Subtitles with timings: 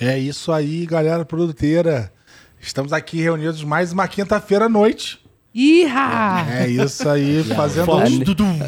[0.00, 2.12] É isso aí, galera produteira.
[2.60, 5.20] Estamos aqui reunidos mais uma quinta-feira à noite.
[5.54, 6.46] Iha!
[6.50, 8.64] É isso aí, fazendo um...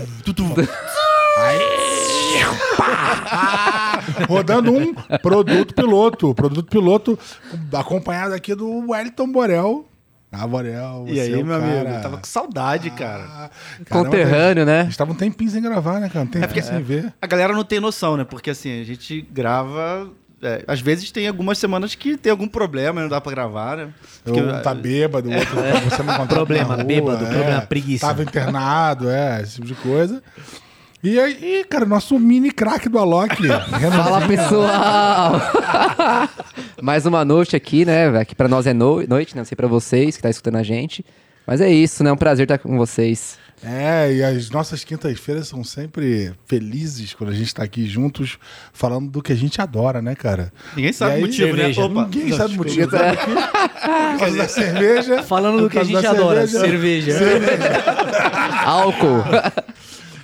[2.77, 4.01] Pá!
[4.29, 6.35] Rodando um produto piloto.
[6.35, 7.19] Produto piloto
[7.73, 9.89] acompanhado aqui do Wellington Borel.
[10.31, 11.85] Ah, Borel, E você aí, é meu amigo?
[11.85, 11.97] cara.
[11.97, 13.23] Eu tava com saudade, cara.
[13.25, 13.51] Ah,
[13.85, 14.85] caramba, Conterrâneo, A né?
[14.85, 16.25] gente tava um tempinho sem gravar, né, cara?
[16.25, 17.13] Um tempinho sem ver.
[17.23, 18.25] A galera não tem noção, né?
[18.25, 20.11] Porque assim, a gente grava.
[20.43, 23.77] É, às vezes tem algumas semanas que tem algum problema e não dá pra gravar,
[23.77, 23.89] né?
[24.25, 25.55] Porque, Um tá bêbado, o outro
[25.91, 27.29] você não encontrava Problema, na rua, bêbado, é.
[27.29, 28.07] problema, preguiça.
[28.07, 30.23] Tava internado, é, esse tipo de coisa.
[31.03, 33.37] E aí, cara, nosso mini craque do Alok.
[33.49, 35.33] Fala pessoal!
[36.83, 38.09] Mais uma noite aqui, né?
[38.19, 39.41] Aqui pra nós é no- noite, né?
[39.41, 41.05] Não sei pra vocês que tá escutando a gente.
[41.47, 42.11] Mas é isso, né?
[42.11, 43.39] É um prazer estar com vocês.
[43.65, 48.39] É, e as nossas quintas-feiras são sempre felizes quando a gente tá aqui juntos
[48.73, 50.53] falando do que a gente adora, né, cara?
[50.77, 51.81] Ninguém sabe aí, o motivo, cerveja.
[51.81, 51.87] né?
[51.87, 52.91] Opa, Ninguém não, sabe o motivo.
[52.91, 53.33] Sabe aqui?
[53.33, 55.23] Por causa da cerveja.
[55.23, 57.19] Falando do que a gente adora, cerveja.
[58.65, 59.25] Álcool!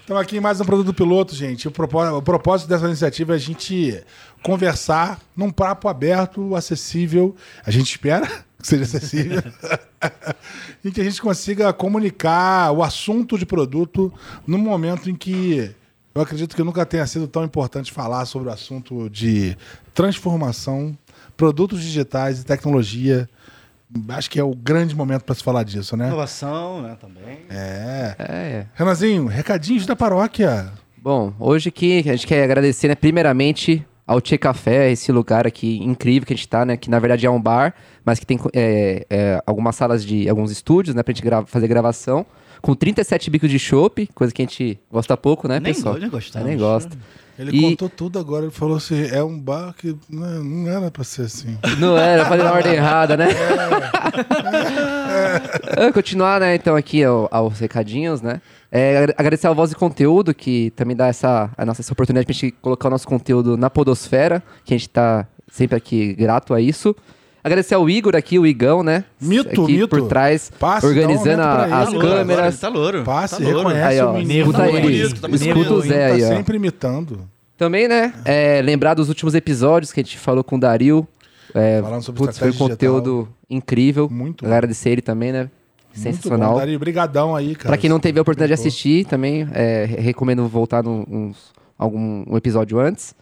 [0.04, 1.68] Então aqui em mais um produto piloto, gente.
[1.68, 4.02] O propósito, o propósito dessa iniciativa é a gente
[4.42, 7.36] conversar num papo aberto, acessível.
[7.64, 8.28] A gente espera
[8.62, 9.42] que seja acessível.
[10.84, 14.12] e que a gente consiga comunicar o assunto de produto
[14.46, 15.74] num momento em que
[16.14, 19.56] eu acredito que nunca tenha sido tão importante falar sobre o assunto de
[19.92, 20.96] transformação,
[21.36, 23.28] produtos digitais e tecnologia.
[24.08, 26.06] Acho que é o grande momento para se falar disso, né?
[26.06, 26.96] Inovação, né?
[27.00, 27.40] Também.
[27.50, 28.14] É.
[28.18, 28.66] É.
[28.74, 30.72] Renanzinho, recadinhos da paróquia.
[30.96, 35.78] Bom, hoje aqui a gente quer agradecer, né, primeiramente ao Tchê Café, esse lugar aqui
[35.82, 36.76] incrível que a gente tá, né?
[36.76, 40.28] Que na verdade é um bar, mas que tem é, é, algumas salas de.
[40.28, 42.26] alguns estúdios, né, pra gente grava- fazer gravação.
[42.60, 45.94] Com 37 bicos de chopp, coisa que a gente gosta pouco, né, Nem pessoal?
[45.94, 46.46] go- nem gostamos.
[46.46, 46.96] É, nem gosta.
[47.38, 50.90] Ele E- contou tudo agora, ele falou assim, é um bar que não, não era
[50.90, 51.56] pra ser assim.
[51.78, 53.28] Não era, falei na ordem errada, né?
[55.76, 58.40] É, Continuar, né, então, aqui ao- aos recadinhos, né?
[58.74, 62.24] É, agra- agradecer ao Voz e Conteúdo, que também dá essa, a nossa, essa oportunidade
[62.24, 66.54] pra gente colocar o nosso conteúdo na podosfera, que a gente tá sempre aqui grato
[66.54, 66.96] a isso.
[67.44, 69.04] Agradecer ao Igor aqui, o Igão, né?
[69.20, 69.88] Mito, aqui mito.
[69.88, 72.46] por trás, Passe, um organizando a- as Tá louro agora, câmeras.
[72.54, 73.02] ele Tá louro.
[73.04, 73.58] Passe, tá louro.
[73.58, 74.40] reconhece Aí, ó, o menino.
[74.40, 75.48] escuta Tá ele, bonito, tá bonito.
[75.48, 76.28] escuta o Zé tá aí, ó.
[76.28, 77.28] sempre imitando.
[77.58, 81.06] Também, né, é, lembrar dos últimos episódios que a gente falou com o Dario.
[81.54, 84.08] É, Falando sobre putz, foi um conteúdo incrível.
[84.08, 84.46] Muito.
[84.46, 85.50] Agradecer ele também, né?
[85.94, 86.52] Muito Sensacional.
[86.54, 87.68] bom, Dari, brigadão aí, cara.
[87.68, 91.52] Pra quem não teve a oportunidade de assistir, também é, re- recomendo voltar num uns-
[91.78, 93.14] algum um episódio antes.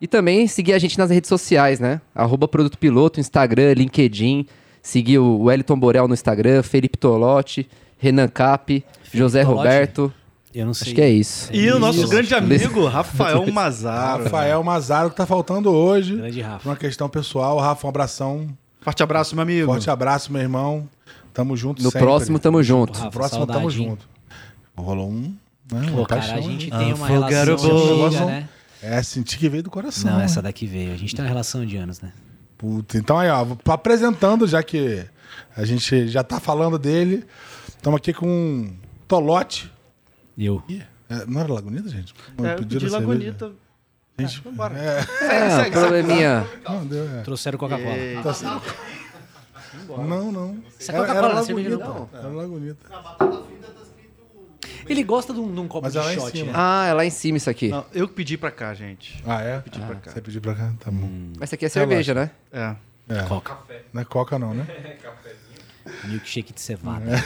[0.00, 2.00] E também seguir a gente nas redes sociais, né?
[2.14, 4.46] Arroba Produto Piloto, Instagram, LinkedIn.
[4.82, 7.68] Seguir o Wellington Borel no Instagram, Felipe Tolotti,
[7.98, 9.58] Renan Cap, José Tolotti?
[9.58, 10.12] Roberto.
[10.54, 10.86] Eu não sei.
[10.86, 11.50] Acho que é isso.
[11.52, 12.08] E o nosso Isso.
[12.08, 14.24] grande amigo, Rafael Mazaro.
[14.24, 16.16] Rafael Mazaro, que tá faltando hoje.
[16.16, 16.68] Grande Por Rafa.
[16.68, 17.58] uma questão pessoal.
[17.58, 18.46] Rafa, um abração.
[18.86, 19.66] Forte abraço, meu amigo.
[19.66, 20.88] Forte abraço, meu irmão.
[21.34, 22.06] Tamo junto No sempre.
[22.06, 22.92] próximo, tamo junto.
[22.92, 23.88] Rafa, No próximo, tamo saudade, hein?
[23.88, 24.08] junto.
[24.76, 25.34] Rolou um...
[25.72, 26.70] Né, Pô, uma cara, paixão, a gente hein?
[26.70, 28.24] tem uma Afogaram relação antiga, bolso.
[28.26, 28.48] né?
[28.80, 30.08] É, senti que veio do coração.
[30.08, 30.24] Não, né?
[30.26, 30.92] essa daqui veio.
[30.92, 32.12] A gente tem uma relação de anos, né?
[32.56, 35.04] Puta, então aí, ó, vou apresentando, já que
[35.56, 37.24] a gente já tá falando dele.
[37.66, 38.70] Estamos aqui com
[39.08, 39.68] Tolote.
[40.38, 40.62] Eu.
[40.68, 40.80] Ih,
[41.10, 42.14] é, não era Lagunita, gente?
[42.40, 42.98] É, eu Pediram pedi cerveja.
[43.00, 43.52] Lagunita.
[44.18, 44.74] Gente, Vambora.
[44.78, 45.00] é,
[45.66, 46.46] Ah, probleminha.
[46.66, 47.22] não, deu, é.
[47.22, 47.94] Trouxeram Coca-Cola.
[48.22, 48.74] Tá certo.
[49.88, 50.58] Não, não.
[50.80, 51.98] Isso é Era, Coca-Cola, era cerveja Lagunita.
[51.98, 52.18] não.
[52.18, 52.76] Era Lagunita.
[54.88, 56.52] Ele gosta de um, de um copo Mas de é lá shot, né?
[56.54, 57.68] Ah, é lá em cima isso aqui.
[57.68, 59.22] Não, eu que pedi pra cá, gente.
[59.26, 59.58] Ah, é?
[59.60, 60.10] Pedi pra cá.
[60.12, 60.72] Você pediu pra cá?
[60.80, 61.08] Tá bom.
[61.38, 62.30] Mas isso aqui é cerveja, né?
[62.52, 62.74] É.
[63.08, 63.22] É.
[63.24, 63.58] Coca.
[63.92, 64.66] Não é coca, não, né?
[66.04, 67.04] Milkshake de cevada.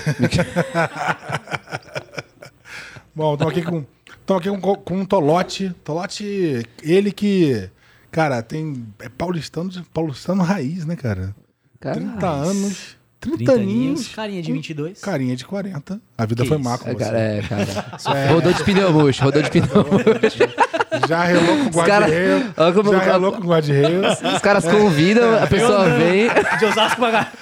[3.14, 3.84] Bom, estamos aqui com.
[4.30, 5.74] Estamos aqui com, com um Tolote.
[5.82, 7.68] Tolote, ele que.
[8.12, 8.86] Cara, tem.
[9.00, 11.34] É paulistano, de- paulistano raiz, né, cara?
[11.80, 12.96] Cara, 30 anos.
[13.18, 14.08] 30, 30 aninhos.
[14.08, 15.00] carinha de com 22.
[15.00, 16.00] Carinha de 40.
[16.16, 16.98] A vida Que foi má com é, você.
[17.04, 18.32] cara, é, cara.
[18.32, 21.08] Rodou de pneu murcho, rodou de pneu murcho.
[21.08, 22.54] Já relou com cara- guarda-reio.
[22.56, 24.02] Já relou com guarda-reio.
[24.34, 26.28] Os caras convidam, a pessoa vem.
[26.58, 27.32] De Osasco pra cá.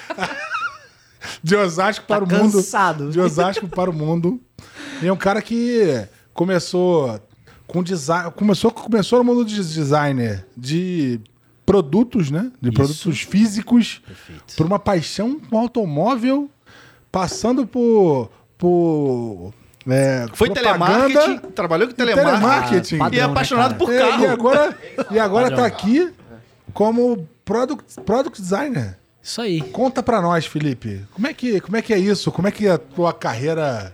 [1.45, 2.53] De Osasco para Tá o mundo.
[2.57, 3.11] cansado.
[3.11, 4.41] De Osasco para o mundo.
[5.03, 6.05] E é um cara que
[6.39, 7.21] começou
[7.67, 8.31] com design.
[8.31, 11.21] Começou, começou no mundo de designer de
[11.67, 12.53] produtos, né?
[12.63, 14.01] De produtos físicos.
[14.07, 14.55] Perfeito.
[14.57, 16.49] Por uma paixão com automóvel,
[17.11, 18.31] passando por.
[18.57, 19.53] por
[19.89, 22.39] é, Foi telemarketing, trabalhou com e telemarketing.
[22.41, 22.97] telemarketing.
[22.97, 24.23] Ah, padrão, E é apaixonado né, por É, carro.
[24.23, 24.79] e agora,
[25.11, 26.13] e agora tá aqui
[26.73, 28.97] como product, product designer.
[29.21, 29.61] Isso aí.
[29.61, 31.05] Conta pra nós, Felipe.
[31.13, 32.31] Como é que, como é que é isso?
[32.31, 33.93] Como é que a tua carreira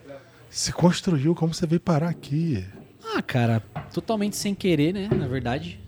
[0.54, 1.34] se construiu?
[1.34, 2.64] Como você veio parar aqui?
[3.14, 3.60] Ah, cara,
[3.92, 5.08] totalmente sem querer, né?
[5.08, 5.80] Na verdade.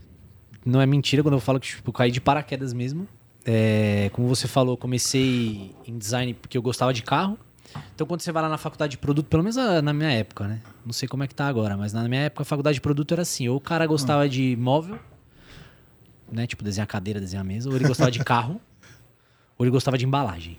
[0.64, 3.06] não é mentira quando eu falo que tipo, eu caí de paraquedas mesmo.
[3.44, 7.38] É, como você falou, eu comecei em design porque eu gostava de carro.
[7.94, 10.48] Então, quando você vai lá na faculdade de produto, pelo menos ah, na minha época,
[10.48, 10.60] né?
[10.84, 13.12] Não sei como é que tá agora, mas na minha época a faculdade de produto
[13.12, 14.98] era assim: ou o cara gostava de móvel,
[16.30, 16.44] né?
[16.44, 18.60] Tipo, desenhar cadeira, desenhar mesa, ou ele gostava de carro,
[19.56, 20.58] ou ele gostava de embalagem.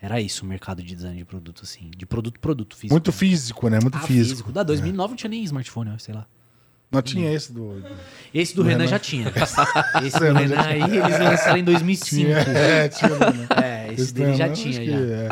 [0.00, 1.90] Era isso o mercado de design de produto, assim.
[1.96, 2.94] De produto, produto físico.
[2.94, 3.78] Muito físico, né?
[3.82, 4.52] Muito Ah, físico.
[4.52, 6.24] Da 2009 não tinha nem smartphone, sei lá.
[6.90, 7.82] Não tinha esse do.
[8.32, 8.90] Esse do Do Renan Renan.
[8.90, 9.26] já tinha.
[10.06, 12.24] Esse do Renan aí, eles lançaram em 2005.
[12.24, 13.10] Tinha, é, tinha.
[13.10, 13.46] né?
[13.62, 14.92] É, esse dele não, já tinha, já.
[14.96, 15.28] é.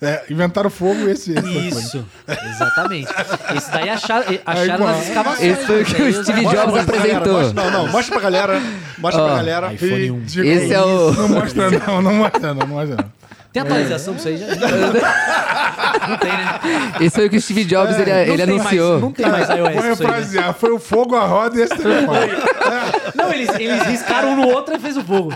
[0.00, 1.32] É, inventaram fogo esse.
[1.32, 2.06] esse Isso,
[2.54, 3.08] exatamente.
[3.56, 4.90] Esse daí acharam, acharam igual.
[4.90, 5.42] nas escavações.
[5.58, 6.54] Esse foi o que o E Steve Jobs
[6.84, 7.32] pra galera, apresentou.
[7.42, 8.60] mostra- não, não, mostra pra galera.
[8.98, 9.72] Mostra pra Ó, galera.
[9.72, 10.20] iPhone 1.
[10.24, 13.12] Digo, Esse é o- Não mostra, não, não mostra, não, não mostra, não.
[13.52, 14.46] Tem atualização disso aí já?
[16.08, 16.60] Não tem, né?
[17.00, 18.90] Esse foi o que o Steve Jobs ele, Não ele tem anunciou.
[18.92, 19.74] Mais, não tem mais iOS.
[19.74, 20.06] Vou isso
[20.38, 20.52] aí, né?
[20.52, 22.32] foi o fogo, a roda e esse telefone.
[23.14, 25.32] Não, eles, eles riscaram um no outro e fez o fogo.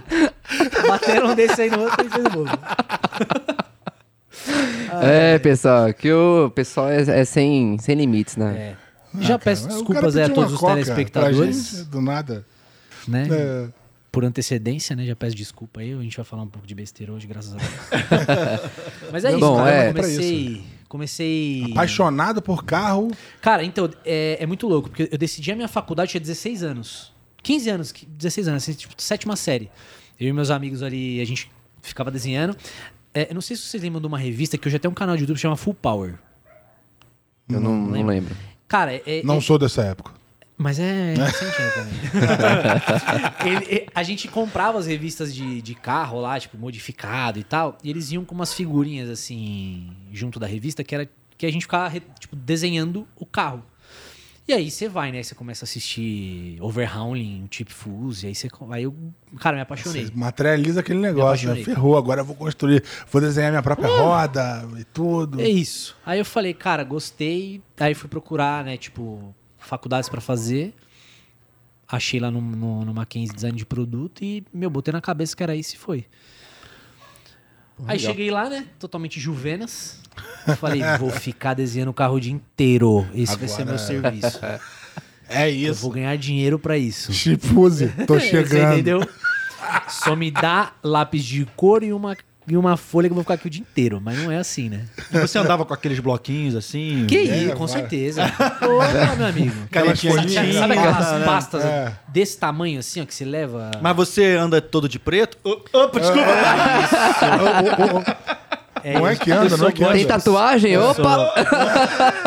[0.89, 2.49] Bateram um desse aí no outro e fez o fogo.
[5.03, 8.77] É, pessoal, que o pessoal é, é sem, sem limites, né?
[9.17, 9.23] É.
[9.23, 12.01] Já Ah, peço cara, desculpas aí a pediu todos uma os coca telespectadores, gente, do
[12.01, 12.45] nada.
[13.07, 13.27] né?
[13.31, 13.82] É.
[14.13, 15.07] Por antecedência, né?
[15.07, 15.93] Já peço desculpa aí.
[15.95, 17.73] A gente vai falar um pouco de besteira hoje, graças a Deus.
[19.11, 19.71] Mas é isso, Bom, cara.
[19.73, 19.89] é.
[19.89, 20.65] Eu comecei...
[20.87, 21.65] Comecei...
[21.73, 23.11] Apaixonado por carro.
[23.41, 26.63] Cara, então, é, é muito louco, porque eu decidi a minha faculdade, eu tinha 16
[26.63, 27.11] anos.
[27.43, 29.71] 15 anos, que- 16 anos, assim, tipo, sétima série.
[30.21, 31.51] Eu e meus amigos ali, a gente
[31.81, 32.55] ficava desenhando.
[33.15, 35.17] É, eu não sei se vocês lembram de uma revista que hoje até um canal
[35.17, 36.19] de YouTube que chama Full Power.
[37.49, 38.09] Eu não, não lembro.
[38.13, 38.37] lembro.
[38.69, 40.13] Cara, é, Não é- sou dessa época.
[40.63, 43.53] Mas é recente né, também.
[43.53, 47.77] Ele- é, a gente comprava as revistas de, de carro lá, tipo, modificado e tal,
[47.83, 51.63] e eles iam com umas figurinhas assim, junto da revista, que era que a gente
[51.63, 53.65] ficava tipo, desenhando o carro.
[54.47, 55.23] E aí você vai, né?
[55.23, 58.49] Você começa a assistir Overhauling, Chip Fuse, aí você.
[58.71, 58.95] Aí eu,
[59.39, 60.07] cara, me apaixonei.
[60.07, 61.63] Você materializa aquele negócio, né?
[61.63, 65.41] Ferrou, agora eu vou construir, vou desenhar minha própria roda e tudo.
[65.41, 65.97] É isso.
[66.05, 67.63] Aí eu falei, cara, gostei.
[67.79, 69.33] Aí fui procurar, né, tipo,
[69.63, 70.75] faculdades pra fazer.
[71.89, 75.43] Achei lá no, no, no Mackenzie Design de Produto e, meu, botei na cabeça que
[75.43, 76.07] era isso e foi.
[77.87, 78.13] Aí legal.
[78.13, 80.01] cheguei lá, né, totalmente juvenas.
[80.59, 83.07] Falei, vou ficar desenhando o carro o dia inteiro.
[83.15, 84.41] Esse vai ser Agora- meu serviço.
[85.35, 85.91] É Eu vou isso.
[85.91, 87.11] ganhar dinheiro pra isso.
[87.11, 88.75] Chipuse, tô Você chegando.
[88.75, 89.01] entendeu?
[89.89, 92.15] Só me dá lápis de cor e uma,
[92.47, 94.01] e uma folha que eu vou ficar aqui o dia inteiro.
[94.03, 94.85] Mas não é assim, né?
[95.13, 97.07] E você andava com aqueles bloquinhos assim?
[97.09, 97.81] Que É, isso, com vai.
[97.81, 98.25] certeza.
[98.63, 99.55] Ô, meu amigo.
[99.71, 101.25] Canetinha tinta, Sabe aquelas né?
[101.25, 101.93] pastas É.
[102.09, 103.71] desse tamanho assim, ó, que se leva.
[103.81, 105.39] Mas você anda todo de preto?
[105.45, 106.29] Opa, desculpa.
[108.85, 109.95] Não é que anda, não é que Tem anda.
[109.99, 110.73] gótico- tatuagem?
[110.73, 111.03] eu Opa!
[111.03, 111.33] sou-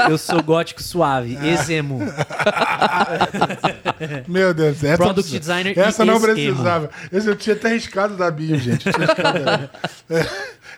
[0.12, 2.00] Eu sou gótico suave, exemo.
[4.28, 6.90] Meu Deus, essa, Product precisa- designer e essa não precisava.
[7.12, 8.88] Esse eu tinha até riscado da bio, gente.
[8.90, 10.30] É,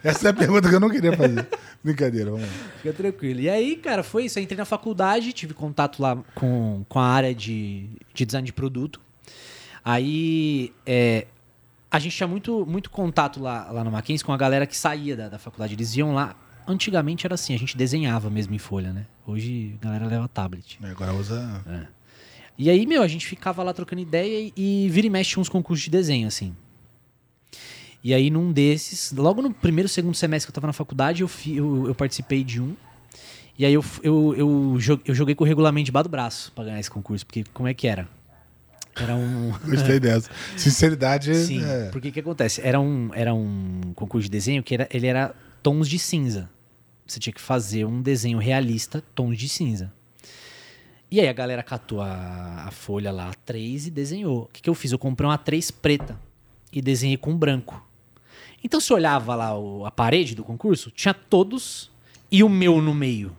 [0.03, 1.45] Essa é a pergunta que eu não queria fazer.
[1.83, 2.53] Brincadeira, vamos lá.
[2.81, 3.39] Fica tranquilo.
[3.41, 4.39] E aí, cara, foi isso.
[4.39, 8.53] Eu entrei na faculdade, tive contato lá com, com a área de, de design de
[8.53, 8.99] produto.
[9.83, 11.25] Aí, é,
[11.89, 15.15] a gente tinha muito, muito contato lá, lá no Mackenzie com a galera que saía
[15.15, 15.73] da, da faculdade.
[15.73, 16.35] Eles iam lá.
[16.67, 19.05] Antigamente era assim, a gente desenhava mesmo em folha, né?
[19.25, 20.77] Hoje a galera leva tablet.
[20.83, 21.63] Agora usa.
[22.57, 25.47] E aí, meu, a gente ficava lá trocando ideia e, e vira e mexe uns
[25.47, 26.53] concursos de desenho, assim.
[28.03, 31.27] E aí, num desses, logo no primeiro, segundo semestre que eu tava na faculdade, eu,
[31.27, 32.75] fi- eu, eu participei de um.
[33.57, 36.79] E aí eu, eu, eu, eu joguei com o regulamento debaixo do braço pra ganhar
[36.79, 37.25] esse concurso.
[37.25, 38.07] Porque como é que era?
[39.01, 39.51] Era um.
[39.69, 40.29] Gostei dessa.
[40.55, 41.33] Sinceridade.
[41.35, 41.89] Sim, é.
[41.91, 42.61] porque o que acontece?
[42.63, 46.49] Era um, era um concurso de desenho que era, ele era tons de cinza.
[47.05, 49.91] Você tinha que fazer um desenho realista, tons de cinza.
[51.09, 54.43] E aí a galera catou a, a folha lá, A3, e desenhou.
[54.43, 54.91] O que, que eu fiz?
[54.91, 56.19] Eu comprei uma A3 preta
[56.73, 57.81] e desenhei com branco.
[58.61, 61.89] Então você olhava lá o- a parede do concurso, tinha todos
[62.29, 63.31] e o meu no meio.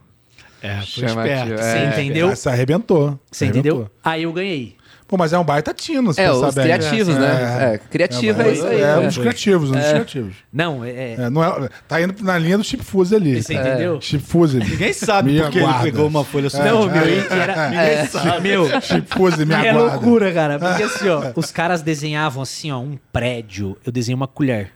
[0.62, 1.60] É, foi Chamativo, esperto.
[1.62, 1.90] é.
[1.92, 2.30] Você entendeu?
[2.30, 3.20] Essa arrebentou.
[3.30, 3.72] Você Arrebentou.
[3.82, 3.90] entendeu?
[4.02, 4.76] Aí eu ganhei.
[5.08, 6.64] Pô, mas é um baita tino, se É, pensar os bem.
[6.64, 7.72] criativos, né?
[7.74, 8.80] É, criativo é, isso aí.
[8.82, 9.06] É, um né?
[9.06, 10.34] dos criativos, um dos criativos.
[10.52, 10.90] Não, é.
[10.90, 13.42] é- É, não é, tá indo na linha do Chip Fuse ali.
[13.42, 13.98] Você entendeu?
[14.02, 14.58] Chip Fuse.
[14.58, 15.82] Ninguém sabe Me porque aguarda.
[15.84, 16.62] ele pegou uma folha só.
[16.62, 17.70] Não, é, meu, é, que era.
[17.70, 18.40] Ninguém sabe.
[18.42, 19.92] Meu, Chip Fuse, me é aguarda.
[19.94, 20.58] loucura, cara.
[20.58, 23.78] Porque assim, ó, os caras desenhavam assim, ó, um prédio.
[23.86, 24.72] Eu desenhei uma colher.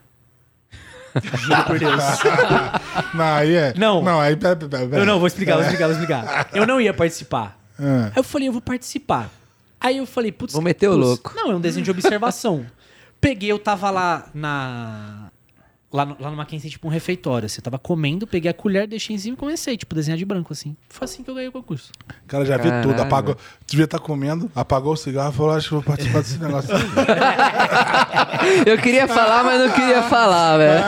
[1.34, 2.02] Juro por Deus.
[3.12, 3.74] Não, aí é.
[3.76, 4.02] Não.
[4.02, 4.34] Não, aí.
[4.34, 5.02] Pera, pera, pera.
[5.02, 6.48] Eu não, vou explicar, vou explicar, vou explicar.
[6.54, 7.58] Eu não ia participar.
[7.78, 9.28] Aí eu falei, eu vou participar.
[9.82, 10.52] Aí eu falei, putz.
[10.52, 11.32] Vou meter o putz, louco.
[11.34, 12.64] Não, é um desenho de observação.
[13.20, 15.30] Peguei, eu tava lá na.
[15.92, 17.46] Lá, no, lá no Mackenzie tipo um refeitório.
[17.46, 20.50] Você tava comendo, peguei a colher, deixei em cima e comecei, tipo, desenhar de branco,
[20.50, 20.74] assim.
[20.88, 21.92] Foi assim que eu ganhei o concurso.
[22.24, 22.88] O cara já viu Caralho.
[22.88, 23.36] tudo, apagou.
[23.66, 26.74] Devia estar comendo, apagou o cigarro e falou: Acho que vou participar desse negócio.
[26.74, 26.82] aí."
[28.66, 30.84] Eu queria falar, mas não queria falar, velho.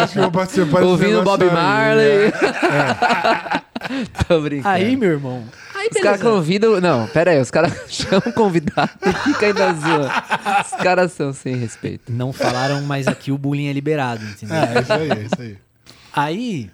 [0.00, 2.32] Acho que vou participar desse Ouvindo negócio Bob aí." Marley.
[4.28, 4.68] Tô brincando.
[4.74, 5.44] Aí, meu irmão.
[5.84, 6.80] Aí, Os caras convidam.
[6.80, 10.10] Não, pera aí, os caras chamam convidado e fica ainda zoando.
[10.64, 12.10] Os caras são sem respeito.
[12.10, 14.56] Não falaram, mas aqui o bullying é liberado, entendeu?
[14.56, 15.58] É, é isso aí, é isso aí.
[16.12, 16.70] Aí.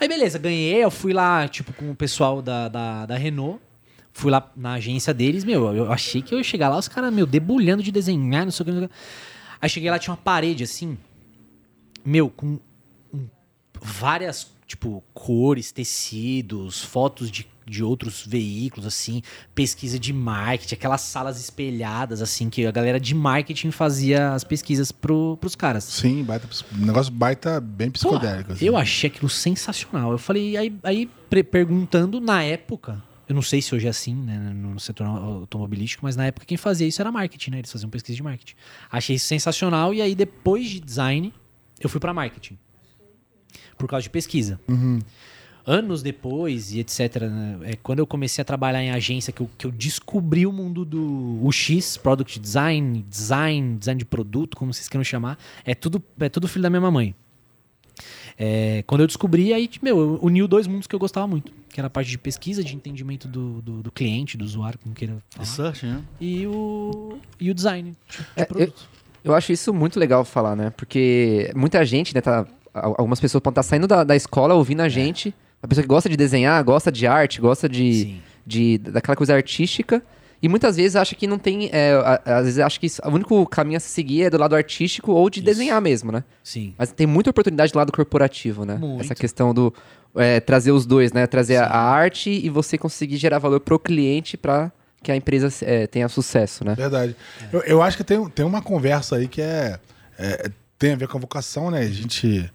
[0.00, 0.84] Aí, beleza, ganhei.
[0.84, 3.60] Eu fui lá, tipo, com o pessoal da, da, da Renault.
[4.12, 5.74] Fui lá na agência deles, meu.
[5.74, 8.62] Eu achei que eu ia chegar lá, os caras, meu, debulhando de desenhar, não sei
[8.62, 8.72] o que.
[8.72, 8.94] não sei o que.
[9.60, 10.96] Aí cheguei lá, tinha uma parede assim.
[12.04, 12.60] Meu, com
[13.80, 19.22] várias, tipo, cores, tecidos, fotos de, de outros veículos, assim,
[19.54, 24.92] pesquisa de marketing, aquelas salas espelhadas, assim, que a galera de marketing fazia as pesquisas
[24.92, 25.84] pro, pros caras.
[25.84, 28.44] Sim, baita, um negócio baita bem psicodélico.
[28.44, 28.64] Porra, assim.
[28.64, 30.12] Eu achei aquilo sensacional.
[30.12, 31.10] Eu falei, aí, aí
[31.50, 36.14] perguntando na época, eu não sei se hoje é assim, né, no setor automobilístico, mas
[36.14, 37.58] na época quem fazia isso era marketing, né?
[37.58, 38.54] Eles faziam pesquisa de marketing.
[38.90, 41.32] Achei isso sensacional e aí depois de design,
[41.80, 42.58] eu fui pra marketing.
[43.78, 44.60] Por causa de pesquisa.
[45.66, 49.48] Anos depois e etc, né, é, quando eu comecei a trabalhar em agência, que eu,
[49.56, 54.88] que eu descobri o mundo do UX, Product Design, Design, Design de produto, como vocês
[54.88, 57.14] queiram chamar, é tudo, é tudo filho da mesma mãe.
[58.36, 61.52] É, quando eu descobri, aí, meu, eu uniu dois mundos que eu gostava muito.
[61.70, 64.94] Que era a parte de pesquisa, de entendimento do, do, do cliente, do usuário, como
[64.94, 65.46] queira falar.
[65.48, 66.02] Research, né?
[66.20, 68.88] E o, e o design de, de É, eu, produto.
[69.22, 70.70] eu acho isso muito legal falar, né?
[70.70, 72.46] Porque muita gente, né, tá.
[72.72, 75.32] al- Algumas pessoas podem estar saindo da, da escola ouvindo a gente.
[75.64, 78.16] A pessoa que gosta de desenhar, gosta de arte, gosta de,
[78.46, 80.02] de daquela coisa artística.
[80.42, 81.70] E muitas vezes acha que não tem.
[81.72, 81.94] é,
[82.26, 85.10] às vezes acha que isso- o único caminho a se seguir é do lado artístico
[85.12, 86.22] ou de desenhar mesmo, né?
[86.42, 86.74] Sim.
[86.76, 88.74] Mas tem muita oportunidade do lado corporativo, né?
[88.76, 89.00] Muito.
[89.02, 89.72] Essa questão do
[90.14, 91.26] é, trazer os dois, né?
[91.26, 94.70] Trazer a, a arte e você conseguir gerar valor pro cliente para
[95.02, 96.74] que a empresa é, tenha sucesso, né?
[96.74, 97.16] Verdade.
[97.50, 99.78] Eu, eu acho que tem, tem uma conversa aí que é,
[100.18, 101.80] é- tem a ver com a vocação, né?
[101.80, 102.50] A gente.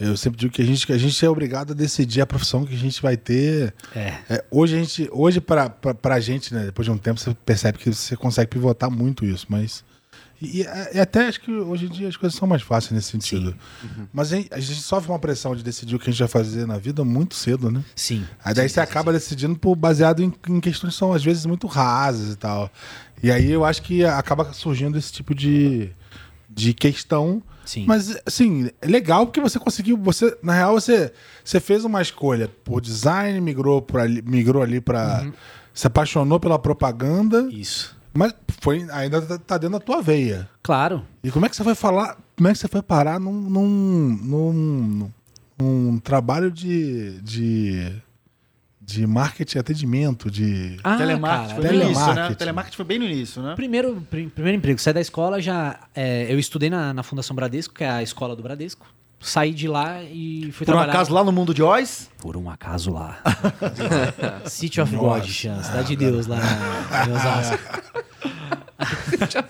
[0.00, 2.64] Eu sempre digo que a gente, que a gente é obrigado a decidir a profissão
[2.64, 3.74] que a gente vai ter.
[3.94, 4.14] É.
[4.30, 5.08] É, hoje a gente.
[5.12, 6.66] Hoje, pra, pra, pra gente, né?
[6.66, 9.82] Depois de um tempo, você percebe que você consegue pivotar muito isso, mas.
[10.40, 13.10] E, e- e até acho que hoje em dia as coisas são mais fáceis nesse
[13.10, 13.56] sentido.
[14.12, 16.28] Mas a gente, a gente sofre uma pressão de decidir o que a gente vai
[16.28, 17.82] fazer na vida muito cedo, né?
[17.96, 18.24] Sim.
[18.44, 21.24] Aí daí Sim, você sim, acaba decidindo por, baseado em, em questões que são às
[21.24, 22.70] vezes muito rasas e tal.
[23.20, 25.90] E aí eu acho que acaba surgindo esse tipo de,
[26.48, 27.42] de questão.
[27.68, 27.84] Sim.
[27.86, 29.98] Mas, assim, é legal porque você conseguiu.
[29.98, 31.12] Você, na real, você,
[31.44, 35.20] você fez uma escolha por design, migrou, por ali, migrou ali pra.
[35.22, 35.32] Uhum.
[35.74, 37.94] Se apaixonou pela propaganda, Isso.
[38.14, 40.48] mas foi, ainda tá- tá dentro da tua veia.
[40.62, 41.04] Claro.
[41.22, 42.16] E como é que você foi falar?
[42.34, 45.10] Como é que você foi parar num, num, num,
[45.60, 47.92] num trabalho de, de,
[48.88, 50.78] de marketing e atendimento, de.
[50.82, 52.04] Ah, telemarketing cara, foi no início, né?
[52.06, 52.38] telemarketing.
[52.38, 53.54] Telemarketing foi bem no início, né?
[53.54, 55.78] Primeiro, pri- primeiro emprego, saí da escola, já.
[55.94, 58.86] é, eu estudei na, na Fundação Bradesco, que é a escola do Bradesco.
[59.20, 60.92] Saí de lá e fui Por um trabalhar.
[60.92, 62.08] acaso lá no mundo de Oz?
[62.18, 63.18] Por um acaso lá.
[64.46, 66.38] City of God, chama, Cidade de Deus, lá
[67.06, 67.58] em Osasco.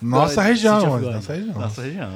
[0.02, 1.54] Nossa região, nossa região.
[1.54, 2.10] Nossa região.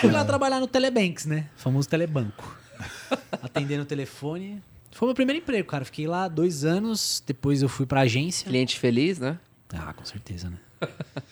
[0.00, 1.46] Fui lá trabalhar no Telebanks, né?
[1.56, 2.56] Famoso telebanco.
[3.42, 4.60] Atendendo o telefone.
[4.92, 5.84] Foi meu primeiro emprego, cara.
[5.84, 8.48] Fiquei lá dois anos, depois eu fui pra agência.
[8.48, 9.38] Cliente feliz, né?
[9.72, 10.58] Ah, com certeza, né?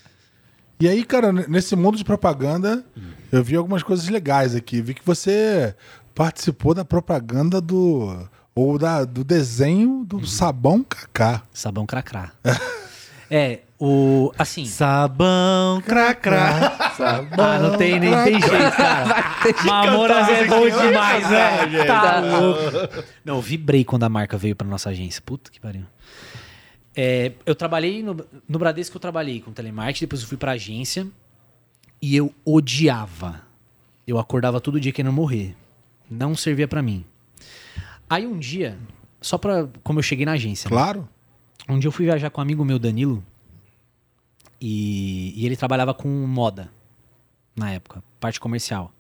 [0.81, 2.85] E aí, cara, nesse mundo de propaganda,
[3.31, 4.83] eu vi algumas coisas legais aqui.
[4.83, 5.75] Vi que você
[6.15, 8.29] participou da propaganda do.
[8.55, 11.43] Ou da, do desenho do sabão Cacá.
[11.53, 12.33] Sabão cracrá.
[13.31, 14.33] é, o.
[14.39, 14.65] Assim.
[14.65, 16.77] Sabão cracrá.
[17.33, 19.35] Ah, não tem nem tem jeito, cara.
[19.65, 21.85] Mamonas é bom demais, né?
[21.87, 23.05] Tá louco.
[23.25, 25.23] Não, eu vibrei quando a marca veio pra nossa agência.
[25.25, 25.85] Puta que pariu.
[26.97, 28.17] É, eu trabalhei no,
[28.49, 31.07] no Bradesco, eu trabalhei com telemarketing, depois eu fui pra agência
[32.01, 33.43] e eu odiava.
[34.07, 35.57] Eu acordava todo dia querendo morrer.
[36.09, 37.05] Não servia pra mim.
[38.09, 38.79] Aí um dia,
[39.21, 39.67] só pra.
[39.83, 40.69] Como eu cheguei na agência.
[40.69, 40.77] né?
[40.77, 41.09] Claro.
[41.69, 43.25] Um dia eu fui viajar com um amigo meu, Danilo,
[44.67, 46.71] e, e ele trabalhava com moda
[47.55, 48.91] na época, parte comercial.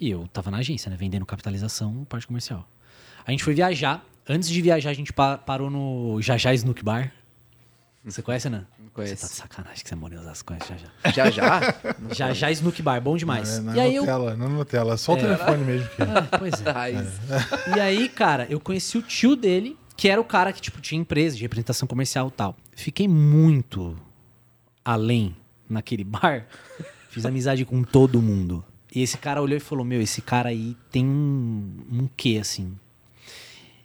[0.00, 0.96] E eu tava na agência, né?
[0.96, 2.66] Vendendo capitalização, parte comercial.
[3.26, 4.02] A gente foi viajar.
[4.26, 7.12] Antes de viajar, a gente pa- parou no Jajá Snook Bar.
[8.04, 8.66] Você conhece, Ana?
[8.78, 9.22] Não Você conheço.
[9.22, 11.12] tá de sacanagem que você mora em Osasco, conhece Jajá.
[11.12, 11.74] Já já?
[12.14, 13.58] Jajá Snook Bar, bom demais.
[13.58, 15.88] É, não e é aí eu Nutella, não é Nutella, só o telefone mesmo.
[15.90, 16.02] Que...
[16.02, 16.70] Ah, pois é.
[16.72, 17.08] Raiz.
[17.76, 20.98] E aí, cara, eu conheci o tio dele, que era o cara que, tipo, tinha
[20.98, 22.56] empresa de representação comercial e tal.
[22.74, 23.94] Fiquei muito
[24.88, 25.36] além
[25.68, 26.46] naquele bar.
[27.10, 28.64] Fiz amizade com todo mundo.
[28.94, 32.74] E esse cara olhou e falou: Meu, esse cara aí tem um, um quê, assim.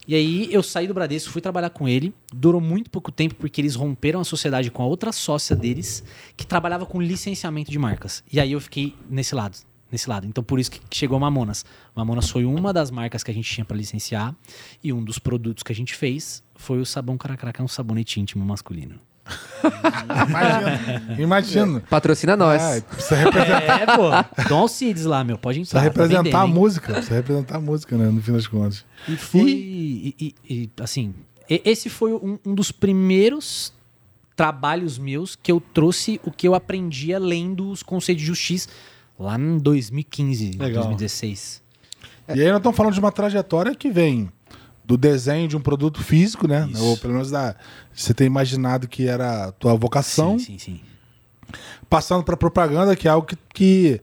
[0.07, 2.13] E aí eu saí do Bradesco, fui trabalhar com ele.
[2.33, 6.03] Durou muito pouco tempo porque eles romperam a sociedade com a outra sócia deles,
[6.37, 8.23] que trabalhava com licenciamento de marcas.
[8.31, 9.57] E aí eu fiquei nesse lado.
[9.91, 10.25] Nesse lado.
[10.25, 11.65] Então por isso que chegou a Mamonas.
[11.95, 14.33] Mamonas foi uma das marcas que a gente tinha para licenciar.
[14.81, 17.67] E um dos produtos que a gente fez foi o sabão Caracra, que é um
[17.67, 18.99] sabonete íntimo masculino.
[20.29, 21.15] Imagina.
[21.19, 21.79] Imagina.
[21.89, 22.81] Patrocina nós.
[22.83, 24.49] Precisa representar, É, pô.
[24.49, 25.37] Dom Alcides lá, meu.
[25.37, 25.91] Pode precisa entrar.
[25.91, 26.53] tá representar vendendo, a hein?
[26.53, 26.93] música.
[26.93, 28.05] Precisa representar a música, né?
[28.09, 28.85] No fim das contas.
[29.07, 29.41] E foi.
[29.49, 31.13] E, e- e, assim,
[31.49, 33.73] esse foi um, um dos primeiros
[34.35, 38.67] trabalhos meus que eu trouxe o que eu aprendia lendo os conceitos de justiça
[39.17, 40.83] lá em 2015, Legal.
[40.83, 41.61] 2016.
[42.29, 44.31] E aí nós estamos falando de uma trajetória que vem
[44.85, 46.67] do desenho de um produto físico, né?
[46.69, 46.83] Isso.
[46.83, 47.55] Ou pelo menos da,
[47.93, 50.81] você ter imaginado que era a tua vocação, Sim, sim, sim.
[51.89, 54.01] passando para propaganda, que é algo que, que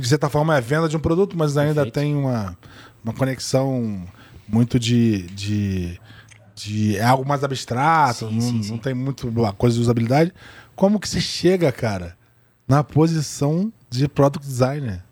[0.00, 1.94] de certa forma é venda de um produto, mas ainda Perfeito.
[1.94, 2.56] tem uma,
[3.02, 4.06] uma conexão
[4.46, 6.00] muito de, de,
[6.54, 10.32] de é algo mais abstrato, Sim, não, sim, não tem muito a coisa de usabilidade.
[10.76, 12.16] Como que você chega, cara,
[12.66, 15.02] na posição de product designer?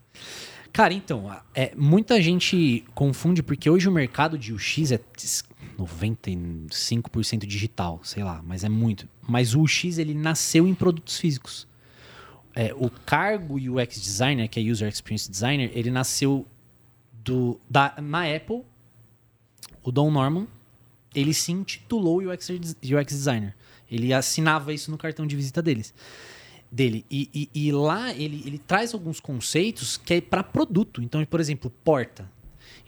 [0.73, 5.45] Cara, então, é, muita gente confunde porque hoje o mercado de UX é ts-
[5.79, 9.09] 95% digital, sei lá, mas é muito.
[9.27, 11.67] Mas o UX ele nasceu em produtos físicos.
[12.55, 16.47] É, o cargo UX designer, que é User Experience Designer, ele nasceu
[17.25, 18.63] do da, na Apple.
[19.83, 20.47] O Don Norman,
[21.15, 23.57] ele se intitulou UX, UX designer.
[23.91, 25.93] Ele assinava isso no cartão de visita deles
[26.71, 27.05] dele.
[27.11, 31.03] E, e- e lá ele, ele traz alguns conceitos que é para produto.
[31.03, 32.31] Então, por exemplo, porta.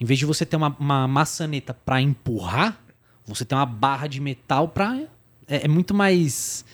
[0.01, 2.83] Em vez de você ter uma, uma maçaneta para empurrar,
[3.27, 5.09] você tem uma barra de metal para.
[5.47, 6.65] É, é muito mais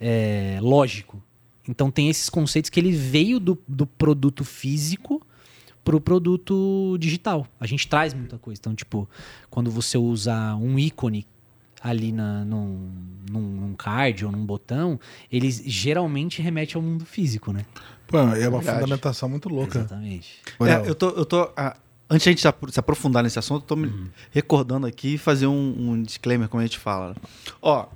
[0.00, 1.22] é, lógico.
[1.68, 5.26] Então, tem esses conceitos que ele veio do, do produto físico
[5.82, 7.46] pro produto digital.
[7.60, 8.58] A gente traz muita coisa.
[8.60, 9.08] Então, tipo,
[9.50, 11.26] quando você usa um ícone
[11.84, 12.90] ali na, num,
[13.30, 14.98] num, num card ou num botão,
[15.30, 17.66] ele geralmente remete ao mundo físico, né?
[18.06, 18.80] Pô, é uma Verdade.
[18.80, 19.80] fundamentação muito louca.
[19.80, 20.40] Exatamente.
[20.60, 21.76] É, eu tô, eu tô ah,
[22.08, 25.14] antes de a gente se apro- se aprofundar nesse assunto, eu tô me recordando aqui
[25.14, 27.14] e fazer um, um disclaimer, como a gente fala.
[27.60, 27.86] Ó,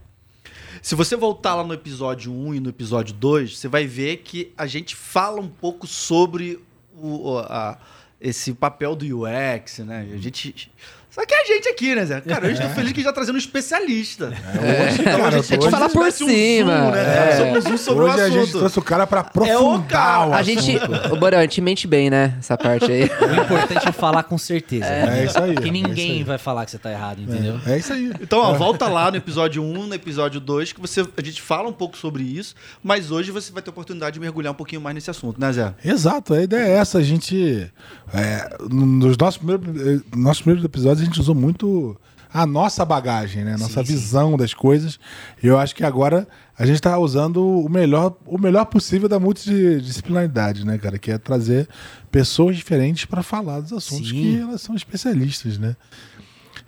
[0.82, 4.52] se você voltar lá no episódio 1 e no episódio 2, você vai ver que
[4.56, 6.58] a gente fala um pouco sobre
[6.94, 7.78] o, o- a-
[8.20, 10.08] esse papel do UX, né?
[10.12, 10.70] A gente.
[11.18, 12.20] Só que é a gente aqui, né, Zé?
[12.20, 14.26] Cara, eu estou feliz que a gente tá trazendo um especialista.
[14.26, 16.76] hoje, Então, cara, a gente, hoje- Fala se por tivesse um cima.
[16.78, 17.28] zoom, né?
[17.28, 17.36] É.
[17.76, 18.32] Sobre, um Hoje o a assunto.
[18.40, 20.26] gente trouxe o cara pra É o aprofundar cara.
[20.28, 20.78] o A gente.
[21.10, 22.34] Ô, Borão, a gente mente bem, né?
[22.38, 23.02] Essa parte aí.
[23.02, 24.86] O importante é falar com certeza.
[24.86, 25.56] É isso aí.
[25.56, 26.22] Que é ninguém aí.
[26.22, 27.60] vai falar que você tá errado, entendeu?
[27.66, 28.12] É isso aí.
[28.20, 31.68] Então, ó, volta lá no episódio 1, no episódio 2, que você, a gente fala
[31.68, 34.80] um pouco sobre isso, mas hoje você vai ter a oportunidade de mergulhar um pouquinho
[34.80, 35.74] mais nesse assunto, né, Zé?
[35.84, 36.98] Exato, a ideia é essa.
[36.98, 37.68] A gente.
[38.14, 41.96] é, nos nossos primeiros, nossos primeiros episódios, a gente usou muito
[42.32, 43.54] a nossa bagagem, né?
[43.54, 43.92] A nossa Sim, sim.
[43.94, 44.98] visão das coisas.
[45.42, 49.18] E eu acho que agora a gente está usando o melhor, o melhor possível da
[49.18, 50.98] multidisciplinaridade, né, cara?
[50.98, 51.66] Que é trazer
[52.10, 54.14] pessoas diferentes para falar dos assuntos Sim.
[54.14, 55.74] que elas são especialistas, né?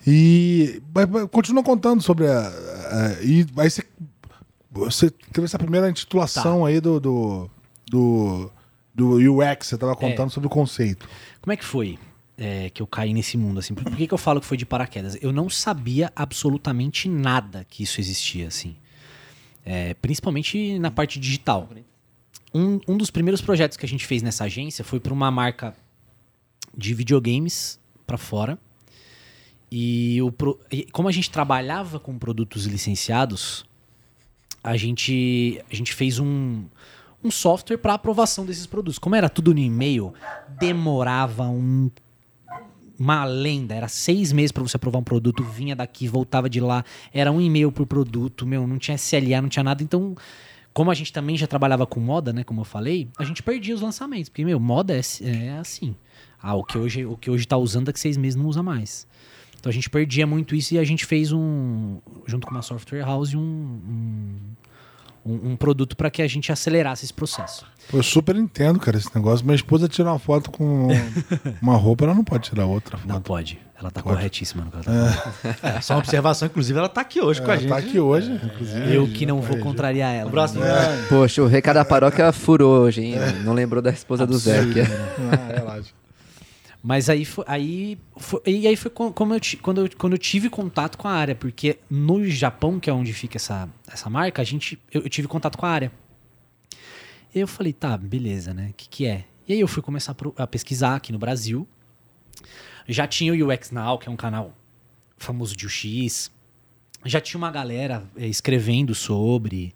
[0.07, 0.81] E
[1.31, 2.39] continua contando sobre a.
[2.49, 3.85] a- e aí você,
[4.71, 7.51] você teve essa primeira intitulação aí do, do,
[7.91, 8.51] do,
[8.95, 11.07] do UX, você estava contando sobre o conceito.
[11.43, 11.99] Como é que foi
[12.41, 13.75] é, que eu caí nesse mundo, assim?
[13.75, 15.17] Por, por que, que eu falo que foi de paraquedas?
[15.21, 18.75] Eu não sabia absolutamente nada que isso existia, assim.
[19.65, 21.69] É, principalmente na parte digital.
[22.53, 25.77] Um, um dos primeiros projetos que a gente fez nessa agência foi para uma marca
[26.77, 28.59] de videogames para fora.
[29.71, 33.65] E, o pro- e como a gente trabalhava com produtos licenciados,
[34.65, 36.65] a gente, a gente fez um,
[37.23, 38.99] um software para aprovação desses produtos.
[38.99, 40.13] Como era tudo no e-mail,
[40.59, 41.89] demorava um,
[43.01, 43.75] uma lenda.
[43.75, 46.85] Era seis meses para você aprovar um produto, vinha daqui, voltava de lá.
[47.15, 49.83] Era um e-mail por produto, meu, não tinha SLA, não tinha nada.
[49.83, 50.15] Então,
[50.75, 53.75] como a gente também já trabalhava com moda, né, como eu falei, a gente perdia
[53.75, 54.29] os lançamentos.
[54.29, 55.97] Porque, meu, moda é, é assim.
[56.43, 59.07] Ah, o que hoje o que hoje tá usando daqui seis meses não usa mais.
[59.59, 63.01] Então a gente perdia muito isso e a gente fez um, junto com uma software
[63.01, 64.37] house, um, um,
[65.25, 67.65] um- um produto para que a gente acelerasse esse processo.
[67.93, 69.45] Eu super entendo, cara, esse negócio.
[69.45, 70.89] Minha esposa tira uma foto com
[71.61, 73.09] uma roupa, ela não pode tirar outra foto.
[73.09, 73.59] Não pode.
[73.81, 74.17] Ela tá Pode.
[74.17, 75.57] corretíssima no que ela tá falando.
[75.77, 77.71] É, só uma observação, inclusive, ela tá aqui hoje com a Ela gente.
[77.71, 78.95] tá aqui hoje, inclusive.
[78.95, 80.27] Eu que não vou É, contrariar ela.
[80.27, 80.69] Um abraço, né?
[81.09, 83.15] Poxa, o recado da paróquia furou hoje, hein?
[83.43, 84.67] Não lembrou da esposa do Zé.
[84.67, 85.93] Que é- Ah, relaxa.
[86.83, 90.19] Mas aí foi, aí foi, e aí foi co- como eu, quando, eu, quando eu
[90.19, 94.41] tive contato com a área, porque no Japão, que é onde fica essa, essa marca,
[94.41, 95.93] a gente, eu, eu tive contato com a área.
[97.35, 98.69] Eu falei, tá, beleza, né?
[98.71, 99.25] O que, que é?
[99.47, 101.69] E aí eu fui começar a pesquisar aqui no Brasil.
[102.89, 104.55] Já tinha o UX Now, que é um canal
[105.17, 106.31] famoso de UX.
[107.05, 109.75] Já tinha uma galera eh, escrevendo sobre.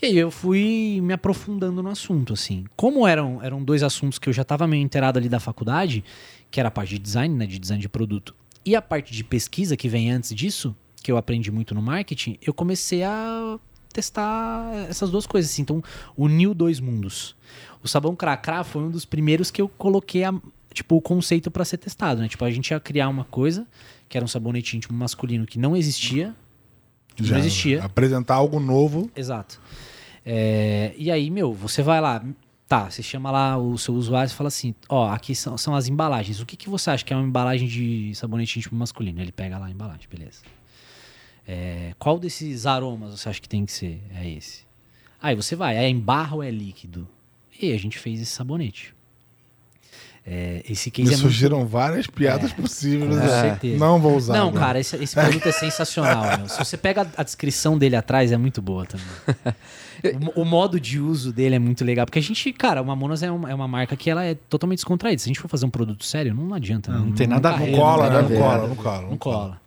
[0.00, 2.64] E aí eu fui me aprofundando no assunto, assim.
[2.76, 6.04] Como eram, eram dois assuntos que eu já estava meio inteirado ali da faculdade,
[6.54, 8.32] que era a parte de design, né, de design de produto,
[8.64, 12.38] e a parte de pesquisa que vem antes disso, que eu aprendi muito no marketing,
[12.40, 13.58] eu comecei a
[13.92, 15.62] testar essas duas coisas, assim.
[15.62, 15.82] Então,
[16.16, 17.34] uniu dois mundos.
[17.82, 20.32] O sabão cracrá foi um dos primeiros que eu coloquei a-
[20.72, 22.28] tipo o conceito para ser testado, né?
[22.28, 23.66] Tipo, a gente ia criar uma coisa
[24.08, 26.36] que era um sabonete íntimo masculino que não existia,
[27.16, 27.82] Já não existia.
[27.82, 29.10] Apresentar algo novo.
[29.16, 29.60] Exato.
[30.24, 32.24] É, e aí, meu, você vai lá,
[32.68, 35.88] tá, você chama lá o seu usuário e fala assim, ó, aqui são, são as
[35.88, 36.40] embalagens.
[36.40, 39.20] O que, que você acha que é uma embalagem de sabonete íntimo masculino?
[39.20, 40.42] Ele pega lá a embalagem, beleza.
[41.46, 44.02] É, qual desses aromas você acha que tem que ser?
[44.14, 44.64] É esse.
[45.20, 47.08] Aí você vai, é em barra ou é líquido?
[47.60, 48.94] E a gente fez esse sabonete.
[50.26, 53.10] É, esse case Me é muito surgiram várias piadas possíveis.
[53.10, 53.40] com né?
[53.42, 53.78] certeza.
[53.78, 54.32] Não vou usar.
[54.32, 54.64] Não, agora.
[54.64, 56.38] cara, esse, esse produto é sensacional.
[56.38, 56.48] meu.
[56.48, 59.06] Se você pega a, descrição dele atrás, é muito boa também.
[60.36, 62.04] O, o modo de uso dele é muito legal.
[62.04, 64.80] Porque a gente, cara, o Mamonas é uma, é uma marca que ela é totalmente
[64.80, 65.18] descontraída.
[65.18, 66.92] Se a gente for fazer um produto sério, não adianta.
[66.92, 68.20] Não, não tem nada a ver, Não cola, né?
[68.20, 69.02] ver, Não cola, não cola.
[69.08, 69.60] Não cola.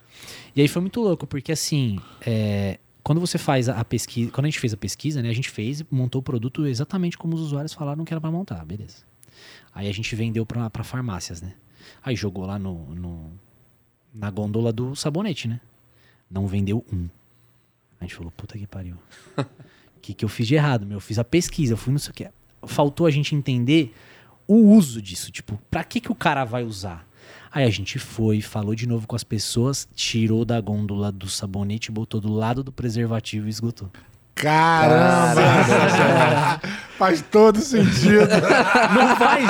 [0.55, 4.45] E aí foi muito louco, porque assim, é, quando você faz a, a pesquisa, quando
[4.45, 7.41] a gente fez a pesquisa, né, a gente fez, montou o produto exatamente como os
[7.41, 8.97] usuários falaram que era pra montar, beleza.
[9.77, 11.53] Aí a gente vendeu pra, pra farmácias, né?
[12.01, 13.31] Aí jogou lá no, no-
[14.11, 15.61] na gôndola do sabonete, né?
[16.31, 17.07] Não vendeu um.
[17.99, 18.95] A gente falou, puta que pariu.
[19.37, 19.45] O
[20.01, 20.95] que, que eu fiz de errado, meu?
[20.97, 22.27] Eu fiz a pesquisa, eu fui não sei o que.
[22.65, 23.93] Faltou a gente entender
[24.47, 25.31] o uso disso.
[25.31, 27.07] Tipo, pra que, que o cara vai usar?
[27.51, 31.91] Aí a gente foi, falou de novo com as pessoas, tirou da gôndola do sabonete,
[31.91, 33.91] botou do lado do preservativo e esgotou.
[34.37, 35.41] Caramba!
[36.97, 38.27] Faz todo sentido.
[38.95, 39.45] Não faz!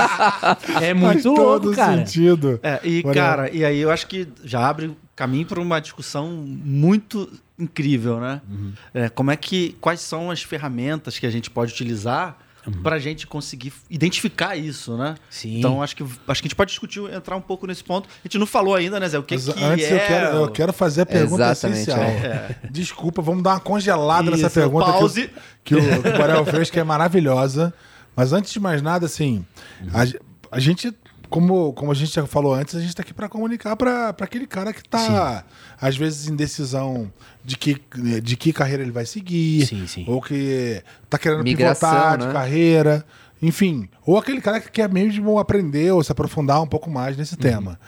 [0.81, 1.97] É Faz muito todo louco, cara.
[2.05, 2.59] sentido.
[2.61, 6.27] É, e Olha- cara, e aí eu acho que já abre caminho para uma discussão
[6.29, 8.41] muito incrível, né?
[8.49, 8.73] Uhum.
[8.93, 12.37] É, como é que quais são as ferramentas que a gente pode utilizar
[12.83, 15.09] para a gente conseguir identificar isso, né?
[15.11, 15.15] Uhum.
[15.29, 15.57] Sim.
[15.59, 18.07] Então acho que acho que a gente pode discutir, entrar um pouco nesse ponto.
[18.09, 19.17] A gente não falou ainda, né, Zé?
[19.19, 19.93] O que, Mas que antes é?
[19.93, 22.01] eu, quero, eu quero fazer a pergunta Exatamente, essencial.
[22.01, 22.55] é.
[22.69, 25.29] Desculpa, vamos dar uma congelada nessa Isso, pergunta pause.
[25.63, 27.73] que, o- que Borel fez, que é maravilhosa.
[28.15, 29.45] Mas antes de mais nada, assim,
[29.93, 30.19] a, ge-
[30.51, 30.91] a gente,
[31.29, 34.47] como, como a gente já falou antes, a gente tá aqui para comunicar para aquele
[34.47, 35.43] cara que tá,
[35.79, 37.11] às vezes, em decisão
[37.43, 37.81] de que,
[38.23, 40.05] de que carreira ele vai seguir, Sim, sim.
[40.07, 42.33] ou que tá querendo Migração, pivotar de né?
[42.33, 43.05] carreira,
[43.41, 43.87] enfim.
[44.05, 47.41] Ou aquele cara que quer mesmo aprender ou se aprofundar um pouco mais nesse Uhum.
[47.41, 47.79] tema.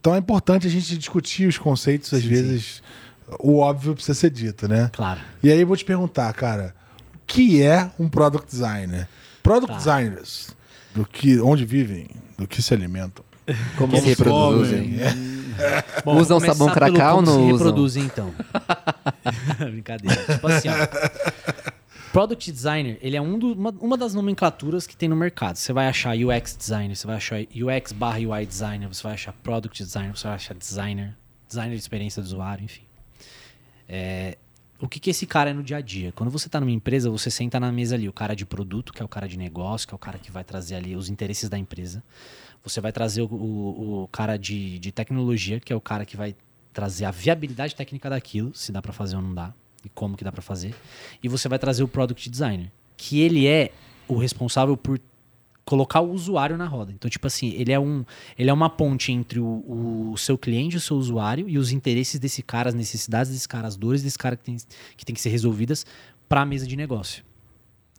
[0.00, 2.82] Então é importante a gente discutir os conceitos, às vezes
[3.38, 4.90] o óbvio precisa ser dito, né?
[4.92, 5.20] Claro.
[5.42, 6.74] E aí eu vou te perguntar, cara,
[7.14, 9.08] o que é um product designer?
[9.42, 9.78] Product Tá.
[9.78, 10.50] designers,
[10.94, 12.08] do que, onde vivem,
[12.42, 13.24] do que se alimentam.
[13.76, 14.96] Como se reproduzem.
[16.04, 17.56] Bom, Usam sabão pelo cracau ou como não se usam?
[17.56, 18.34] reproduzem, então.
[19.70, 20.24] Brincadeira.
[20.24, 21.72] Tipo assim, ó.
[22.12, 25.56] Product designer, ele é um do- uma, uma das nomenclaturas que tem no mercado.
[25.56, 29.32] Você vai achar UX designer, você vai achar UX barra UI designer, você vai achar
[29.42, 31.16] product designer, você vai achar designer,
[31.48, 32.82] designer de experiência do usuário, enfim.
[33.88, 34.36] É,
[34.82, 36.12] o que, que esse cara é no dia a dia?
[36.12, 39.00] Quando você está numa empresa, você senta na mesa ali, o cara de produto, que
[39.00, 41.48] é o cara de negócio, que é o cara que vai trazer ali os interesses
[41.48, 42.02] da empresa.
[42.64, 46.16] Você vai trazer o, o- o cara de, de tecnologia, que é o cara que
[46.16, 46.34] vai
[46.72, 49.52] trazer a viabilidade técnica daquilo, se dá para fazer ou não dá,
[49.84, 50.74] e como que dá para fazer.
[51.22, 53.70] E você vai trazer o product designer, que ele é
[54.08, 54.98] o responsável por
[55.72, 56.92] colocar o usuário na roda.
[56.92, 58.04] Então, tipo assim, ele é, um,
[58.38, 62.20] ele é uma ponte entre o, o seu cliente, o seu usuário e os interesses
[62.20, 64.56] desse cara, as necessidades desse cara, as dores desse cara que tem
[64.94, 65.86] que, tem que ser resolvidas
[66.28, 67.24] para a mesa de negócio.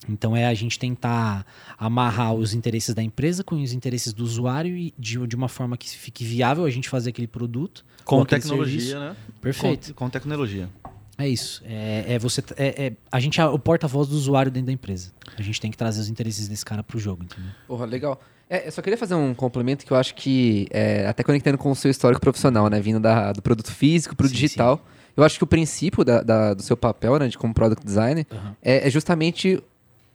[0.07, 4.77] Então é a gente tentar amarrar os interesses da empresa com os interesses do usuário
[4.77, 8.79] e de, de uma forma que fique viável a gente fazer aquele produto com tecnologia,
[8.79, 8.99] serviço.
[8.99, 9.15] né?
[9.41, 9.95] Perfeito.
[9.95, 10.69] Com, com tecnologia.
[11.17, 11.61] É isso.
[11.65, 12.43] É, é você.
[12.57, 15.11] É, é- a gente é o porta-voz do usuário dentro da empresa.
[15.37, 17.51] A gente tem que trazer os interesses desse cara pro jogo, entendeu?
[17.67, 18.19] Porra, legal.
[18.49, 21.71] É, eu só queria fazer um complemento que eu acho que, é, até conectando com
[21.71, 22.79] o seu histórico profissional, né?
[22.81, 24.83] Vindo da- do produto físico pro Sim, digital.
[25.15, 28.25] Eu acho que o princípio da- da- do seu papel, né, de como product designer,
[28.31, 28.55] Aham.
[28.61, 29.61] é, justamente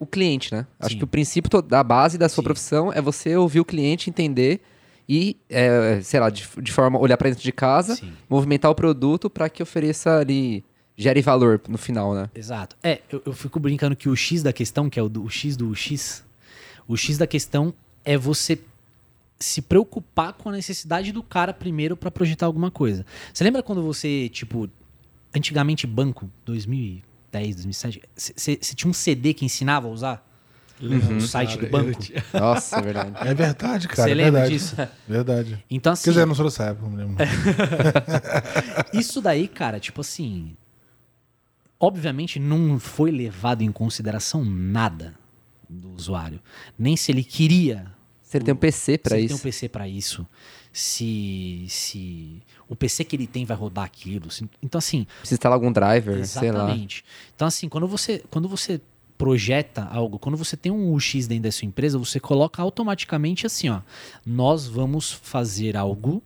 [0.01, 0.67] o cliente, né?
[0.81, 0.99] Acho Sim.
[0.99, 2.45] que o princípio da base da sua Sim.
[2.45, 4.61] profissão é você ouvir o cliente, entender
[5.09, 8.13] e, é, sei lá, de, de forma olhar para dentro de casa, Sim.
[8.29, 10.65] movimentar o produto para que ofereça ali,
[10.99, 12.29] gere valor no final, né?
[12.35, 12.77] Exato.
[12.83, 15.31] É, eu, eu fico brincando que o X da questão, que é o, do, o
[15.31, 16.25] X do X,
[16.89, 17.73] o X da questão
[18.05, 18.59] é você
[19.39, 23.07] se preocupar com a necessidade do cara primeiro pra projetar alguma coisa.
[23.33, 24.69] Você lembra quando você, tipo,
[25.33, 30.25] antigamente banco, 2010, 2007, você tinha um CD que ensinava a usar?
[30.81, 32.01] no site do banco.
[32.33, 33.29] Nossa, é verdade.
[33.29, 34.03] É verdade, cara.
[34.03, 34.55] Você é lembra verdade.
[34.55, 34.77] disso?
[35.09, 35.65] Verdade.
[35.69, 37.17] Então, assim, Quer dizer, não sou dessa época, não lembro.
[38.95, 40.57] isso daí, cara, tipo assim.
[41.81, 45.15] Obviamente não foi levado em consideração nada
[45.69, 46.41] do usuário.
[46.79, 47.87] Nem se ele queria.
[48.23, 49.35] Se ele tem um PC pra se ele isso.
[49.35, 50.27] tem um PC pra isso.
[50.73, 54.31] Se, se o PC que ele tem vai rodar aquilo.
[54.31, 56.59] se- então, assim, Precisa instalar algum driver, sei lá.
[56.65, 57.05] Exatamente.
[57.35, 58.81] Então, assim, quando você, quando você
[59.17, 63.69] projeta algo, quando você tem um UX dentro da sua empresa, você coloca automaticamente assim,
[63.69, 63.81] ó.
[64.25, 66.23] Nós vamos fazer algo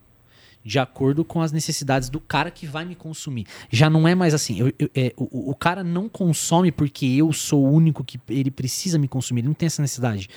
[0.65, 3.47] de acordo com as necessidades do cara que vai me consumir.
[3.71, 4.59] Já não é mais assim.
[4.59, 8.51] eu- eu- é, o, o cara não consome porque eu sou o único que ele
[8.51, 9.41] precisa me consumir.
[9.41, 10.29] Ele não tem essa necessidade.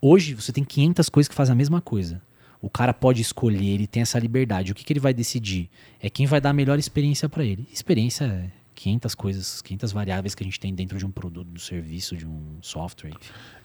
[0.00, 2.20] Hoje você tem 500 coisas que fazem a mesma coisa.
[2.60, 4.72] O cara pode escolher, ele tem essa liberdade.
[4.72, 5.70] O que, que ele vai decidir?
[6.02, 7.68] É quem vai dar a melhor experiência para ele.
[7.72, 11.60] Experiência é 500 coisas, 500 variáveis que a gente tem dentro de um produto, do
[11.60, 13.12] serviço, de um software.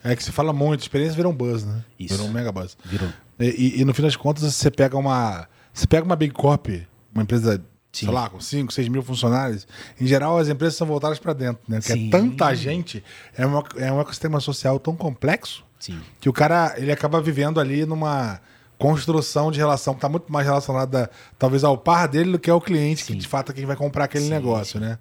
[0.03, 1.83] É que se fala muito, experiência virou um buzz, né?
[1.99, 2.13] Isso.
[2.15, 2.77] Virou um mega buzz.
[2.85, 3.09] Virou.
[3.39, 5.47] E, e- e no fim das contas, você pega uma.
[5.73, 6.67] Você pega uma Big Corp,
[7.13, 7.57] uma empresa,
[7.91, 8.05] Sim.
[8.05, 9.67] sei lá, com 5, 6 mil funcionários.
[9.99, 11.79] Em geral, as empresas são voltadas para dentro, né?
[11.79, 12.07] Porque Sim.
[12.07, 13.03] é tanta gente,
[13.35, 15.99] é, uma, é um ecossistema social tão complexo Sim.
[16.19, 18.39] que o cara ele acaba vivendo ali numa
[18.77, 21.09] construção de relação que está muito mais relacionada
[21.39, 23.17] talvez ao par dele do que ao cliente que Sim.
[23.19, 24.97] de fato é quem vai comprar aquele negócio, né?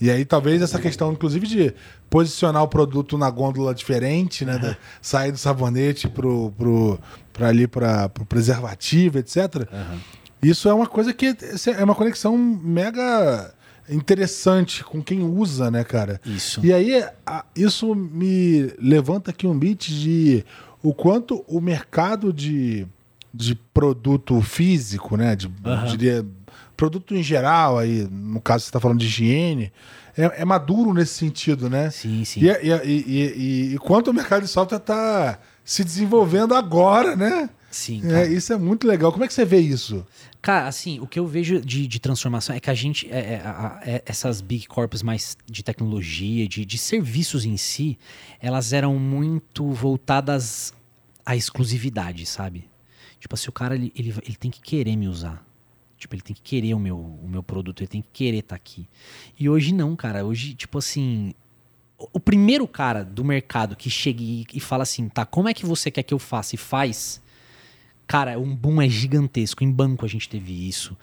[0.00, 1.74] E aí talvez essa questão, inclusive, de
[2.08, 4.56] posicionar o produto na gôndola diferente, né?
[4.58, 6.98] da- sair do sabonete pro, pro,
[7.40, 9.66] pra ali para pro preservativo, etc.
[10.42, 11.34] Isso é uma coisa que
[11.76, 13.52] é uma conexão mega
[13.88, 16.20] interessante com quem usa, né, cara?
[16.24, 16.64] Isso.
[16.64, 20.44] E aí, a- isso me levanta aqui um beat de
[20.82, 22.86] o quanto o mercado de,
[23.34, 25.34] de produto físico, né?
[25.36, 26.26] De, eu diria,
[26.76, 29.72] produto em geral, aí, no caso você está falando de higiene,
[30.16, 31.90] é, é maduro nesse sentido, né?
[31.90, 32.40] Sim, sim.
[32.40, 33.02] E, e, e,
[33.70, 37.50] e- e quanto o mercado de software está se desenvolvendo agora, né?
[37.70, 39.12] Sim, É, isso é muito legal.
[39.12, 40.04] Como é que você vê isso?
[40.42, 43.18] Cara, assim, o que eu vejo de, de transformação é que a gente, é-
[43.84, 47.96] é- é- essas big corps mais de tecnologia, de, de serviços em si,
[48.40, 50.72] elas eram muito voltadas
[51.24, 52.68] à exclusividade, sabe?
[53.20, 55.44] Tipo assim, o cara, ele, ele, ele tem que querer me usar.
[55.98, 58.56] Tipo, ele tem que querer o meu, o meu produto, ele tem que querer estar
[58.56, 58.88] aqui.
[59.38, 60.24] E hoje não, cara.
[60.24, 61.34] Hoje, tipo assim,
[62.12, 65.90] o- primeiro cara do mercado que chega e, fala assim, tá, como é que você
[65.90, 67.20] quer que eu faça e faz,
[68.06, 69.62] cara, um boom é gigantesco.
[69.64, 70.96] Em banco a gente teve isso.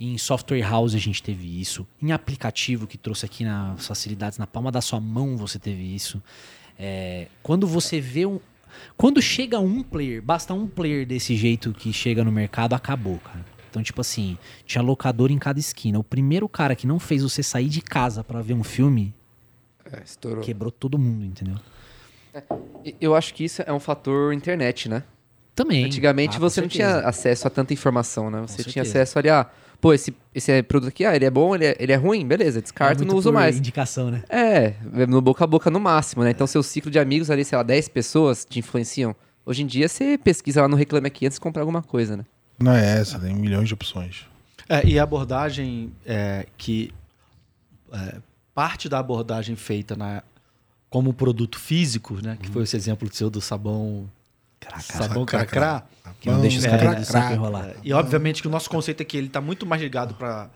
[0.00, 1.86] Em software house a gente teve isso.
[2.00, 6.22] Em aplicativo que trouxe aqui nas facilidades, na palma da sua mão você teve isso.
[6.78, 8.38] É, quando você vê um.
[8.96, 13.44] Quando chega um player, basta um player desse jeito que chega no mercado, acabou, cara.
[13.68, 15.98] Então, tipo assim, tinha locador em cada esquina.
[15.98, 19.12] O primeiro cara que não fez você sair de casa pra ver um filme
[19.92, 20.42] É, estourou.
[20.44, 21.56] quebrou todo mundo, entendeu?
[22.84, 25.02] E- Eu acho que isso é um fator internet, né?
[25.54, 25.84] Também.
[25.84, 28.40] Antigamente Ah, você não tinha acesso a tanta informação, né?
[28.46, 29.44] Você tinha acesso ali, ah,
[29.80, 32.58] pô, esse, esse produto aqui, ah, ele é bom, ele é, ele é ruim, beleza,
[32.60, 33.56] É descarto, muito não uso por mais.
[33.56, 34.22] indicação, né?
[34.28, 34.74] É,
[35.06, 36.30] no boca a boca no máximo, né?
[36.30, 39.16] Então seu ciclo de amigos ali, sei lá, 10 pessoas te influenciam.
[39.44, 42.24] Hoje em dia você pesquisa lá no Reclame Aqui antes de comprar alguma coisa, né?
[42.60, 44.26] Não é essa, tem milhões de opções.
[44.68, 46.92] É, e a abordagem é, que
[47.92, 48.16] é,
[48.58, 50.20] parte da abordagem feita na,
[50.90, 52.36] como produto físico, né?
[52.42, 54.10] Que foi esse exemplo seu do sabão,
[54.80, 55.84] sabão cracrá.
[56.20, 57.76] Que não deixa os É, cabelos saco enrolar.
[57.84, 60.50] E obviamente que o nosso conceito aqui ele está muito mais ligado para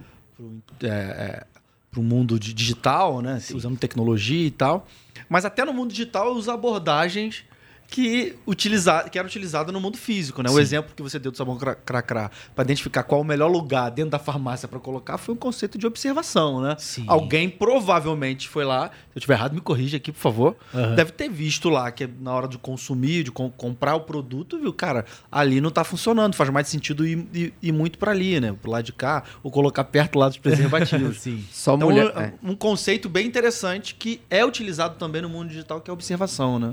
[1.96, 3.40] o mundo de- digital, né?
[3.54, 4.84] Usando tecnologia e tal.
[5.28, 7.44] Mas até no mundo digital usa abordagens
[7.92, 10.48] que, utiliza, que era utilizada no mundo físico, né?
[10.48, 10.60] O Sim.
[10.60, 14.10] exemplo que você deu do sabão cra- cracrá para identificar qual o melhor lugar dentro
[14.12, 16.74] da farmácia para colocar foi um conceito de observação, né?
[16.78, 17.04] Sim.
[17.06, 20.56] Alguém provavelmente foi lá, se eu estiver errado me corrija aqui, por favor.
[20.74, 20.94] Aham.
[20.94, 24.72] Deve ter visto lá que na hora de consumir, de com- comprar o produto, viu,
[24.72, 28.54] cara, ali não tá funcionando, faz mais sentido ir, ir- ir muito para ali, né?
[28.62, 31.20] Pro lado de cá, ou colocar perto lá dos preservativos.
[31.20, 31.44] Sim.
[31.52, 32.06] Só Então, mulher.
[32.16, 32.32] um, é.
[32.42, 36.58] um conceito bem interessante que é utilizado também no mundo digital, que é a observação,
[36.58, 36.72] né?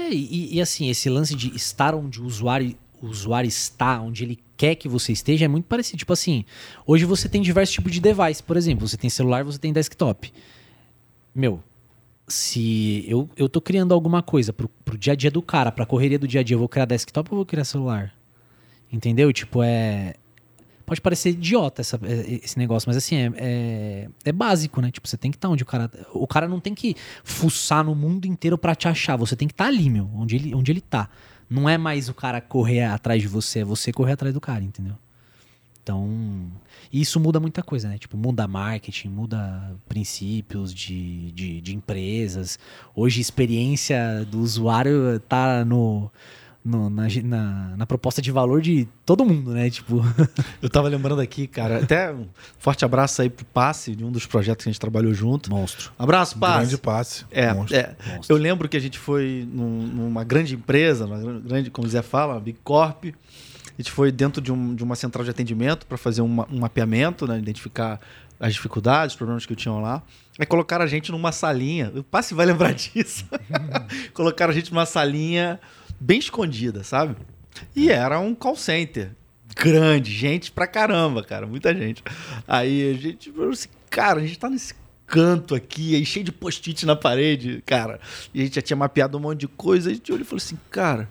[0.00, 4.24] É, e, e assim, esse lance de estar onde o usuário, o usuário está, onde
[4.24, 5.98] ele quer que você esteja, é muito parecido.
[5.98, 6.44] Tipo assim,
[6.86, 8.42] hoje você tem diversos tipos de device.
[8.42, 10.32] Por exemplo, você tem celular, você tem desktop.
[11.34, 11.62] Meu,
[12.26, 15.84] se eu, eu tô criando alguma coisa pro, pro dia a dia do cara, pra
[15.84, 18.14] correria do dia a dia, eu vou criar desktop ou vou criar celular?
[18.92, 19.32] Entendeu?
[19.32, 20.14] Tipo, é.
[20.90, 24.90] Pode parecer idiota essa- é- esse negócio, mas assim, é, é, é básico, né?
[24.90, 25.88] Tipo, você tem que estar onde o cara.
[26.12, 29.14] O cara não tem que fuçar no mundo inteiro pra te achar.
[29.14, 31.08] Você tem que estar ali, meu, onde ele, onde ele tá.
[31.48, 34.64] Não é mais o cara correr atrás de você, é você correr atrás do cara,
[34.64, 34.94] entendeu?
[35.80, 36.50] Então,
[36.92, 37.96] isso muda muita coisa, né?
[37.96, 42.58] Tipo, muda marketing, muda princípios de, de, de empresas.
[42.96, 46.10] Hoje, experiência do usuário tá no,
[46.64, 49.70] no- na, na, na proposta de valor de todo mundo, né?
[49.70, 50.02] Tipo,
[50.60, 52.26] Eu tava lembrando aqui, cara, até um
[52.58, 55.50] forte abraço aí pro Passe, de um dos projetos que a gente trabalhou junto.
[55.50, 55.90] monstro.
[55.98, 56.58] Abraço, Passe.
[56.58, 57.24] Grande passe.
[57.30, 57.76] É, Monstro.
[57.76, 57.94] é.
[58.28, 61.90] eu lembro que a gente foi num- numa grande empresa, numa gran- grande, como o
[61.90, 63.04] Zé fala, uma Big Corp.
[63.06, 66.58] A gente foi dentro de, um- de uma central de atendimento para fazer uma- um
[66.60, 67.98] mapeamento, né, identificar
[68.38, 70.02] as dificuldades, os problemas que tinham lá.
[70.38, 71.90] Aí colocaram a gente numa salinha.
[71.94, 73.24] O Passe vai lembrar disso.
[74.14, 75.58] colocaram a gente numa salinha
[76.00, 77.14] bem escondida, sabe?
[77.76, 79.10] E era um call center.
[79.54, 82.02] Grande, gente pra caramba, cara, muita gente.
[82.48, 84.74] Aí a gente assim, cara, a gente tá nesse
[85.06, 88.00] canto aqui, aí cheio de post-it na parede, cara.
[88.32, 89.90] E a gente já tinha mapeado um monte de coisa.
[89.90, 91.08] A gente olhou e falou assim, cara,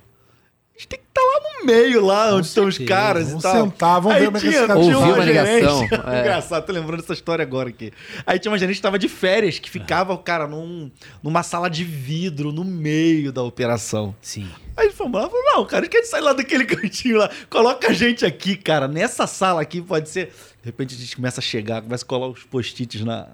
[0.74, 1.29] a gente tem que estar no
[1.66, 3.54] meio, lá onde estão os caras Vamos e tal.
[3.64, 5.80] sentar, vamos Aí ver como é que tinha, esse cara tinha Ouviu uma uma ligação,
[5.88, 5.94] gerente.
[6.08, 6.20] é.
[6.20, 7.92] Engraçado, tô lembrando dessa história agora aqui.
[8.26, 10.90] Aí tinha uma gerente que tava de férias, que ficava, cara, num,
[11.24, 14.16] numa sala de vidro, no meio da operação.
[14.22, 14.48] Sim.
[14.78, 17.30] Aí ele falou, falou, não, cara, a gente quer sair lá daquele cantinho lá.
[17.50, 20.28] Coloca a gente aqui, cara, nessa sala aqui pode ser.
[20.62, 23.28] De repente a gente começa a chegar, começa a colar os post-its na,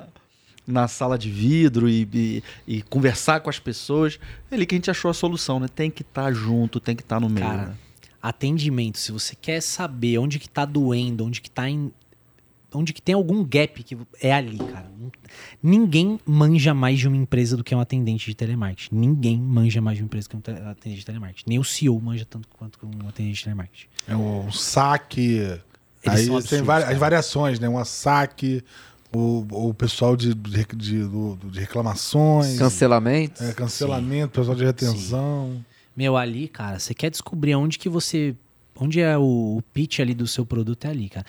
[0.67, 4.19] na sala de vidro e, e- e conversar com as pessoas.
[4.49, 5.67] É ali que a gente achou a solução, né?
[5.67, 7.45] Tem que estar junto, tem que estar no meio.
[7.45, 7.73] Cara, né?
[8.29, 11.91] Atendimento, se você quer saber onde que tá doendo, onde que tá em
[12.73, 14.91] onde que tem algum gap que é ali, cara.
[15.63, 18.93] Ninguém manja mais de uma empresa do que um atendente de telemarketing.
[18.93, 21.43] Ninguém manja mais de uma empresa do que um te- atendente de telemarketing.
[21.47, 23.87] Nem o CEO manja tanto quanto um atendente de telemarketing.
[24.09, 25.21] É o saque.
[25.37, 25.61] Eles
[26.05, 26.93] aí tem absurdos, vari- cara.
[26.93, 27.69] as variações, né?
[27.69, 28.61] Um saque,
[29.13, 31.07] o, o pessoal de, de, de-
[31.51, 33.41] de reclamações, Cancelamentos.
[33.41, 35.63] é, cancelamento, pessoal de retenção.
[35.95, 38.35] Meu, ali, cara, você quer descobrir onde que você.
[38.77, 41.25] Onde é o, o pitch ali do seu produto é ali, cara.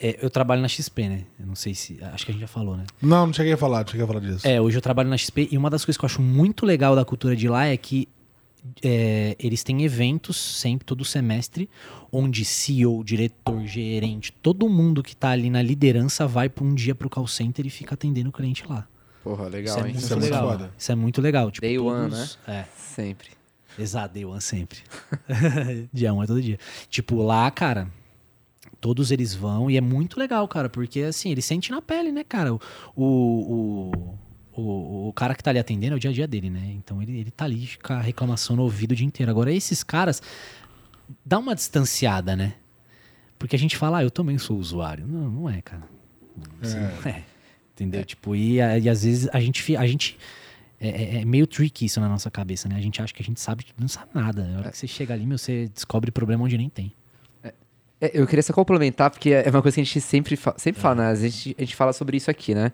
[0.00, 1.24] É, eu trabalho na XP, né?
[1.38, 1.98] Eu não sei se.
[2.02, 2.84] Acho que a gente já falou, né?
[3.02, 4.46] Não, não cheguei a falar, não cheguei a falar disso.
[4.46, 6.94] É, hoje eu trabalho na XP e uma das coisas que eu acho muito legal
[6.96, 8.08] da cultura de lá é que
[8.82, 11.68] é, eles têm eventos sempre, todo semestre,
[12.10, 16.94] onde CEO, diretor, gerente, todo mundo que tá ali na liderança vai por um dia
[16.94, 18.86] pro call center e fica atendendo o cliente lá.
[19.22, 19.94] Porra, legal, isso é hein?
[19.94, 20.70] muito Isso é muito legal.
[20.78, 21.50] Isso é muito legal.
[21.50, 22.64] Tipo, Day one, todos- É.
[22.76, 23.28] Sempre.
[23.78, 24.78] Exato, Day One sempre.
[25.92, 26.58] dia 1 um é todo dia.
[26.88, 27.88] Tipo, lá, cara,
[28.80, 32.24] todos eles vão e é muito legal, cara, porque assim, eles sentem na pele, né,
[32.24, 32.54] cara?
[32.54, 32.60] O,
[32.96, 33.90] o,
[34.54, 36.72] o, o, cara que tá ali atendendo é o dia a dia dele, né?
[36.76, 39.30] Então ele, ele tá ali com a reclamação no ouvido o dia inteiro.
[39.30, 40.22] Agora, esses caras,
[41.24, 42.54] dá uma distanciada, né?
[43.38, 45.06] Porque a gente fala, ah, eu também sou usuário.
[45.06, 45.82] Não, não é, cara.
[46.60, 47.22] Você não é.
[47.74, 48.04] Entendeu?
[48.04, 50.18] Tipo, e, e às vezes a gente, a gente
[50.80, 52.76] é, é- é meio tricky isso na nossa cabeça, né?
[52.76, 54.44] A gente acha que a gente sabe, não sabe nada.
[54.44, 56.92] Na hora que você chega ali, meu, você descobre problema onde nem tem.
[57.98, 60.80] É, eu queria só complementar, porque é uma coisa que a gente sempre, fa- sempre
[60.82, 61.06] fala, né?
[61.08, 62.70] A gente, a gente fala sobre isso aqui, né?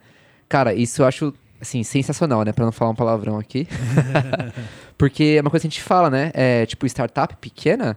[0.49, 2.53] Cara, isso eu acho, assim, sensacional, né?
[2.53, 3.69] Pra não falar um palavrão aqui.
[4.99, 6.31] porque é uma coisa que a gente fala, né?
[6.35, 7.97] É, tipo, startup pequena,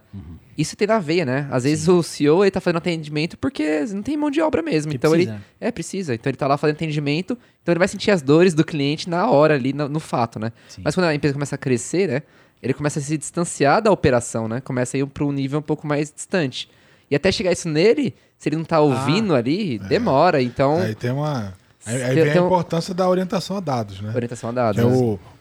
[0.56, 1.48] isso tem na veia, né?
[1.50, 4.90] Às vezes o CEO, ele tá fazendo atendimento porque não tem mão de obra mesmo.
[4.90, 5.32] Que então precisa.
[5.34, 5.42] ele...
[5.60, 6.14] É, precisa.
[6.14, 9.28] Então ele tá lá fazendo atendimento, então ele vai sentir as dores do cliente na
[9.30, 10.52] hora ali, no, no fato, né?
[10.68, 10.82] Sim.
[10.84, 12.22] Mas quando a empresa começa a crescer, né?
[12.62, 14.60] Ele começa a se distanciar da operação, né?
[14.60, 16.68] Começa a ir para um nível um pouco mais distante.
[17.10, 20.42] E até chegar isso nele, se ele não tá ouvindo ali, demora.
[20.42, 21.54] Então, Aí tem uma.
[21.86, 24.12] Aí, vem tem a um- importância da orientação a dados, né?
[24.14, 24.78] orientação a Que dados.
[24.82, 24.90] é né?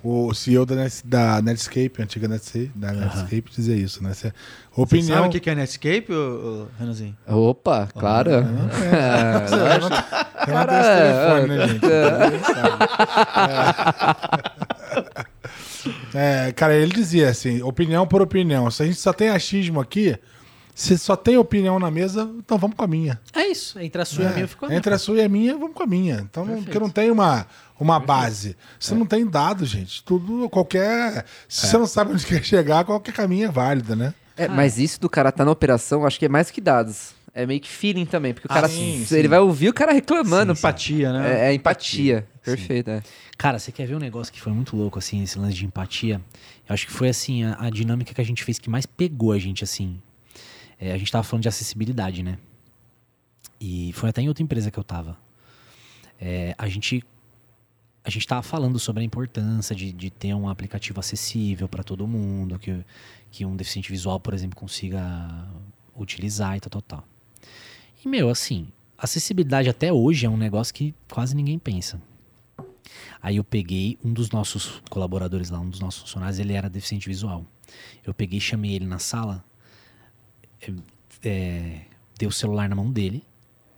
[0.03, 4.13] o, o CEO da, Net- da Netscape, a antiga Netscape, da Netscape dizia isso, né?
[4.13, 4.31] Cê-
[4.71, 5.15] Você opinião.
[5.17, 7.15] sabe o que que é Netscape, ô, Renanzinho?
[7.27, 8.29] Opa, claro.
[8.31, 9.55] Eu não conheço.
[9.55, 9.97] Eu não-
[10.47, 11.85] eu não telefone, né, gente?
[11.87, 12.35] Sabe.
[14.51, 14.55] É.
[16.13, 18.69] É, cara, ele dizia assim: opinião por opinião.
[18.71, 20.17] Se a gente só tem achismo aqui,
[20.75, 23.19] se só tem opinião na mesa, então vamos com a minha.
[23.33, 23.79] É isso.
[23.79, 24.77] Entre a sua e a É, minha, eu fico a minha.
[24.77, 26.15] Entre a sua e a minha, vamos com a minha.
[26.29, 27.47] Então, não, porque não tem uma,
[27.79, 28.57] uma base.
[28.79, 30.03] Você não tem dado, gente.
[30.03, 31.25] Tudo, qualquer.
[31.47, 34.13] Se você não sabe onde quer chegar, qualquer caminho é válido, né?
[34.37, 37.15] É, mas isso do cara tá na operação, acho que é mais que dados.
[37.33, 39.27] É meio que feeling também, porque o Ah, cara, sim, ele sim.
[39.27, 40.53] vai ouvir o cara reclamando.
[40.53, 41.47] Empatia, né?
[41.47, 42.25] É, é empatia.
[42.43, 43.01] Perfeito, é.
[43.37, 46.21] Cara, você quer ver um negócio que foi muito louco, assim, esse lance de empatia?
[46.67, 49.33] Eu acho que foi, assim, a, a dinâmica que a gente fez que mais pegou
[49.33, 50.01] a gente, assim.
[50.79, 52.37] É, a gente tava falando de acessibilidade, né?
[53.59, 55.17] E foi até em outra empresa que eu tava.
[56.19, 57.03] É, a gente
[58.05, 62.05] a gente tava falando sobre a importância de, de ter um aplicativo acessível para todo
[62.05, 62.85] mundo, que,
[63.31, 65.01] que um deficiente visual, por exemplo, consiga
[65.97, 67.07] utilizar e tal, tal, tal.
[68.03, 71.99] E, meu, assim, acessibilidade até hoje é um negócio que quase ninguém pensa.
[73.19, 77.09] Aí eu peguei um dos nossos colaboradores lá, um dos nossos funcionários, ele era deficiente
[77.09, 77.43] visual.
[78.05, 79.43] Eu peguei, chamei ele na sala,
[81.23, 81.81] é,
[82.17, 83.25] dei o celular na mão dele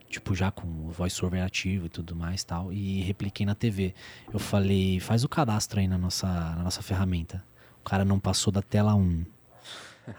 [0.09, 3.93] tipo, já com o voiceover ativo e tudo mais tal, e repliquei na TV.
[4.31, 7.43] Eu falei, faz o cadastro aí na nossa, na nossa ferramenta.
[7.81, 9.25] O cara não passou da tela 1.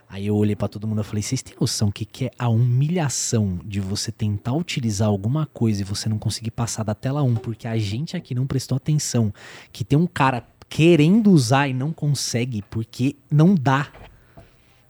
[0.06, 2.48] Aí eu olhei pra todo mundo e falei, vocês têm noção que que é a
[2.48, 7.36] humilhação de você tentar utilizar alguma coisa e você não conseguir passar da tela 1,
[7.36, 9.32] porque a gente aqui não prestou atenção,
[9.72, 13.90] que tem um cara querendo usar e não consegue, porque não dá.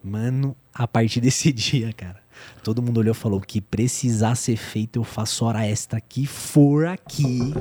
[0.03, 2.23] Mano, a partir desse dia, cara,
[2.63, 6.87] todo mundo olhou e falou: que precisar ser feito, eu faço hora extra que for
[6.87, 7.53] aqui.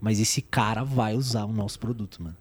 [0.00, 2.36] Mas esse cara vai usar o nosso produto, mano.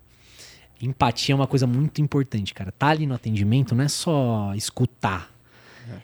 [0.81, 2.69] Empatia é uma coisa muito importante, cara.
[2.71, 5.31] Tá ali no atendimento não é só escutar.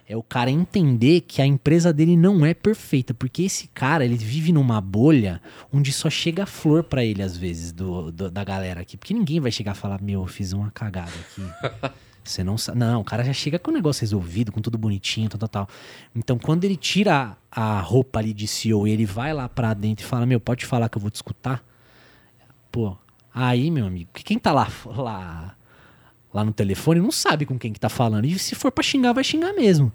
[0.08, 4.16] É o cara entender que a empresa dele não é perfeita, porque esse cara, ele
[4.16, 5.42] vive numa bolha
[5.74, 9.40] onde só chega flor pra ele às vezes do, do- da galera aqui, porque ninguém
[9.40, 11.92] vai chegar e falar: "Meu, eu fiz uma cagada aqui".
[12.24, 12.78] Você não sabe.
[12.78, 15.70] Não, o cara já chega com o negócio resolvido, com tudo bonitinho, tal, tal, tal.
[16.16, 20.06] Então, quando ele tira a roupa ali de CEO e ele vai lá pra dentro
[20.06, 21.64] e fala: Meu, pode falar que eu vou te escutar?
[22.72, 22.96] Pô,
[23.34, 25.56] aí, meu amigo, que quem tá lá, lá,
[26.34, 28.26] lá no telefone não sabe com quem que tá falando.
[28.26, 29.92] E se for pra xingar, vai xingar mesmo.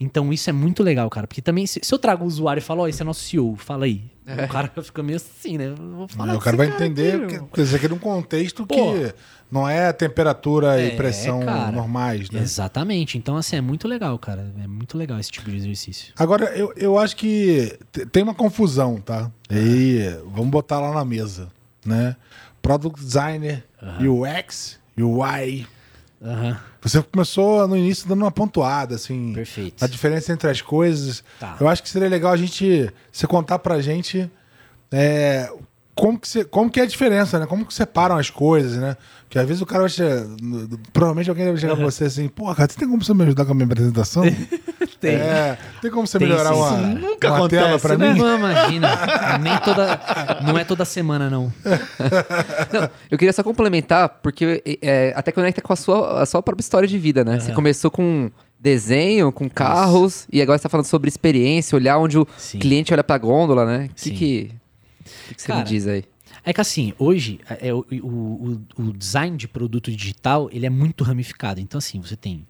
[0.00, 1.26] Então isso é muito legal, cara.
[1.26, 3.54] Porque também, se, se eu trago o usuário e falo, ó, esse é nosso CEO,
[3.56, 4.02] fala aí.
[4.44, 5.72] O cara fica meio assim, né?
[5.76, 8.74] Vou falar o cara vai entender aqui, que, isso aqui é num contexto Pô.
[8.74, 9.14] que
[9.50, 11.70] não é temperatura É, e pressão cara.
[11.72, 12.40] normais, né?
[12.40, 13.16] Exatamente.
[13.18, 14.52] Então, assim, é muito legal, cara.
[14.62, 16.12] É muito legal esse tipo de exercício.
[16.16, 19.30] Agora, eu, eu acho que te- tem uma confusão, tá?
[19.50, 21.48] E aí, vamos botar lá na mesa,
[21.84, 22.16] né?
[22.60, 23.64] Product Designer,
[24.00, 25.66] UX, UI.
[26.22, 26.56] Aham.
[26.80, 29.32] Você começou no início dando uma pontuada, assim.
[29.32, 29.84] Perfeito.
[29.84, 31.22] A diferença entre as coisas.
[31.38, 31.56] Tá.
[31.60, 34.30] Eu acho que seria legal a gente você contar pra gente
[34.90, 35.50] é,
[35.94, 37.46] como, que você, como que é a diferença, né?
[37.46, 38.96] Como que separam as coisas, né?
[39.22, 40.24] Porque às vezes o cara vai chegar.
[40.92, 43.44] Provavelmente alguém vai chegar pra você assim, pô, cara, você tem como você me ajudar
[43.44, 44.24] com a minha apresentação?
[45.02, 45.16] Tem.
[45.16, 46.94] É, tem como você Tem melhorar sim, uma, sim.
[46.94, 48.12] Nunca uma acontece, tela pra né?
[48.14, 48.18] mim?
[48.20, 48.88] Não, imagina.
[49.42, 50.00] Nem toda.
[50.46, 51.52] Não é toda semana, não.
[52.72, 56.62] Não, eu queria só complementar, porque é, até conecta com a sua, a sua própria
[56.62, 57.40] história de vida, né?
[57.40, 58.30] Você começou com
[58.60, 62.60] desenho, com carros, e agora você tá falando sobre experiência, olhar onde o Sim.
[62.60, 63.86] cliente olha pra gôndola, né?
[63.90, 66.04] O que, que, que, que você me Cara, diz aí?
[66.44, 68.06] É que assim, hoje é, é, o, o,
[68.78, 71.60] o- o design de produto digital ele é muito ramificado.
[71.60, 72.46] Então, assim, você tem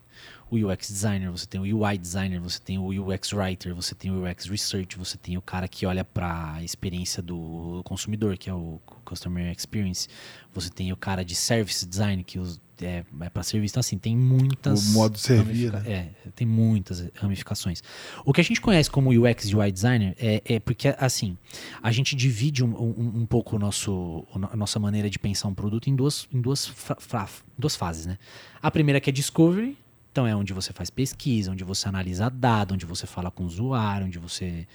[0.61, 4.11] o UX designer, você tem o UI designer, você tem o UX writer, você tem
[4.11, 8.51] o UX research, você tem o cara que olha para a experiência do consumidor, que
[8.51, 10.09] é o customer experience.
[10.53, 13.73] Você tem o cara de service design que os- é, é para serviço.
[13.75, 14.89] Então, assim, tem muitas.
[14.91, 15.83] O modo de servir, né?
[15.87, 17.81] É, tem muitas ramificações.
[18.25, 21.39] O que a gente conhece como UX e UI designer é, é porque, assim,
[21.83, 25.55] a gente divide um, um- um pouco o nosso, a nossa maneira de pensar um
[25.55, 28.19] produto em duas, em duas, fra- fra- duas fases, né?
[28.61, 29.79] A primeira que é discovery,
[30.13, 33.47] então é onde você faz pesquisa, onde você analisa dado, onde você fala com o
[33.47, 34.67] usuário, onde você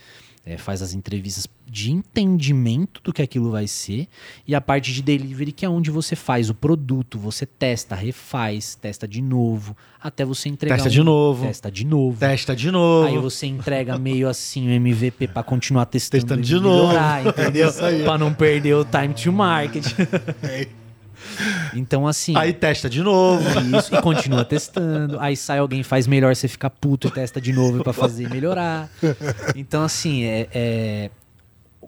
[0.43, 4.07] é, faz as entrevistas de entendimento do que aquilo vai ser.
[4.47, 8.73] E a parte de delivery, que é onde você faz o produto, você testa, refaz,
[8.75, 10.75] testa de novo, até você entregar.
[10.77, 11.45] Testa um- de novo.
[11.45, 12.19] Testa de novo.
[12.19, 13.07] Testa de novo.
[13.07, 16.87] Aí você entrega meio assim o MVP pra continuar testando, Testando de novo.
[16.87, 17.69] melhorar, entendeu?
[18.03, 19.85] pra não perder o time to market.
[20.43, 20.86] É.
[21.73, 23.43] então assim, Aí testa de novo.
[23.77, 25.19] isso e continua testando.
[25.19, 28.89] Aí sai alguém faz melhor, você fica puto e testa de novo pra fazer melhorar.
[29.55, 31.09] Então assim, é, é-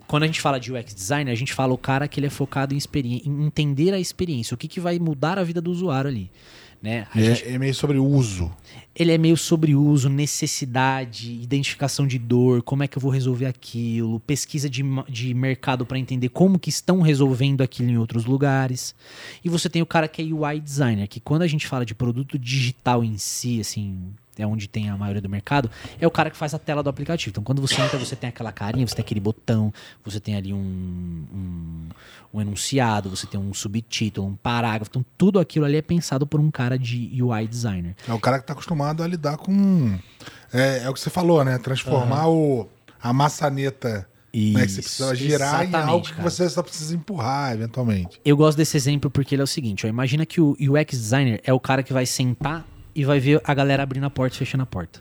[0.06, 2.30] quando a gente fala de UX design, a gente fala o cara que ele é
[2.30, 5.70] focado em, experi- em entender a experiência, o que, que vai mudar a vida do
[5.70, 6.30] usuário ali.
[6.82, 7.06] Né?
[7.14, 8.50] A gente- É, é meio sobre uso.
[8.94, 13.46] ele é meio sobre uso, necessidade, identificação de dor, como é que eu vou resolver
[13.46, 18.94] aquilo, pesquisa de, de mercado para entender como que estão resolvendo aquilo em outros lugares.
[19.44, 21.94] E você tem o cara que é UI designer, que quando a gente fala de
[21.94, 23.98] produto digital em si, assim,
[24.42, 25.70] é onde tem a maioria do mercado,
[26.00, 27.30] é o cara que faz a tela do aplicativo.
[27.30, 29.72] Então, quando você entra, você tem aquela carinha, você tem aquele botão,
[30.04, 31.88] você tem ali um, um,
[32.34, 34.90] um enunciado, você tem um subtítulo, um parágrafo.
[34.90, 37.94] Então, tudo aquilo ali é pensado por um cara de UI designer.
[38.06, 39.98] É o cara que tá acostumado a lidar com.
[40.52, 41.58] É, é o que você falou, né?
[41.58, 42.68] Transformar o,
[43.02, 46.30] a maçaneta né, que você Isso, precisa girar em algo que cara.
[46.30, 48.20] você só precisa empurrar, eventualmente.
[48.24, 51.40] Eu gosto desse exemplo porque ele é o seguinte: ó, imagina que o UX designer
[51.44, 52.64] é o cara que vai sentar
[52.94, 55.00] e vai ver a galera abrindo a porta e fechando a porta.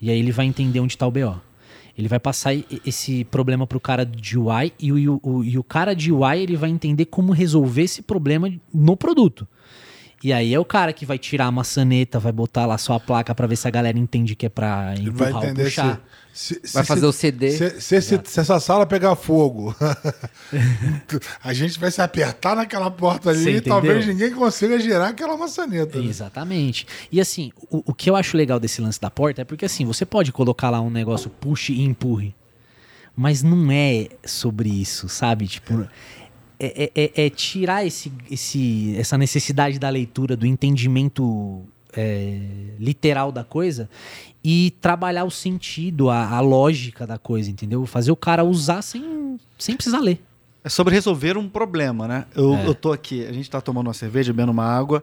[0.00, 1.40] E aí ele vai entender onde tá o BO.
[1.96, 2.54] Ele vai passar
[2.86, 6.56] esse problema pro cara de UI e o, o- e o cara de UI ele
[6.56, 9.46] vai entender como resolver esse problema no produto.
[10.22, 13.34] E aí é o cara que vai tirar a maçaneta, vai botar lá sua placa
[13.34, 16.00] pra ver se a galera entende que é pra Ele vai empurrar ou puxar.
[16.32, 17.50] se- se- Vai fazer se- o CD.
[17.50, 19.74] Se, se, se- se essa sala pegar fogo,
[21.42, 26.00] a gente vai se apertar naquela porta ali e talvez ninguém consiga girar aquela maçaneta.
[26.00, 26.06] né?
[26.06, 26.86] Exatamente.
[27.10, 29.84] E assim, o, o que eu acho legal desse lance da porta é porque assim,
[29.84, 32.34] você pode colocar lá um negócio puxe e empurre.
[33.14, 35.46] Mas não é sobre isso, sabe?
[35.46, 35.86] Tipo,
[36.62, 41.62] é, é- é- é tirar esse, esse, essa necessidade da leitura, do entendimento
[41.94, 42.38] é,
[42.78, 43.88] literal da coisa
[44.42, 47.84] e trabalhar o sentido, a, a lógica da coisa, entendeu?
[47.86, 50.20] Fazer o cara usar sem, sem precisar ler.
[50.64, 52.24] É sobre resolver um problema, né?
[52.34, 52.66] Eu, É.
[52.66, 55.02] eu tô aqui, a gente tá tomando uma cerveja, bebendo uma água,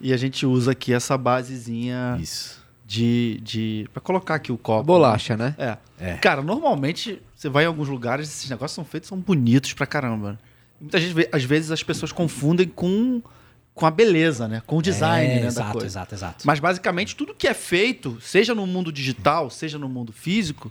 [0.00, 2.62] e a gente usa aqui essa basezinha Isso.
[2.86, 3.40] de.
[3.42, 4.84] de para colocar aqui o copo.
[4.84, 5.54] Bolacha, né?
[5.58, 5.76] É.
[5.98, 6.14] É.
[6.18, 10.38] Cara, normalmente você vai em alguns lugares, esses negócios são feitos, são bonitos pra caramba.
[10.80, 13.20] Muitas vezes, às vezes as pessoas confundem com,
[13.74, 14.62] com a beleza, né?
[14.66, 15.86] Com o design É, né, da exato, coisa.
[15.86, 16.46] exato, exato.
[16.46, 20.70] Mas basicamente tudo que é feito, seja no mundo digital, seja no mundo físico,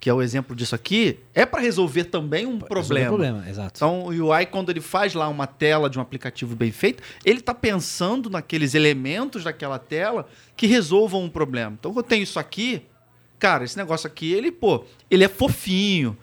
[0.00, 3.06] que é o exemplo disso aqui, é pra resolver também um Resolver problema.
[3.06, 3.72] o problema, exato.
[3.76, 7.40] Então, o UI, quando ele faz lá uma tela de um aplicativo bem feito, ele
[7.40, 11.74] está pensando naqueles elementos daquela tela que resolvam um problema.
[11.78, 12.82] Então, eu tenho isso aqui,
[13.40, 16.16] cara, esse negócio aqui, ele, pô, ele é fofinho.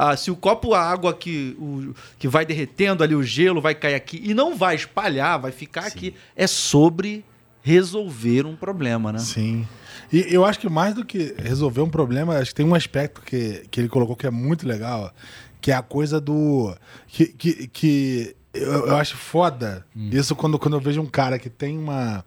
[0.00, 3.74] Ah, se o copo, a água que, o, que vai derretendo ali, o gelo vai
[3.74, 6.14] cair aqui e não vai espalhar, vai ficar aqui.
[6.36, 7.24] É sobre
[7.62, 9.18] resolver um problema, né?
[9.18, 9.66] Sim.
[10.12, 13.20] E eu acho que mais do que resolver um problema, acho que tem um aspecto
[13.22, 15.12] que, que ele colocou que é muito legal,
[15.60, 16.72] que é a coisa do.
[17.08, 21.50] Que, que, que eu, eu acho foda isso quando, quando eu vejo um cara que
[21.50, 22.24] tem uma,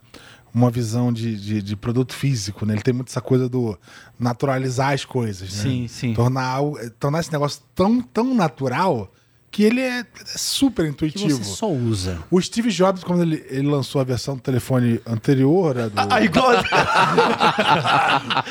[0.54, 2.74] uma visão de, de, de produto físico, né?
[2.74, 3.78] Ele tem muito essa coisa do
[4.20, 5.64] naturalizar as coisas, né?
[5.64, 6.14] Sim, sim.
[6.14, 6.60] Tornar,
[6.99, 9.12] tornar esse negócio tão, tão natural
[9.52, 10.06] que ele é, é
[10.38, 11.43] super que intuitivo.
[11.43, 12.20] você só usa.
[12.32, 15.93] O Steve Jobs, quando ele, ele lançou a versão do telefone anterior, a do...
[16.10, 16.54] Ah, igual.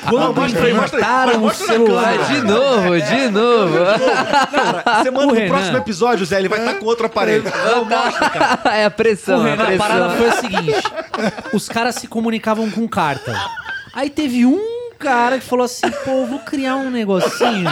[0.08, 1.36] Quando mostra aí, mostra aí.
[1.36, 2.18] o celular.
[2.18, 2.34] câmera.
[2.34, 3.76] De novo, de novo.
[4.52, 5.54] Cara, você manda O no Renan.
[5.54, 7.44] próximo episódio, Zé, ele vai estar com outro aparelho.
[7.64, 8.76] Não, mostra, cara.
[8.76, 9.86] é a pressão, O é a Renan, a pressão.
[9.88, 10.82] parada foi a seguinte:
[11.54, 13.34] os caras se comunicavam com carta.
[13.94, 17.70] Aí teve um cara que falou assim: pô, eu vou criar um negocinho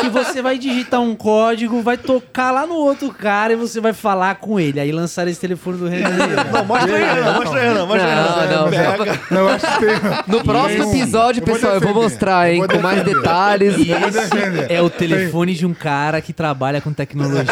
[0.00, 3.92] que você vai digitar um código, vai tocar lá no outro cara e você vai
[3.92, 4.80] falar com ele.
[4.80, 6.08] Aí lançaram esse telefone do Renan.
[6.52, 8.50] Não, mostra aí, Renan, mostra aí, Renan, mostra aí.
[8.50, 9.20] Não, não, Pega.
[9.30, 9.88] Não, eu acho que tem...
[10.26, 13.76] No próximo episódio, eu vou pessoal, eu vou mostrar, hein, vou com mais detalhes.
[13.76, 14.70] Defender.
[14.70, 17.44] É o telefone de um cara que trabalha com tecnologia.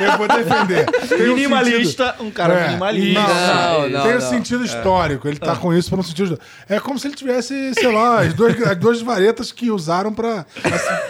[0.00, 0.86] Eu vou defender.
[1.08, 2.66] Tem um Minimalista, um cara É.
[2.68, 3.20] minimalista.
[3.20, 5.28] Não, não, tem um sentido histórico.
[5.28, 6.38] Ele tá com isso por um sentido.
[6.68, 10.44] É como se ele tivesse, sei lá, as duas, as duas varetas que usaram pra.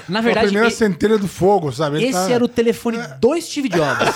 [0.09, 1.97] Na a verdade, primeira e- centelha do fogo, sabe?
[1.97, 4.09] Ele esse tá- era o telefone do Steve Jobs.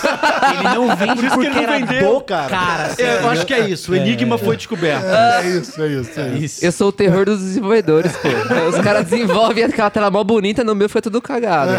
[0.55, 2.49] Ele não vende Por isso que porque ele não era vendeu, do cara.
[2.49, 2.95] cara.
[2.99, 3.93] É, eu acho que é isso.
[3.93, 5.05] O enigma foi descoberto.
[5.07, 6.21] É isso, é isso.
[6.21, 6.45] É isso.
[6.45, 6.65] Isso.
[6.65, 8.29] Eu sou o terror dos desenvolvedores, pô.
[8.69, 11.73] Os caras desenvolvem aquela tela mó bonita, no meu foi tudo cagado.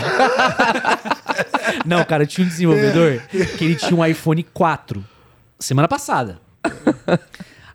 [1.86, 3.20] Não, cara, tinha um desenvolvedor
[3.58, 5.04] que ele tinha um iPhone 4
[5.60, 6.40] semana passada.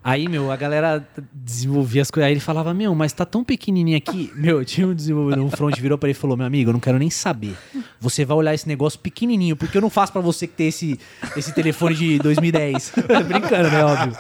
[0.09, 2.27] Aí, meu, a galera desenvolvia as coisas.
[2.29, 4.31] Aí ele falava, meu, mas tá tão pequenininho aqui.
[4.39, 6.79] Meu, tinha um desenvolvedor, um front virou pra ele e falou, meu amigo, eu não
[6.79, 7.57] quero nem saber.
[8.01, 10.97] Você vai olhar esse negócio pequenininho, porque eu não faço pra você que tem esse,
[11.37, 12.93] esse telefone de 2010.
[13.27, 14.17] Brincando, né, óbvio.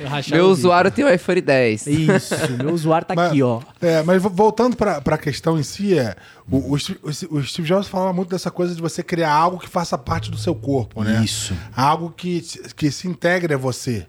[0.00, 1.86] Eu rachava Meu usuário tem o iPhone 10.
[1.86, 3.60] Isso, meu usuário tá aqui, ó.
[3.80, 6.16] É, mas vo- voltando pra, pra questão em si, é,
[6.50, 6.98] o, o, Steve-
[7.30, 10.36] o Steve- Jobs falava muito dessa coisa de você criar algo que faça parte do
[10.38, 11.22] seu corpo, né?
[11.24, 11.54] Isso.
[11.76, 14.06] Algo que, se- que se integre a você.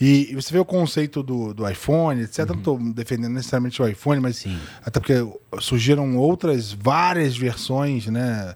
[0.00, 2.48] E, você vê o conceito do, do iPhone, etc.
[2.48, 4.58] Não estou defendendo necessariamente o iPhone, mas Sim.
[4.84, 5.14] até porque
[5.60, 8.54] surgiram outras várias versões, né?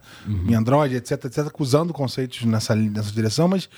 [0.48, 3.68] Em Android, etc, etc, usando conceitos nessa, nessa direção, mas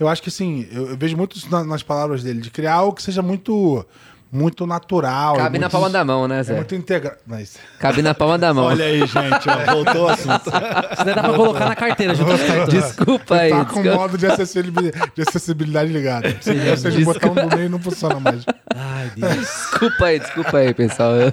[0.00, 2.74] eu acho que assim, eu, eu vejo muito isso na- nas palavras dele, de criar
[2.74, 3.86] algo que seja muito,
[4.34, 5.36] muito natural.
[5.36, 6.54] Cabe na muito- palma da mão, né, É Zé?
[6.56, 7.16] muito integrado.
[7.26, 7.56] Mas...
[7.78, 8.64] Cabe na palma da mão.
[8.74, 10.48] Olha aí, gente, ó, voltou o assunto.
[10.48, 12.68] Isso daí dá pra colocar na carteira junto com os cartões.
[12.84, 13.50] Desculpa aí.
[13.50, 16.26] Tá com o modo de acessibilidade, de acessibilidade ligado.
[16.26, 18.44] Ou seja, o botão do meio não funciona mais.
[18.74, 19.36] Ai, Deus.
[19.36, 21.12] Desculpa aí, desculpa aí, pessoal.
[21.14, 21.32] Eu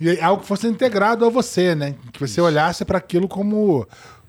[0.00, 1.94] E é algo que fosse integrado a você, né?
[2.12, 3.86] Que você olhasse para aquilo como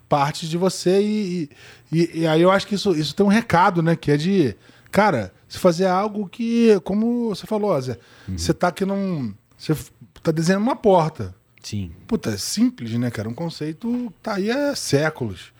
[0.07, 1.49] parte de você e,
[1.91, 3.95] e, e aí eu acho que isso, isso tem um recado, né?
[3.95, 4.55] Que é de,
[4.91, 9.33] cara, se fazer algo que, como você falou, Zé, você tá aqui num...
[9.57, 9.75] Você
[10.21, 11.33] tá desenhando uma porta.
[11.63, 11.91] Sim.
[12.07, 13.27] Puta, é simples, né, cara?
[13.27, 15.51] Um conceito que tá aí há séculos.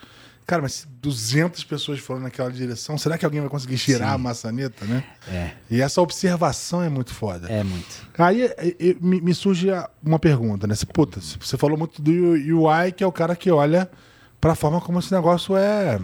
[0.46, 4.18] Cara, mas se 200 pessoas foram naquela direção, será que alguém vai conseguir girar a
[4.18, 5.04] maçaneta, né?
[5.28, 7.52] É, E essa observação é muito foda.
[7.52, 8.08] é muito.
[8.18, 10.74] Aí eh, eh, me, surge a- uma pergunta, né?
[10.94, 13.92] Puta, você falou muito do UI, que é o cara que olha
[14.40, 16.00] pra forma como esse negócio é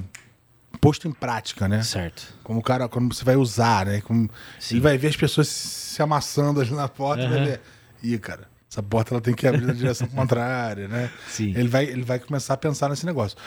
[0.83, 1.81] posto em prática, né?
[1.81, 2.33] Certo.
[2.43, 4.01] Como o cara, quando você vai usar, né?
[4.01, 4.29] Como,
[4.59, 4.75] Sim.
[4.75, 7.61] ele vai ver as pessoas se amassando ali na porta e vai ver.
[8.03, 11.09] Ih, cara, essa porta ela tem que abrir na direção contrária, né?
[11.29, 11.53] Sim.
[11.55, 13.37] Ele vai, ele vai começar a pensar nesse negócio.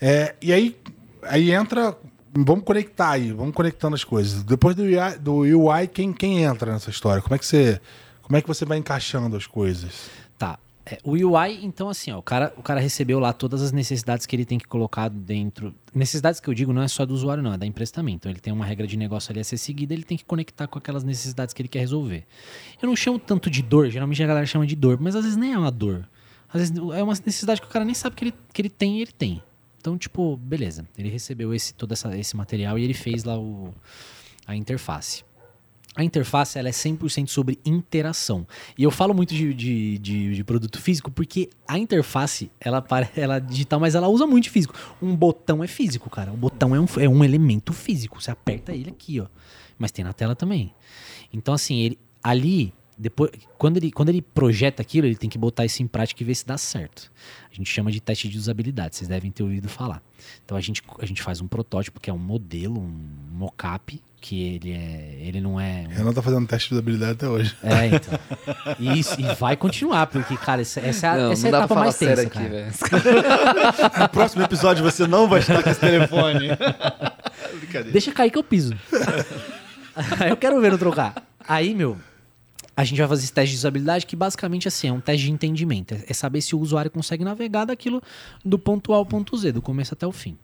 [0.00, 0.76] É, e aí,
[1.22, 1.96] aí entra.
[2.34, 4.42] Vamos conectar aí, vamos conectando as coisas.
[4.42, 7.22] Depois do UI, do UI quem, quem entra nessa história?
[7.22, 7.80] Como é que você,
[8.20, 10.10] como é que você vai encaixando as coisas?
[10.36, 10.58] Tá.
[10.84, 14.26] É, o UI, então, assim, ó, o, cara, o cara recebeu lá todas as necessidades
[14.26, 15.74] que ele tem que colocar dentro.
[15.96, 18.16] Necessidades que eu digo não é só do usuário, não, é da empresa também.
[18.16, 20.66] Então, ele tem uma regra de negócio ali a ser seguida, ele tem que conectar
[20.66, 22.26] com aquelas necessidades que ele quer resolver.
[22.82, 25.38] Eu não chamo tanto de dor, geralmente a galera chama de dor, mas às vezes
[25.38, 26.06] nem é uma dor.
[26.52, 28.98] Às vezes é uma necessidade que o cara nem sabe que ele, que ele tem
[28.98, 29.42] e ele tem.
[29.80, 30.86] Então, tipo, beleza.
[30.98, 33.72] Ele recebeu esse, todo essa, esse material e ele fez lá o,
[34.46, 35.24] a interface.
[35.96, 38.46] A interface ela é 100% sobre interação.
[38.76, 42.84] E eu falo muito de, de, de, de produto físico porque a interface, ela,
[43.16, 44.74] ela é digital, mas ela usa muito físico.
[45.00, 46.30] Um botão é físico, cara.
[46.30, 48.20] O botão é um, é um elemento físico.
[48.20, 49.26] Você aperta ele aqui, ó.
[49.78, 50.74] Mas tem na tela também.
[51.32, 55.64] Então, assim, ele, ali depois, quando ele, quando ele projeta aquilo, ele tem que botar
[55.64, 57.10] isso em prática e ver se dá certo.
[57.50, 60.02] A gente chama de teste de usabilidade, vocês devem ter ouvido falar.
[60.44, 62.90] Então a gente, a gente faz um protótipo que é um modelo, um
[63.32, 65.18] mockup, que ele é.
[65.20, 65.86] Ele não é.
[65.88, 65.92] Um...
[65.92, 67.56] Eu não tô fazendo teste de usabilidade até hoje.
[67.62, 68.18] É, então.
[68.78, 71.64] E, isso, e vai continuar, porque, cara, essa, essa, é não, essa não é a
[71.64, 72.22] etapa mais tensa.
[72.22, 72.40] Aqui,
[74.00, 76.48] no próximo episódio você não vai estar com esse telefone.
[77.92, 78.74] Deixa cair que eu piso.
[80.28, 81.14] eu quero ver no trocar.
[81.46, 81.96] Aí, meu,
[82.76, 85.32] a gente vai fazer esse teste de usabilidade, que basicamente assim, é um teste de
[85.32, 85.94] entendimento.
[86.06, 88.02] É saber se o usuário consegue navegar daquilo
[88.44, 90.36] do ponto A ao ponto Z, do começo até o fim.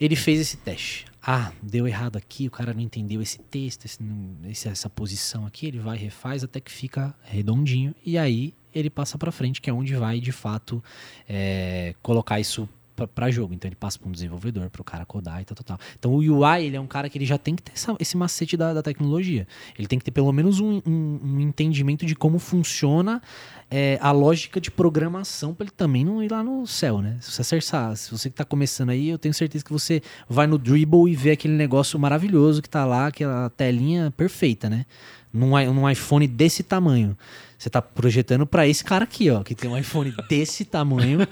[0.00, 1.06] Ele fez esse teste.
[1.20, 5.78] Ah, deu errado aqui, o cara não entendeu esse texto, esse, essa posição aqui, ele
[5.78, 7.94] vai refaz até que fica redondinho.
[8.06, 10.82] E aí ele passa para frente, que é onde vai de fato
[11.28, 12.66] é, colocar isso
[13.06, 13.54] para jogo.
[13.54, 15.86] Então ele passa para um desenvolvedor, para o cara codar e tal, tal, tal.
[15.98, 18.16] Então o UI ele é um cara que ele já tem que ter essa, esse
[18.16, 19.46] macete da, da, tecnologia.
[19.78, 23.22] Ele tem que ter pelo menos um, um, um entendimento de como funciona
[23.70, 27.18] é, a lógica de programação para ele também não ir lá no céu, né?
[27.20, 30.46] Se você acertar, se você que está começando aí, eu tenho certeza que você vai
[30.46, 34.86] no Dribble e vê aquele negócio maravilhoso que está lá, aquela telinha perfeita, né?
[35.32, 37.16] Num, num iPhone desse tamanho.
[37.58, 41.26] Você tá projetando para esse cara aqui, ó, que tem um iPhone desse tamanho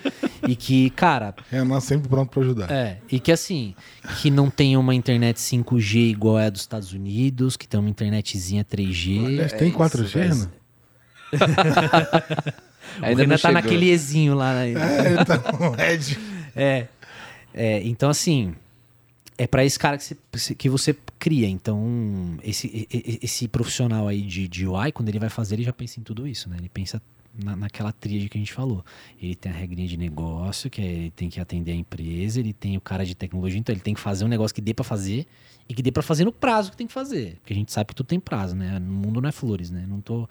[0.47, 1.35] e que, cara.
[1.53, 2.71] É, nós sempre pronto para ajudar.
[2.71, 3.77] É, e que assim,
[4.21, 7.89] que não tem uma internet 5G igual é a dos Estados Unidos, que tem uma
[7.89, 9.25] internetzinha 3G.
[9.25, 10.49] Aliás, tem 4G, né?
[13.03, 14.53] Ainda não tá naquele Ezinho lá.
[14.53, 14.73] Né?
[14.73, 15.43] É, tá.
[16.55, 16.87] É.
[17.55, 17.83] é.
[17.85, 18.55] Então, assim,
[19.39, 20.97] é para esse cara que você, que você
[21.27, 21.49] cria.
[21.49, 25.99] Então, esse, esse profissional aí de, de UI, quando ele vai fazer, ele já pensa
[25.99, 26.57] em tudo isso, né?
[26.57, 27.03] Ele pensa
[27.35, 28.85] na, naquela tríade que a gente falou.
[29.21, 32.53] Ele tem a regrinha de negócio, que é, ele tem que atender a empresa, ele
[32.53, 34.85] tem o cara de tecnologia, então ele tem que fazer um negócio que dê para
[34.85, 35.27] fazer
[35.69, 37.39] e que dê para fazer no prazo que tem que fazer.
[37.41, 38.79] Porque a gente sabe que tudo tem prazo, né?
[38.79, 39.85] No mundo não é flores, né?
[39.89, 40.29] Não tô.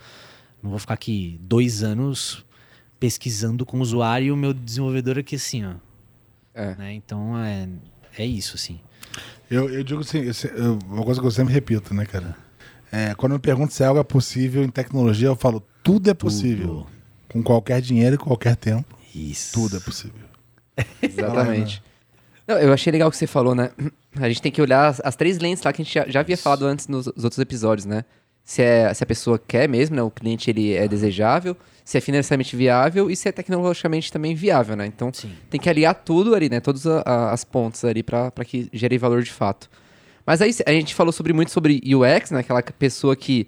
[0.64, 2.46] Não vou ficar aqui dois anos
[2.98, 5.74] pesquisando com o usuário e o meu desenvolvedor aqui assim, ó.
[6.54, 6.74] É.
[6.76, 6.93] Né?
[6.93, 7.68] Então é,
[8.18, 8.80] é isso, assim.
[9.50, 10.22] Eu, eu digo assim,
[10.89, 12.36] uma coisa que eu sempre repito, né, cara?
[12.91, 16.68] É, quando me perguntam se algo é possível em tecnologia, eu falo, tudo é possível.
[16.68, 16.88] Tudo.
[17.30, 18.98] Com qualquer dinheiro e qualquer tempo.
[19.14, 19.54] Isso.
[19.54, 20.26] Tudo é possível.
[21.02, 21.84] Exatamente.
[22.48, 23.72] Não, eu achei legal o que você falou, né?
[24.18, 26.22] A gente tem que olhar as, as três lentes lá que a gente já, já
[26.22, 28.06] havia falado antes nos, nos outros episódios, né?
[28.46, 30.04] Se, é, se a pessoa quer mesmo, né?
[30.04, 34.76] O cliente ele é desejável se é financeiramente viável e se é tecnologicamente também viável,
[34.76, 34.88] né?
[34.88, 35.32] Então Sim.
[35.52, 36.60] tem que aliar tudo ali, né?
[36.60, 39.70] Todas as pontas ali para que gere valor de fato.
[40.26, 42.39] Mas aí a gente falou sobre muito sobre UX, né?
[42.39, 43.48] Aquela pessoa que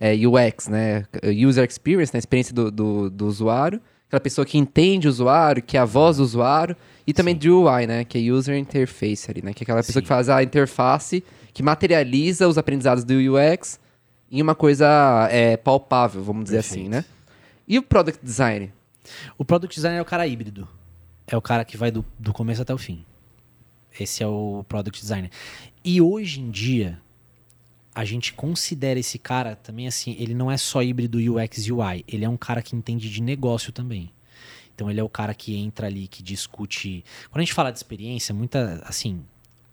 [0.00, 1.04] é UX, né?
[1.46, 2.18] User Experience, né?
[2.18, 3.80] Experiência do, do, do usuário.
[4.08, 6.76] Aquela pessoa que entende o usuário, que é a voz do usuário.
[7.06, 7.48] E também Sim.
[7.48, 8.04] do UI, né?
[8.04, 9.52] Que é User Interface ali, né?
[9.54, 10.02] Que é aquela pessoa Sim.
[10.02, 11.22] que faz a interface,
[11.54, 13.78] que materializa os aprendizados do UX
[14.30, 17.04] em uma coisa é, palpável, vamos dizer assim, né?
[17.66, 18.72] E o product design?
[19.38, 20.68] O product design é o cara híbrido.
[21.26, 23.04] É o cara que vai do, do começo até o fim.
[23.98, 25.30] Esse é o product designer.
[25.84, 27.00] E hoje em dia,
[27.94, 32.04] a gente considera esse cara também assim, ele não é só híbrido UX e UI,
[32.06, 34.10] ele é um cara que entende de negócio também.
[34.74, 37.02] Então ele é o cara que entra ali, que discute.
[37.30, 39.24] Quando a gente fala de experiência, muita assim,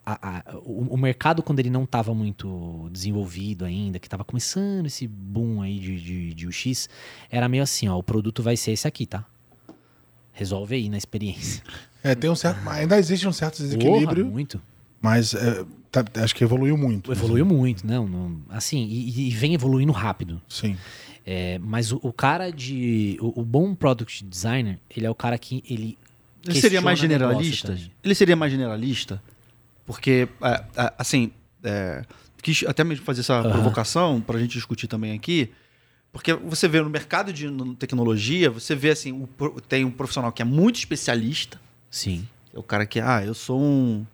[0.05, 4.85] a, a, o, o, mercado, quando ele não estava muito desenvolvido ainda, que estava começando
[4.85, 6.89] esse boom aí de, de, de UX,
[7.29, 9.25] era meio assim, ó, o produto vai ser esse aqui, tá?
[10.33, 11.63] Resolve aí na experiência.
[12.03, 14.25] É, tem um certo, ainda existe um certo desequilíbrio.
[14.25, 14.61] Porra, muito.
[15.01, 17.11] Mas é, tá, acho que evoluiu muito.
[17.11, 17.55] Evoluiu assim.
[17.55, 20.41] muito, não, não assim, e, e, vem evoluindo rápido.
[20.49, 20.77] Sim.
[21.25, 23.17] É, mas o, o, cara de.
[23.21, 25.97] O, o, bom product designer, ele é o cara que ele.
[26.45, 27.77] Ele seria mais generalista?
[28.03, 29.21] Ele seria mais generalista?
[29.85, 31.31] Porque, é, é, assim,
[31.63, 32.03] é,
[32.41, 33.51] quis até mesmo fazer essa uhum.
[33.51, 35.51] provocação para a gente discutir também aqui.
[36.11, 39.27] Porque você vê no mercado de tecnologia, você vê assim, o,
[39.61, 41.59] tem um profissional que é muito especialista.
[41.89, 42.27] Sim.
[42.53, 44.05] É o cara que, ah, eu sou um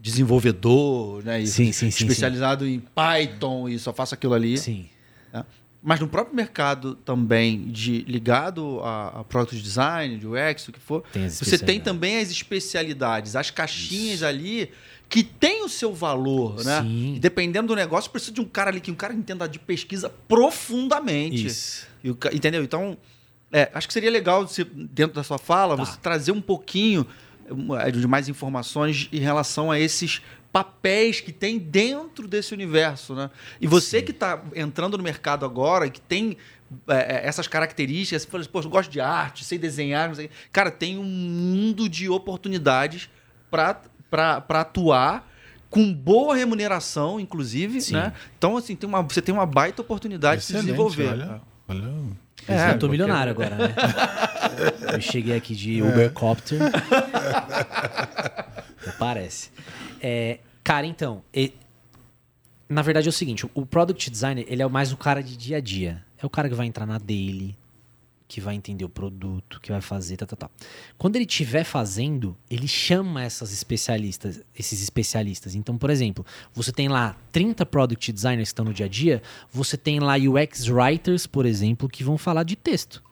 [0.00, 1.44] desenvolvedor, né?
[1.44, 4.56] Sim, sim, especializado sim, em Python e só faço aquilo ali.
[4.56, 4.86] Sim.
[5.32, 5.44] Né?
[5.82, 10.80] mas no próprio mercado também de ligado a, a product design, de UX, o que
[10.80, 14.70] for, Tem você tem também as especialidades, as caixinhas ali
[15.08, 16.82] que tem o seu valor, né?
[16.82, 17.18] Sim.
[17.20, 21.46] Dependendo do negócio, precisa de um cara ali que um cara entenda de pesquisa profundamente.
[21.46, 21.86] Isso.
[22.04, 22.62] E entendeu?
[22.62, 22.96] Então,
[23.50, 25.84] é, acho que seria legal, se, dentro da sua fala, Tá.
[25.84, 27.06] você trazer um pouquinho
[27.80, 30.20] eh, de mais informações em relação a esses
[30.52, 33.30] papéis que tem dentro desse universo, né?
[33.60, 36.36] E você que está entrando no mercado agora, e que tem
[36.88, 40.28] eh, essas características, você fala assim, pô, eu gosto de arte, sei desenhar, não sei.
[40.52, 43.08] Cara, tem um mundo de oportunidades
[43.50, 43.80] para
[44.10, 45.26] atuar
[45.70, 47.94] com boa remuneração, inclusive, Sim.
[47.94, 48.12] né?
[48.38, 51.08] Então, assim, tem uma, você tem uma baita oportunidade de se Excelente, desenvolver.
[51.08, 51.92] Olha, olha.
[52.48, 53.74] É, eu tô milionário agora, né?
[54.94, 56.58] eu cheguei aqui de Ubercopter.
[58.86, 59.50] Não Parece.
[60.00, 61.52] É, cara, então, e-
[62.68, 65.58] na verdade é o seguinte, o product designer, ele é mais o cara de dia
[65.58, 66.02] a dia.
[66.20, 67.56] É o cara que vai entrar na daily,
[68.28, 70.50] que vai entender o produto, que vai fazer, tá, tá, tá.
[70.98, 75.54] Quando ele estiver fazendo, ele chama essas especialistas, esses especialistas.
[75.54, 79.22] Então, por exemplo, você tem lá 30 product designers que estão no dia a dia,
[79.50, 83.02] você tem lá UX writers, por exemplo, que vão falar de texto.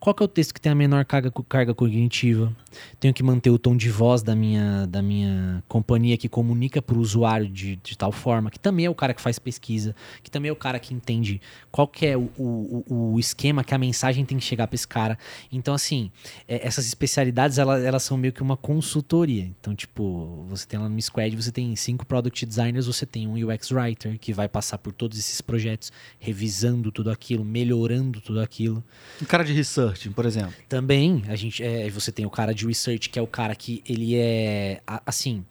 [0.00, 2.54] Qual que é o texto que tem a menor carga, carga cognitiva?
[2.98, 6.96] Tenho que manter o tom de voz da minha, da minha companhia que comunica para
[6.96, 10.30] o usuário de, de tal forma, que também é o cara que faz pesquisa, que
[10.30, 13.78] também é o cara que entende qual que é o, o, o esquema que a
[13.78, 15.18] mensagem tem que chegar para esse cara.
[15.50, 16.10] Então, assim,
[16.48, 19.50] é, essas especialidades, elas, elas são meio que uma consultoria.
[19.60, 23.34] Então, tipo, você tem lá no Squad, você tem cinco product designers, você tem um
[23.34, 28.82] UX writer que vai passar por todos esses projetos, revisando tudo aquilo, melhorando tudo aquilo.
[29.20, 30.54] Um cara de research, por exemplo.
[30.68, 33.82] Também, a gente, é, você tem o cara de research, que é o cara que
[33.88, 35.44] ele é, assim,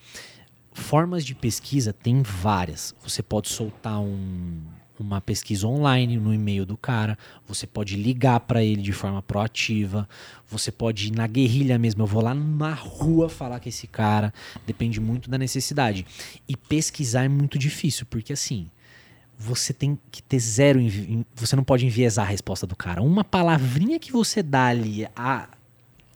[0.72, 2.95] formas de pesquisa tem várias.
[3.03, 4.61] Você pode soltar um-
[4.99, 10.07] uma pesquisa online no e-mail do cara, você pode ligar para ele de forma proativa,
[10.47, 14.32] você pode ir na guerrilha mesmo, eu vou lá na rua falar com esse cara,
[14.66, 16.05] depende muito da necessidade.
[16.47, 18.70] E pesquisar é muito difícil, porque assim,
[19.38, 20.80] você tem que ter zero.
[21.36, 23.01] Você não pode enviesar a resposta do cara.
[23.01, 25.49] Uma palavrinha que você dá ali a,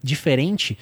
[0.04, 0.78] diferente,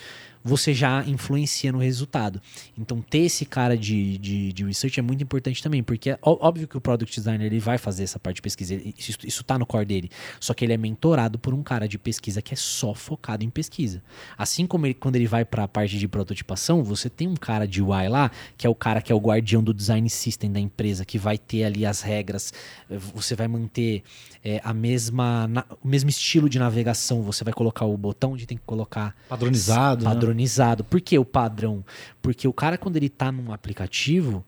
[0.47, 2.39] você já influencia no resultado.
[2.77, 6.67] Então, ter esse cara de, de, de research é muito importante também, porque é óbvio
[6.67, 9.65] que o product designer ele vai fazer essa parte de pesquisa, isso, isso tá no
[9.65, 10.11] core dele.
[10.39, 13.49] Só que ele é mentorado por um cara de pesquisa que é só focado em
[13.49, 14.03] pesquisa.
[14.37, 17.67] Assim como ele, quando ele vai para a parte de prototipação, você tem um cara
[17.67, 20.59] de UI lá, que é o cara que é o guardião do design system da
[20.59, 22.53] empresa, que vai ter ali as regras,
[22.87, 24.03] eh, você vai manter
[24.43, 28.45] eh, a mesma, na- o mesmo estilo de navegação, você vai colocar o botão onde
[28.45, 30.03] tem que colocar Padronizado.
[30.05, 30.11] né?
[30.35, 30.83] Padronizado.
[30.83, 31.83] Por que o padrão?
[32.21, 34.45] Porque o cara, quando ele tá num aplicativo,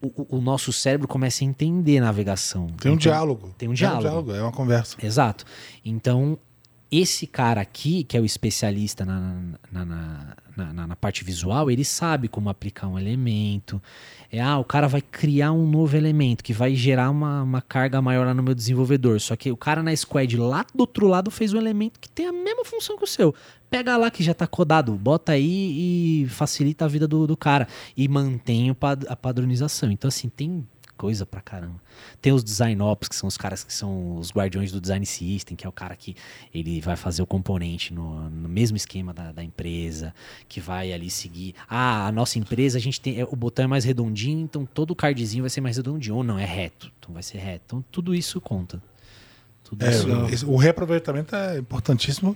[0.00, 2.66] o, o- nosso cérebro começa a entender navegação.
[2.68, 3.54] Tem um Então- diálogo.
[3.58, 4.32] tem um diálogo.
[4.32, 4.96] É uma conversa.
[5.02, 5.44] Exato.
[5.84, 6.38] Então,
[6.90, 9.34] esse cara aqui, que é o especialista na,
[9.72, 9.84] na-
[10.56, 13.82] na- na parte visual, ele sabe como aplicar um elemento.
[14.34, 18.02] É, ah, o cara vai criar um novo elemento que vai gerar uma, uma carga
[18.02, 19.20] maior lá no meu desenvolvedor.
[19.20, 22.26] Só que o cara na squad lá do outro lado fez um elemento que tem
[22.26, 23.32] a mesma função que o seu.
[23.70, 27.68] Pega lá que já tá codado, bota aí e facilita a vida do, do cara.
[27.96, 28.74] E mantém
[29.08, 29.92] a padronização.
[29.92, 30.66] Então, assim, tem
[31.04, 31.78] coisa pra caramba.
[32.22, 35.54] Tem os design ops, que são os caras que são os guardiões do design system,
[35.54, 36.16] que é o cara que
[36.54, 40.14] ele vai fazer o componente no, no mesmo esquema da, da empresa,
[40.48, 41.54] que vai ali seguir.
[41.68, 43.20] Ah, a nossa empresa, a gente tem.
[43.20, 46.16] é, O botão é mais redondinho, então todo o cardzinho vai ser mais redondinho.
[46.16, 46.90] Ou não, é reto.
[46.98, 47.62] Então vai ser reto.
[47.66, 48.82] Então tudo isso conta.
[49.62, 49.90] Tudo É,
[50.32, 50.50] isso.
[50.50, 52.34] o reaproveitamento é importantíssimo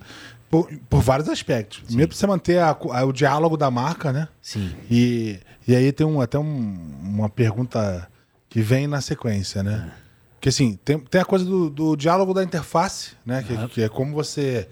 [0.50, 1.80] por, por vários aspectos.
[1.80, 4.28] Primeiro, pra você manter a- a- o diálogo da marca, né?
[4.42, 4.70] Sim.
[4.90, 8.10] E, e aí tem um, até um- uma pergunta
[8.58, 9.88] que vem na sequência, né?
[10.40, 13.44] Que assim, tem, tem a coisa do, do diálogo da interface, né?
[13.44, 14.68] Que, que é como você,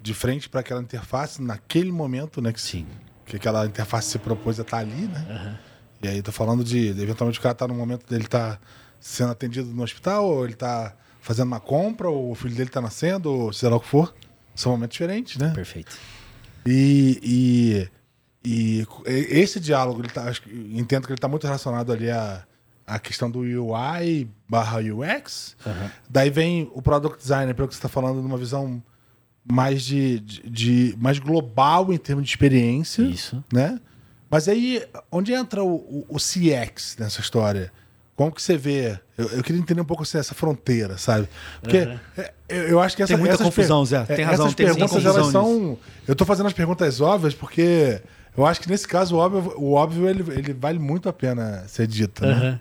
[0.00, 2.50] de frente para aquela interface, naquele momento, né?
[2.50, 2.86] Que, Sim.
[3.26, 5.58] que aquela interface se propôs a estar ali, né?
[6.02, 8.58] E aí tô falando de, eventualmente o cara tá no momento dele tá
[8.98, 12.80] sendo atendido no hospital, ou ele tá fazendo uma compra, ou o filho dele tá
[12.80, 14.14] nascendo, ou sei lá o que for.
[14.54, 15.52] São momentos diferentes, né?
[15.54, 15.94] Perfeito.
[16.64, 17.90] E,
[18.42, 22.42] e, e esse diálogo, ele tá, acho entendo que ele está muito relacionado ali à,
[22.86, 25.56] à questão do UI barra UX.
[26.08, 28.82] Daí vem o Product Designer, pelo que você está falando, numa visão
[29.44, 33.42] mais de, de, de- mais global em termos de experiência, Isso.
[33.52, 33.80] né?
[34.28, 37.72] Mas aí, onde entra o, o, o CX nessa história?
[38.16, 38.98] Como que você vê?
[39.16, 41.28] Eu, eu queria entender um pouco assim, essa fronteira, sabe?
[41.60, 41.76] Porque
[42.16, 44.04] é, eu, eu acho que essa, Tem muita confusão, per- Zé.
[44.16, 45.78] Tem é, razão, Essas tem perguntas, elas são...
[46.08, 48.00] Eu tô fazendo as perguntas óbvias porque
[48.36, 51.66] eu acho que nesse caso o óbvio, o óbvio ele, ele vale muito a pena
[51.68, 52.60] ser dito, né?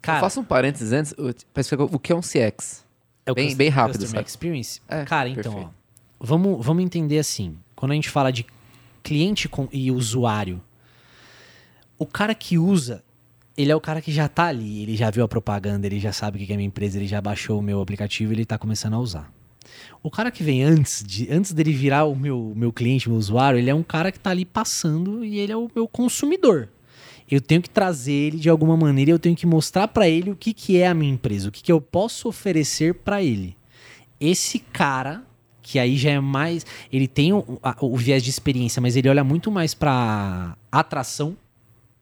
[0.00, 1.14] Cara, Faça um parênteses antes.
[1.18, 2.84] o- que é um CX?
[3.26, 4.28] É o Bem- custom- bem rápido, Customer sabe?
[4.28, 4.80] Experience?
[4.88, 7.56] É, Cara, então, ó, vamos, vamos entender assim.
[7.74, 8.46] Quando a gente fala de
[9.02, 10.60] cliente com- e usuário,
[11.98, 13.02] o cara que usa,
[13.56, 16.12] ele é o cara que já tá ali, ele já viu a propaganda, ele já
[16.12, 18.94] sabe o que é minha empresa, ele já baixou o meu aplicativo, ele tá começando
[18.94, 19.32] a usar.
[20.02, 23.58] O cara que vem antes, de, antes dele virar o meu, meu cliente, meu usuário,
[23.58, 26.68] ele é um cara que tá ali passando e ele é o meu consumidor.
[27.30, 30.36] Eu tenho que trazer ele de alguma maneira, eu tenho que mostrar pra ele o
[30.36, 33.54] que, que é a minha empresa, o que, que eu posso oferecer pra ele.
[34.20, 35.22] Esse cara,
[35.60, 36.64] que aí já é mais.
[36.90, 41.36] Ele tem o, a- o viés de experiência, mas ele olha muito mais pra atração,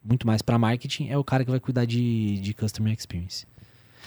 [0.04, 3.44] muito mais pra marketing, é o cara que vai cuidar de, de customer experience.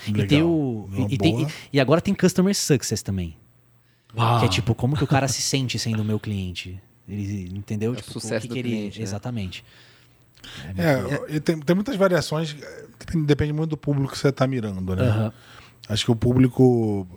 [0.07, 0.27] E, Legal.
[0.27, 3.35] tem o, e, tem- e- e agora tem customer success também.
[4.15, 4.39] Uau.
[4.39, 6.81] Que é tipo, como que o cara se sente sendo o meu cliente?
[7.07, 7.91] Ele entendeu?
[7.91, 9.03] É o tipo, sucesso que do que ele- cliente, né?
[9.03, 9.63] Exatamente.
[10.77, 12.55] É, e tem, tem muitas variações,
[12.97, 15.03] depende, depende muito do público que você está mirando, né?
[15.03, 15.33] Aham.
[15.87, 17.07] Acho que o público.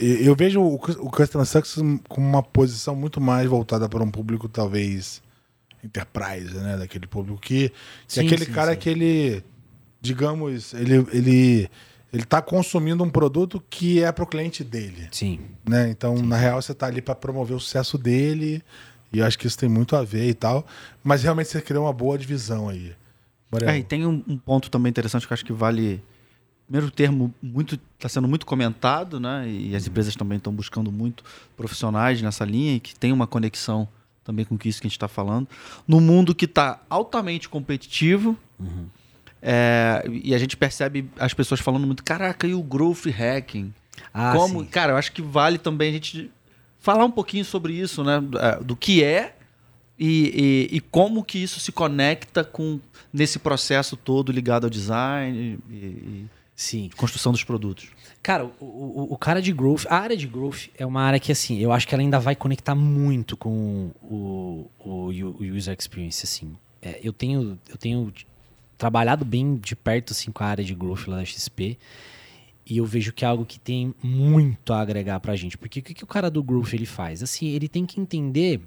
[0.00, 4.48] Eu vejo o, o Customer Success com uma posição muito mais voltada para um público,
[4.48, 5.20] talvez,
[5.84, 6.76] enterprise, né?
[6.78, 8.78] Daquele público que, que é Sim, aquele sim, cara sim.
[8.78, 9.44] que ele,
[10.00, 11.70] digamos, ele, ele,
[12.12, 15.40] ele tá consumindo um produto que é para o cliente dele, Sim.
[15.66, 15.88] né?
[15.88, 18.62] Então, na real, você tá ali para promover o sucesso dele,
[19.12, 20.66] e eu acho que isso tem muito a ver e tal,
[21.02, 22.94] mas realmente você criou uma boa divisão aí.
[23.60, 26.02] É, e tem um, um ponto também interessante que eu acho que vale.
[26.66, 29.46] Primeiro termo muito está sendo muito comentado, né?
[29.46, 31.22] E as empresas também estão buscando muito
[31.54, 33.86] profissionais nessa linha e que tem uma conexão
[34.24, 35.46] também com isso que a gente está falando.
[35.86, 38.38] No mundo que está altamente competitivo,
[39.42, 43.74] é, e a gente percebe as pessoas falando muito, caraca, e o growth hacking?
[44.14, 44.66] Ah, Como, sim.
[44.66, 46.30] cara, eu acho que vale também a gente
[46.78, 48.20] falar um pouquinho sobre isso, né?
[48.20, 49.34] Do, é, do que é
[49.98, 52.80] e, e- e como que isso se conecta com
[53.12, 56.26] nesse processo todo ligado ao design e, e
[56.56, 56.90] Sim.
[56.96, 57.88] construção dos produtos.
[58.22, 61.30] Cara, o, o, o cara de growth, a área de growth é uma área que,
[61.32, 66.24] assim, eu acho que ela ainda vai conectar muito com o, o, o user experience,
[66.24, 66.54] assim.
[66.80, 68.12] É, eu, tenho, eu tenho
[68.82, 71.78] trabalhado bem de perto, assim, com a área de growth lá da XP
[72.66, 75.56] e eu vejo que é algo que tem muito a agregar pra gente.
[75.56, 77.22] Porque o que, que o cara do growth ele faz?
[77.22, 78.60] Assim, ele tem que entender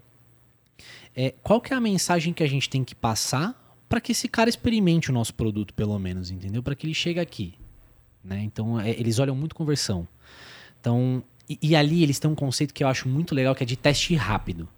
[1.13, 4.29] é, qual que é a mensagem que a gente tem que passar para que esse
[4.29, 6.63] cara experimente o nosso produto, pelo menos, entendeu?
[6.63, 7.53] Para que ele chegue aqui.
[8.23, 8.41] Né?
[8.41, 10.07] Então, é, eles olham muito conversão.
[10.79, 13.65] Então, e, e ali eles têm um conceito que eu acho muito legal, que é
[13.65, 14.69] de teste rápido.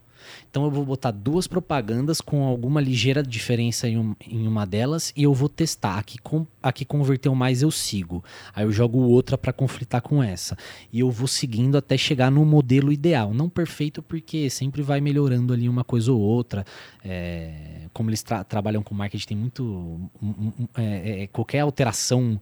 [0.49, 5.13] Então, eu vou botar duas propagandas com alguma ligeira diferença em, um- em uma delas
[5.15, 5.97] e eu vou testar.
[5.99, 8.23] A que, com, a que converteu mais eu sigo.
[8.55, 10.57] Aí eu jogo outra para conflitar com essa.
[10.91, 13.33] E eu vou seguindo até chegar no modelo ideal.
[13.33, 16.65] Não perfeito, porque sempre vai melhorando ali uma coisa ou outra.
[17.03, 19.99] É, como eles tra- trabalham com marketing, tem muito.
[20.75, 22.39] é, é, qualquer alteração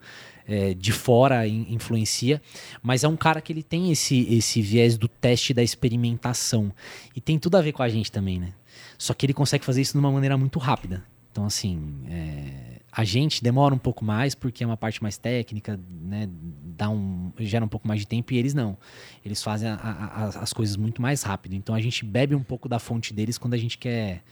[0.48, 2.42] é, de fora in- influencia,
[2.82, 6.72] mas é um cara que ele tem esse, esse viés do teste da experimentação.
[7.16, 8.54] E tem tudo a ver com a gente também, né?
[8.98, 11.04] Só que ele consegue fazer isso de uma maneira muito rápida.
[11.32, 15.80] Então, assim, é, a gente demora um pouco mais porque é uma parte mais técnica,
[16.02, 16.30] né?
[16.78, 18.78] Dá um, gera um pouco mais de tempo e eles não.
[19.24, 21.54] Eles fazem a- a- as coisas muito mais rápido.
[21.56, 24.24] Então, a gente bebe um pouco da fonte deles quando a gente quer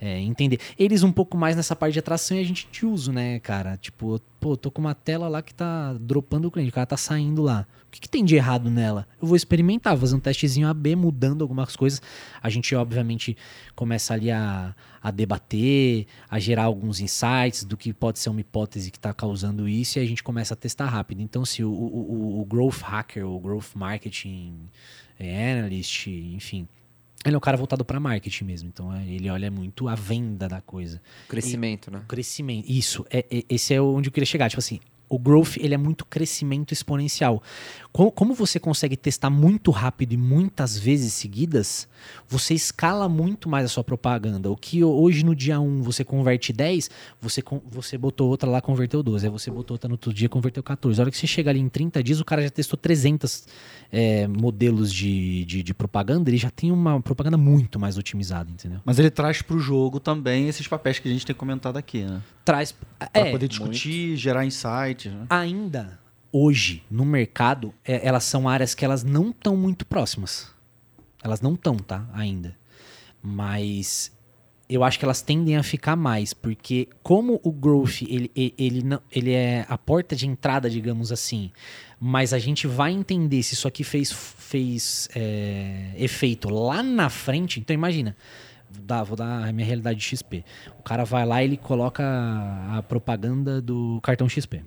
[0.00, 0.58] é, entender.
[0.78, 3.76] Eles um pouco mais nessa parte de atração e a gente de uso, né, cara?
[3.76, 6.96] Tipo, pô, tô com uma tela lá que tá dropando o cliente, o cara tá
[6.96, 7.66] saindo lá.
[7.86, 9.06] O que, que tem de errado nela?
[9.20, 12.00] Eu vou experimentar, fazer um testezinho AB, mudando algumas coisas.
[12.40, 13.36] A gente, obviamente,
[13.74, 18.90] começa ali a, a debater, a gerar alguns insights do que pode ser uma hipótese
[18.92, 21.20] que está causando isso e a gente começa a testar rápido.
[21.20, 24.54] Então, se o, o, o- o growth hacker, o growth marketing
[25.18, 26.68] é, analyst, enfim,
[27.24, 28.68] ele é um cara voltado para marketing mesmo.
[28.68, 31.00] Então, é, ele olha muito a venda da coisa.
[31.28, 31.98] Crescimento, né?
[31.98, 32.66] O crescimento.
[32.68, 34.48] Isso, é, é- esse é onde eu queria chegar.
[34.48, 37.42] Tipo assim, o growth ele é muito crescimento exponencial.
[37.92, 41.88] Co- Como você consegue testar muito rápido e muitas vezes seguidas,
[42.28, 44.50] você escala muito mais a sua propaganda.
[44.50, 46.88] O que hoje no dia 1 você converte 10,
[47.20, 49.26] você, você botou outra lá, converteu 12.
[49.26, 51.00] Aí você botou outra no outro dia, converteu 14.
[51.00, 53.46] A hora que você chega ali em 30 dias, o cara já testou 300
[53.92, 58.80] é, modelos de, de, de propaganda, ele já tem uma propaganda muito mais otimizada, entendeu?
[58.84, 62.04] Mas ele traz para o jogo também esses papéis que a gente tem comentado aqui,
[62.04, 62.22] né?
[62.44, 62.72] Traz.
[62.72, 65.26] Para é, poder discutir, gerar insights, né?
[65.28, 65.99] ainda
[66.32, 70.48] hoje no mercado é, elas são áreas que elas não estão muito próximas.
[71.22, 72.56] Elas não estão tá ainda.
[73.22, 74.12] Mas
[74.68, 78.82] eu acho que elas tendem a ficar mais porque como o growth ele, ele, ele,
[78.82, 81.50] não, ele é a porta de entrada digamos assim
[81.98, 87.58] mas a gente vai entender se isso aqui fez, fez é, efeito lá na frente
[87.58, 88.16] então imagina
[88.72, 90.44] Vou dar, vou dar a minha realidade de XP.
[90.78, 92.04] O cara vai lá e ele coloca
[92.70, 94.62] a propaganda do cartão XP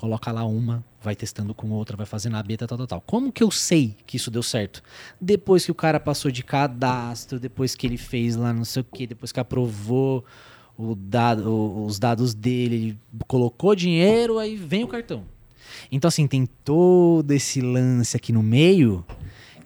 [0.00, 3.00] coloca lá uma, vai testando com outra, vai fazendo a beta, tal, tal, tal.
[3.02, 4.82] Como que eu sei que isso deu certo?
[5.20, 8.84] Depois que o cara passou de cadastro, depois que ele fez lá não sei o
[8.84, 10.24] que, depois que aprovou
[10.74, 15.22] o dado, os dados dele, ele colocou dinheiro, aí vem o cartão.
[15.92, 19.04] Então, assim, tem todo esse lance aqui no meio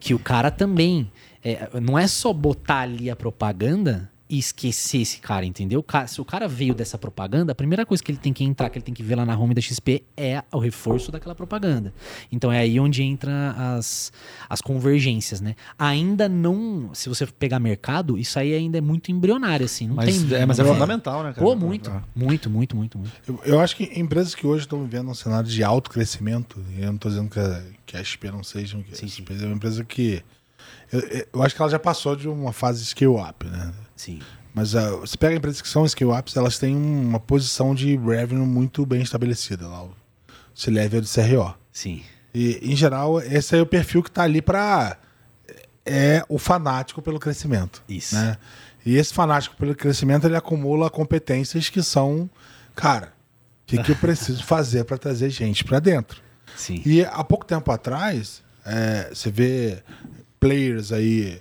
[0.00, 1.12] que o cara também.
[1.44, 5.80] é, não é só botar ali a propaganda e esquecer esse cara, entendeu?
[5.80, 8.42] O cara- se o cara veio dessa propaganda, a primeira coisa que ele tem que
[8.42, 11.34] entrar, que ele tem que ver lá na home da XP é o reforço daquela
[11.34, 11.92] propaganda.
[12.32, 14.10] Então é aí onde entra as,
[14.48, 15.54] as convergências, né?
[15.78, 16.90] Ainda não.
[16.94, 19.88] Se você pegar mercado, isso aí ainda é muito embrionário, assim.
[19.88, 20.34] Não Mas, tem.
[20.36, 21.46] é, mas é não fundamental, né, cara?
[21.46, 23.12] Pô, muito, muito, muito, muito, muito.
[23.28, 26.80] Eu, eu acho que empresas que hoje estão vivendo um cenário de alto crescimento, e
[26.80, 29.22] eu não estou dizendo que a, que a XP não seja, que Sim, a sim.
[29.22, 30.22] XP é uma empresa que.
[30.90, 33.72] Eu, eu acho que ela já passou de uma fase scale-up, né?
[33.96, 34.20] Sim.
[34.54, 38.86] Mas ah, você pega empresas que são scale-ups, elas têm uma posição de revenue muito
[38.86, 39.82] bem estabelecida lá.
[39.84, 39.92] O
[40.54, 41.54] C-level de CRO.
[41.72, 42.02] Sim.
[42.32, 44.96] E, em geral, esse é o perfil que está ali para.
[45.86, 47.82] É o fanático pelo crescimento.
[47.88, 48.14] Isso.
[48.14, 48.38] Né?
[48.86, 52.30] E esse fanático pelo crescimento, ele acumula competências que são.
[52.74, 56.22] Cara, o que, que eu preciso fazer para trazer gente para dentro?
[56.56, 56.82] Sim.
[56.86, 59.82] E há pouco tempo atrás, é, você vê
[60.38, 61.40] players aí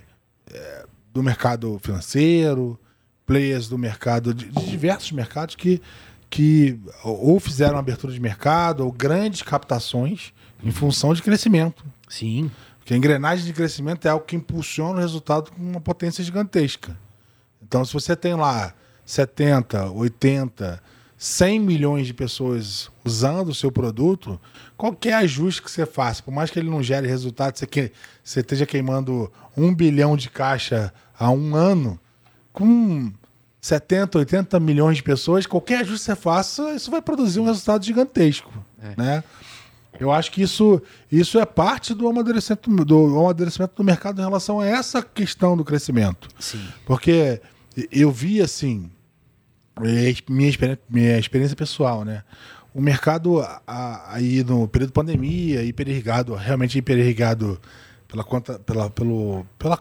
[1.14, 2.78] do mercado financeiro,
[3.24, 5.80] players do mercado, de, de diversos mercados que,
[6.28, 11.84] que ou fizeram abertura de mercado ou grandes captações em função de crescimento.
[12.08, 12.50] Sim.
[12.78, 16.98] Porque a engrenagem de crescimento é algo que impulsiona o resultado com uma potência gigantesca.
[17.62, 18.74] Então, se você tem lá
[19.06, 20.82] 70, 80,
[21.16, 24.38] 100 milhões de pessoas usando o seu produto,
[24.76, 27.92] qualquer ajuste que você faça, por mais que ele não gere resultado, você, que,
[28.22, 31.98] você esteja queimando um bilhão de caixa há um ano,
[32.52, 33.12] com
[33.60, 37.84] 70, 80 milhões de pessoas, qualquer ajuste que você faça, isso vai produzir um resultado
[37.84, 38.52] gigantesco.
[38.96, 39.24] Né?
[39.98, 44.60] Eu acho que isso, isso é parte do amadurecimento, do amadurecimento do mercado em relação
[44.60, 46.28] a essa questão do crescimento.
[46.38, 46.66] Sim.
[46.84, 47.40] Porque
[47.90, 48.90] eu vi assim,
[49.82, 52.22] é, minha experiência, minha experiência pessoal, né?
[52.72, 53.40] O mercado
[54.08, 57.60] aí no período de pandemia, hiperirrigado, realmente hiperirrigado
[58.08, 59.80] pela conta, pela, pelo, pela,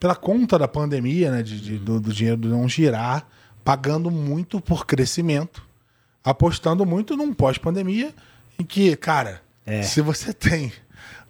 [0.00, 1.42] pela conta da pandemia, né?
[1.42, 3.26] De, de- do, do dinheiro não girar,
[3.62, 5.62] pagando muito por crescimento,
[6.24, 8.12] apostando muito num pós-pandemia,
[8.58, 9.82] em que, cara, É.
[9.82, 10.72] se você tem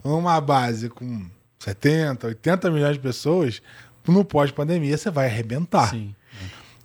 [0.03, 1.27] uma base com
[1.59, 3.61] 70, 80 milhões de pessoas,
[4.09, 5.91] no pós-pandemia você vai arrebentar.
[5.91, 6.15] Sim.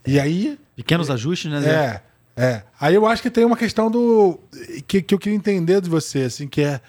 [0.06, 2.02] E aí, Pequenos ajustes, né, Zé?
[2.36, 2.64] é, é.
[2.80, 4.38] Aí eu acho que tem uma questão do.
[4.86, 6.82] que, que eu queria entender de você, assim, que é.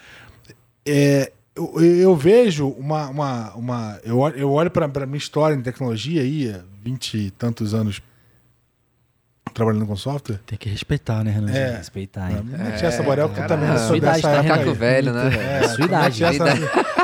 [0.84, 3.08] é eu, eu vejo uma.
[3.08, 7.14] uma, uma eu olho, eu olho para a minha história em tecnologia aí, há 20
[7.16, 8.00] e tantos anos
[9.54, 10.38] trabalhando com software.
[10.44, 11.50] Tem que respeitar, né, Renan?
[11.50, 11.76] É.
[11.78, 12.44] Respeitar, Não hein?
[12.44, 14.70] mete essa, Borel, que eu cara, também não a sou sua idade dessa tá época
[14.70, 14.76] aí.
[14.76, 15.42] velho, né, velho?
[15.42, 16.54] É, Sua idade, Não mete essa,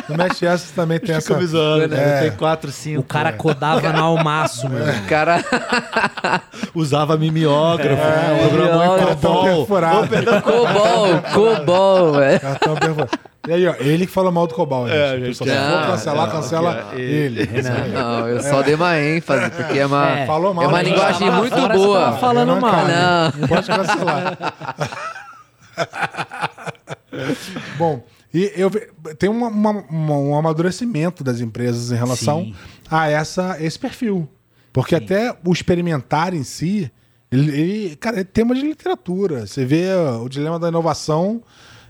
[0.08, 1.38] não mete essa também tem essa.
[1.38, 1.88] Me zoando, É.
[1.88, 2.20] né?
[2.20, 3.00] Tem 4, 5.
[3.00, 4.84] O cara codava no almaço, meu.
[4.84, 5.42] O cara.
[6.74, 9.16] usava mimeógrafo, É, programou em mimeógrafo.
[9.22, 9.66] COBOL.
[10.42, 12.40] Cobol, Cobol, velho.
[12.40, 13.18] Cartão perfurado.
[13.48, 14.96] E aí, ó, ele que fala mal do Cobal, gente.
[14.96, 15.52] É, gente, Pessoal, é.
[15.52, 17.48] se for cancelar, Não, cancela é, ele.
[17.92, 20.26] Não, eu só dei uma ênfase, porque é uma, É.
[20.26, 20.64] Falou mal.
[20.64, 20.90] é uma né?
[20.90, 22.00] linguagem Tava muito boa.
[22.00, 22.70] tava falando Não, mal.
[22.70, 23.48] cara, Não.
[23.48, 24.38] Pode cancelar.
[27.78, 28.70] Bom, e eu
[29.18, 32.54] tem uma- uma- uma- um amadurecimento das empresas em relação Sim.
[32.90, 34.28] a essa, esse perfil.
[34.72, 36.90] Porque até o experimentar em si,
[37.30, 39.46] ele, ele- cara, é tema de literatura.
[39.46, 39.86] Você vê
[40.22, 41.42] o dilema da inovação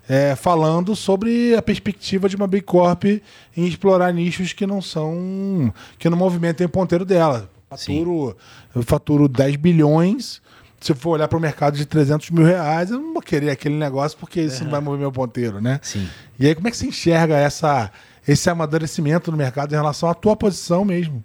[0.09, 5.72] é, falando sobre a perspectiva de uma Big Corp em explorar nichos que não são.
[5.98, 7.50] que não movimentem o ponteiro dela.
[7.70, 8.36] Faturo,
[8.74, 10.42] eu faturo 10 bilhões.
[10.80, 13.50] Se eu for olhar para o mercado de 300 mil reais, eu não vou querer
[13.50, 15.78] aquele negócio porque isso não vai mover meu ponteiro, né?
[15.80, 16.09] Sim.
[16.38, 17.90] E aí, como é que você enxerga essa,
[18.26, 21.22] esse amadurecimento no mercado em relação à tua posição mesmo?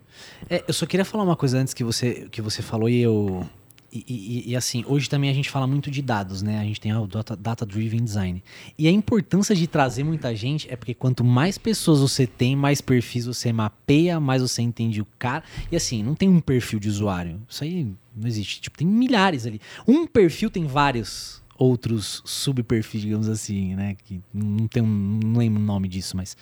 [0.47, 3.47] É, eu só queria falar uma coisa antes que você, que você falou e eu.
[3.91, 6.59] E, e- e, assim, hoje também a gente fala muito de dados, né?
[6.59, 8.43] A gente tem o data- data-driven design.
[8.77, 12.81] E a importância de trazer muita gente é porque quanto mais pessoas você tem, mais
[12.81, 15.43] perfis você mapeia, mais você entende o cara.
[15.71, 17.41] E assim, não tem um perfil de usuário.
[17.49, 18.59] Isso aí não existe.
[18.61, 19.61] Tipo, tem milhares ali.
[19.87, 23.95] Um perfil tem vários outros subperfis, digamos assim, né?
[24.05, 26.37] Que não tem um, não lembro o nome disso, mas.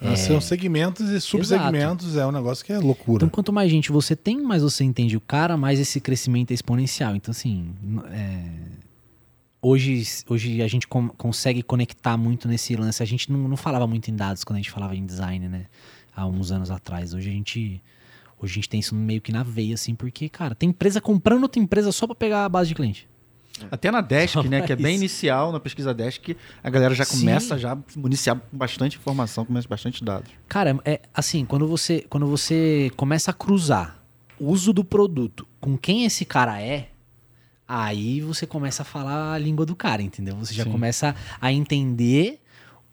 [0.00, 3.16] é, São segmentos e subsegmentos, é um negócio que é loucura.
[3.24, 6.54] então, quanto mais gente você tem, mais você entende o cara, mais esse crescimento é
[6.54, 7.16] exponencial.
[7.16, 7.70] Então, assim,
[8.10, 8.44] é,
[9.60, 13.02] hoje, hoje a gente com- consegue conectar muito nesse lance.
[13.02, 15.66] A gente não, não falava muito em dados quando a gente falava em design, né?
[16.14, 17.14] Há uns anos atrás.
[17.14, 17.80] Hoje a gente,
[18.40, 21.44] hoje a gente tem isso meio que na veia, assim, porque, cara, tem empresa comprando
[21.44, 23.08] outra empresa só pra pegar a base de cliente.
[23.70, 24.62] Até na Desk, né?
[24.62, 27.20] Que é bem inicial, na pesquisa Desk, a galera já Sim.
[27.20, 30.30] começa já a municiar com bastante informação, com bastante dados.
[30.48, 33.98] Cara, é assim, quando você, quando você começa a cruzar
[34.38, 36.88] o uso do produto com quem esse cara é,
[37.66, 40.36] aí você começa a falar a língua do cara, entendeu?
[40.36, 40.70] Você já Sim.
[40.72, 42.40] começa a entender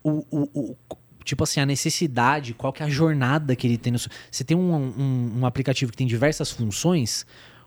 [0.04, 0.78] o, o- o-
[1.24, 3.92] tipo assim, a necessidade, qual que é a jornada que ele tem.
[3.94, 7.26] No, você tem um, um- um aplicativo que tem diversas funções.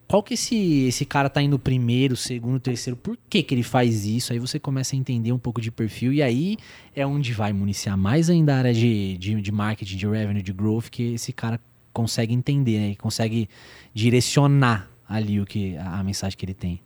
[0.09, 2.97] Qual que esse, esse cara tá indo primeiro, segundo, terceiro?
[2.97, 4.33] Por que, que ele faz isso?
[4.33, 6.57] Aí você começa a entender um pouco de perfil e aí
[6.97, 10.53] é onde vai municiar mais ainda a área de, de, de marketing, de revenue, de
[10.53, 11.61] growth, que esse cara
[11.93, 12.91] consegue entender, né?
[12.93, 13.51] E consegue
[13.93, 16.81] direcionar ali o que, a, a mensagem que ele tem.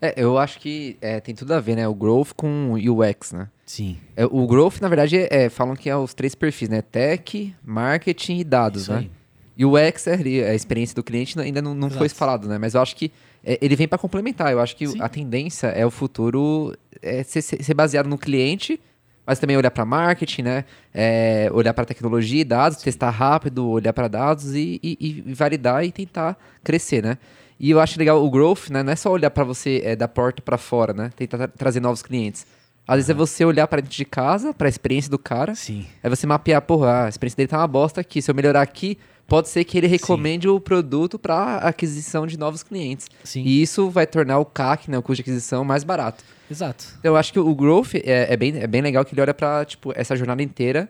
[0.00, 1.86] É, eu acho que é, tem tudo a ver, né?
[1.86, 3.48] O growth com o UX, né?
[3.66, 3.98] Sim.
[4.16, 6.80] É, o growth, na verdade, é, falam que é os três perfis, né?
[6.80, 8.98] Tech, marketing e dados, Isso né?
[8.98, 9.10] aí.
[9.56, 12.58] E o UX a experiência do cliente ainda não, não foi falado, né?
[12.58, 13.10] Mas eu acho que
[13.44, 14.52] é, ele vem para complementar.
[14.52, 15.00] Eu acho que Sim.
[15.00, 18.78] a tendência é o futuro é, ser, ser- baseado no cliente,
[19.26, 20.64] mas também olhar para marketing, né?
[20.92, 25.84] É, olhar para tecnologia e dados, testar rápido, olhar para dados e, e- e validar
[25.84, 27.16] e tentar crescer, né?
[27.58, 28.82] E eu acho legal o growth, né?
[28.82, 31.10] Não é só olhar para você é, da porta para fora, né?
[31.16, 32.46] Tentar tra- trazer novos clientes.
[32.86, 35.86] Às vezes é você olhar para dentro de casa, para a experiência do cara, Sim.
[36.02, 38.20] é você mapear, porra, a experiência dele tá uma bosta aqui.
[38.22, 38.96] Se eu melhorar aqui,
[39.26, 43.08] pode ser que ele recomende o produto para aquisição de novos clientes.
[43.24, 43.42] Sim.
[43.42, 46.24] E isso vai tornar o CAC, né, o custo de aquisição, mais barato.
[46.50, 46.86] Exato.
[46.98, 49.34] Então, eu acho que o growth é, é bem, é bem legal que ele olha
[49.34, 50.88] para tipo, essa jornada inteira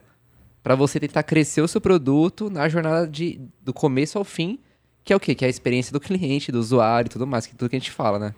[0.63, 4.59] para você tentar crescer o seu produto na jornada de, do começo ao fim,
[5.05, 5.35] que é o quê?
[5.35, 7.77] Que é a experiência do cliente, do usuário e tudo mais, que é tudo que
[7.77, 8.35] a gente fala, né?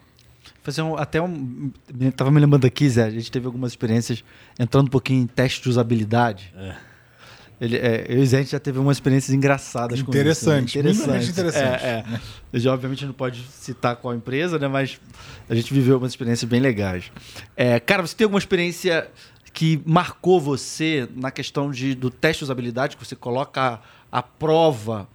[0.63, 1.73] Fazer um, até um.
[2.15, 4.23] Tava me lembrando aqui, Zé, a gente teve algumas experiências
[4.59, 6.53] entrando um pouquinho em teste de usabilidade.
[7.61, 10.87] Ele, é, eu e Zé, a gente já teve umas experiências engraçadas com Interessante, isso.
[10.87, 10.93] né?
[10.93, 11.85] minimamente interessante.
[11.85, 12.05] É, é.
[12.53, 14.69] A gente, obviamente não pode citar qual empresa, né?
[14.69, 15.01] Mas
[15.49, 17.11] a gente viveu umas experiências bem legais.
[17.57, 19.09] É, cara, você tem alguma experiência
[19.53, 23.81] que marcou você na questão de, do teste de usabilidade, que você coloca
[24.11, 25.09] à prova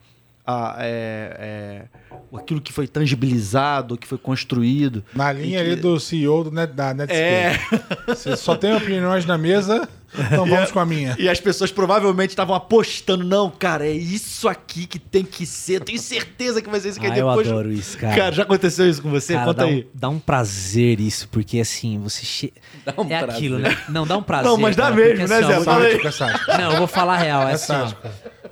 [0.45, 5.03] a, é, é, aquilo que foi tangibilizado, que foi construído?
[5.13, 7.19] Na linha que- ali do CEO do Net, da Netscape.
[7.19, 7.59] É.
[8.13, 11.15] Você só tem opiniões na mesa, então vamos com a minha.
[11.17, 15.75] E as pessoas provavelmente estavam apostando, não, cara, é isso aqui que tem que ser.
[15.75, 17.47] Eu tenho certeza que vai ser isso que Ah, aí eu depois.
[17.47, 18.15] adoro isso, cara.
[18.15, 19.33] Cara, já aconteceu isso com você?
[19.33, 19.87] Cara, Conta dá, um, aí.
[19.93, 22.25] dá um prazer isso, porque assim, você.
[22.25, 22.53] Che...
[22.85, 23.29] Dá um é prazer.
[23.29, 23.77] aquilo, né?
[23.89, 24.49] Não, dá um prazer.
[24.51, 25.59] Não, mas dá cara, mesmo, porque, né, assim, Zé?
[25.59, 26.57] vou- é.
[26.57, 27.47] Não, eu vou falar a real.
[27.47, 27.73] É, É assim.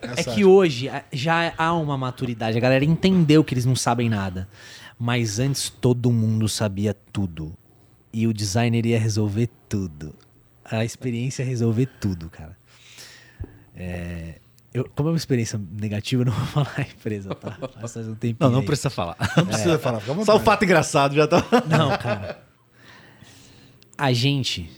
[0.02, 0.50] É que sádico.
[0.50, 2.58] hoje já há uma maturidade.
[2.58, 4.48] A galera entendeu que eles não sabem nada.
[5.00, 7.54] Mas antes todo mundo sabia tudo.
[8.14, 10.14] E o designer ia resolver tudo.
[10.64, 12.58] A experiência ia resolver tudo, cara.
[13.76, 14.40] É,
[14.74, 17.58] eu- como é uma experiência negativa, eu não vou falar a empresa, tá?
[17.82, 18.66] Mas faz um tempinho Não, não aí.
[18.66, 19.16] precisa falar.
[19.38, 21.44] Não precisa falar, Só o fato engraçado já tá.
[21.68, 22.44] Não, cara.
[23.98, 24.70] A gente.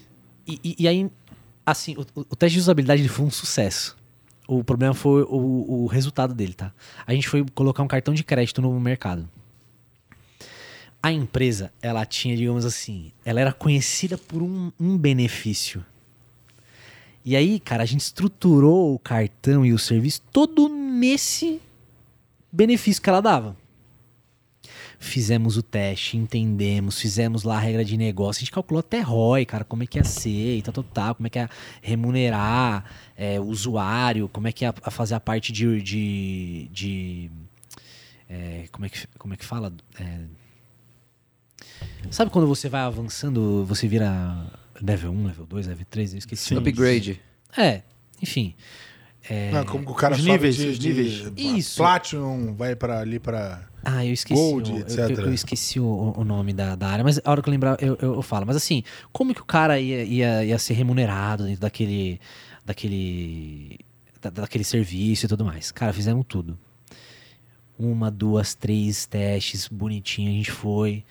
[0.48, 1.10] E, e- e aí,
[1.66, 3.98] assim, o, o teste de usabilidade ele foi um sucesso.
[4.48, 6.74] O problema foi o, o resultado dele, tá?
[7.06, 9.30] A gente foi colocar um cartão de crédito no mercado.
[11.02, 15.86] A empresa, ela tinha, digamos assim, ela era conhecida por um, um benefício.
[17.26, 21.62] E aí, cara, a gente estruturou o cartão e o serviço todo nesse
[22.52, 23.56] benefício que ela dava.
[25.04, 29.46] Fizemos o teste, entendemos, fizemos lá a regra de negócio, a gente calculou até ROI,
[29.46, 31.50] cara, como é que ia ser e tal, tal, tal, como é que ia
[31.82, 32.86] remunerar
[33.18, 35.82] é, o usuário, como é que ia a fazer a parte de.
[35.82, 37.32] de, de
[38.30, 39.74] é, como, é que, como é que fala?
[40.00, 40.20] É,
[42.10, 44.48] sabe quando você vai avançando, você vira
[44.82, 46.14] level 1, level 2, level 3?
[46.14, 46.54] Eu esqueci.
[46.54, 46.70] o nome.
[46.70, 47.22] Upgrade.
[47.58, 47.82] É,
[48.22, 48.56] enfim.
[49.30, 51.32] É, Não, como que o cara Os sobe níveis, de, os de- níveis.
[51.38, 51.78] Isso.
[51.78, 53.70] Platinum, vai pra ali pra...
[53.84, 54.40] Ah, eu esqueci.
[54.42, 55.10] Gold, o, eu- etc.
[55.10, 57.78] Eu, eu esqueci o, o nome da, da área, mas a hora que eu lembrar
[57.82, 58.46] eu, eu, eu falo.
[58.46, 62.20] Mas assim, como que o cara ia, ia, ia ser remunerado dentro daquele.
[62.66, 63.78] daquele.
[64.22, 65.72] da- daquele serviço e tudo mais?
[65.72, 66.58] Cara, fizemos tudo.
[67.78, 71.04] Uma, duas, três testes, bonitinho, a gente foi.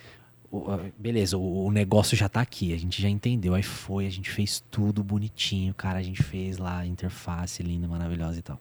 [0.99, 3.55] Beleza, o, o negócio já tá aqui, a gente já entendeu.
[3.55, 5.99] Aí foi, a gente fez tudo bonitinho, cara.
[5.99, 8.59] A gente fez lá a interface linda, maravilhosa e tal.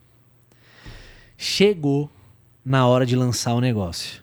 [1.36, 2.10] Chegou
[2.64, 4.22] na hora de lançar o negócio.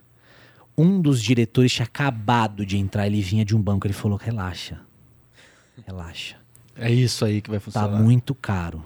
[0.77, 4.79] Um dos diretores tinha acabado de entrar, ele vinha de um banco, ele falou: relaxa.
[5.85, 6.37] Relaxa.
[6.75, 7.99] É isso aí que vai Tá funcionar.
[8.01, 8.85] muito caro.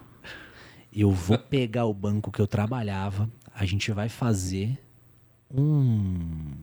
[0.92, 4.80] Eu vou pegar o banco que eu trabalhava, a gente vai fazer
[5.52, 6.54] um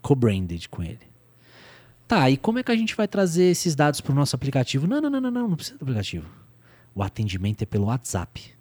[0.00, 1.00] co-branded com ele.
[2.06, 4.86] Tá, e como é que a gente vai trazer esses dados pro nosso aplicativo?
[4.86, 6.26] Não, não, não, não, não, não precisa do aplicativo.
[6.94, 8.54] O atendimento é pelo WhatsApp.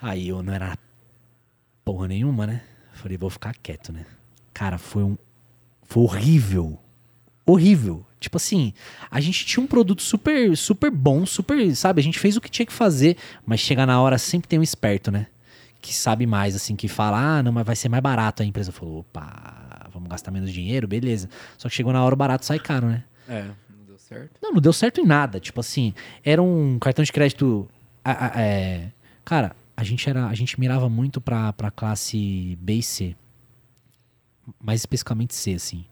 [0.00, 0.78] Aí eu não era
[1.92, 2.62] porra nenhuma, né?
[2.92, 4.04] Falei, vou ficar quieto, né?
[4.54, 5.16] Cara, foi um
[5.82, 6.78] Foi horrível.
[7.44, 8.06] Horrível.
[8.20, 8.72] Tipo assim,
[9.10, 12.00] a gente tinha um produto super, super bom, super, sabe?
[12.00, 14.62] A gente fez o que tinha que fazer, mas chega na hora sempre tem um
[14.62, 15.26] esperto, né?
[15.80, 18.42] Que sabe mais, assim, que fala, ah, não, mas vai ser mais barato.
[18.42, 21.28] A empresa falou, opa, vamos gastar menos dinheiro, beleza.
[21.58, 23.02] Só que chegou na hora o barato sai caro, né?
[23.28, 24.30] É, não deu certo.
[24.40, 25.40] Não, não deu certo em nada.
[25.40, 25.92] Tipo assim,
[26.24, 27.68] era um cartão de crédito.
[28.04, 28.88] a- a- é,
[29.24, 30.26] cara, a gente era.
[30.26, 33.16] A gente mirava muito pra, pra classe B e C.
[34.62, 35.84] Mais especificamente C, assim.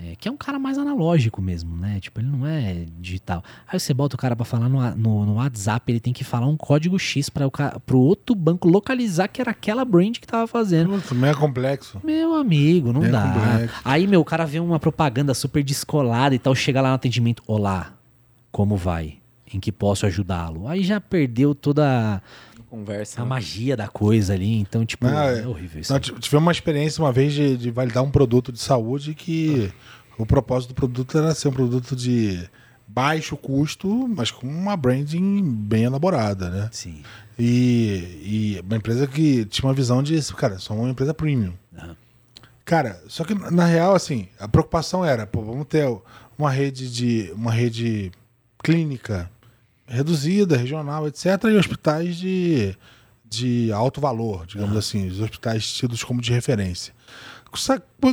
[0.00, 1.98] É, que é um cara mais analógico mesmo, né?
[1.98, 3.42] Tipo, ele não é digital.
[3.66, 6.46] Aí você bota o cara pra falar no, no, no WhatsApp, ele tem que falar
[6.46, 7.50] um código X para o
[7.84, 10.90] pro outro banco localizar que era aquela brand que tava fazendo.
[10.90, 12.00] Putz, meio complexo.
[12.04, 13.22] Meu amigo, não É dá.
[13.32, 13.80] complexo.
[13.84, 17.42] Aí, meu, o cara vê uma propaganda super descolada e tal, chega lá no atendimento.
[17.44, 17.92] Olá,
[18.52, 19.17] como vai?
[19.52, 20.68] Em que posso ajudá-lo?
[20.68, 22.22] Aí já perdeu toda
[22.68, 23.20] Conversa.
[23.20, 23.28] a né?
[23.30, 24.58] magia da coisa ali.
[24.58, 25.92] Então, tipo, Não, é, é- horrível isso.
[25.92, 29.72] Nós tivemos uma experiência uma vez de, de validar um produto de saúde que
[30.18, 32.48] o propósito do produto era ser um produto de
[32.86, 36.68] baixo custo, mas com uma branding bem elaborada, né?
[36.72, 37.02] Sim.
[37.38, 41.52] E, e uma empresa que tinha uma visão de, cara, somos uma empresa premium.
[42.64, 45.86] Cara, só que na real, assim, a preocupação era, pô, vamos ter
[46.38, 47.32] uma rede de.
[47.34, 48.12] uma rede
[48.62, 49.30] clínica
[49.88, 52.76] reduzida, regional, etc., e hospitais de,
[53.28, 56.94] de alto valor, digamos assim, os hospitais tidos como de referência.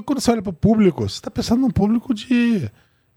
[0.06, 2.72] Quando você olha para o público, você está pensando num público de,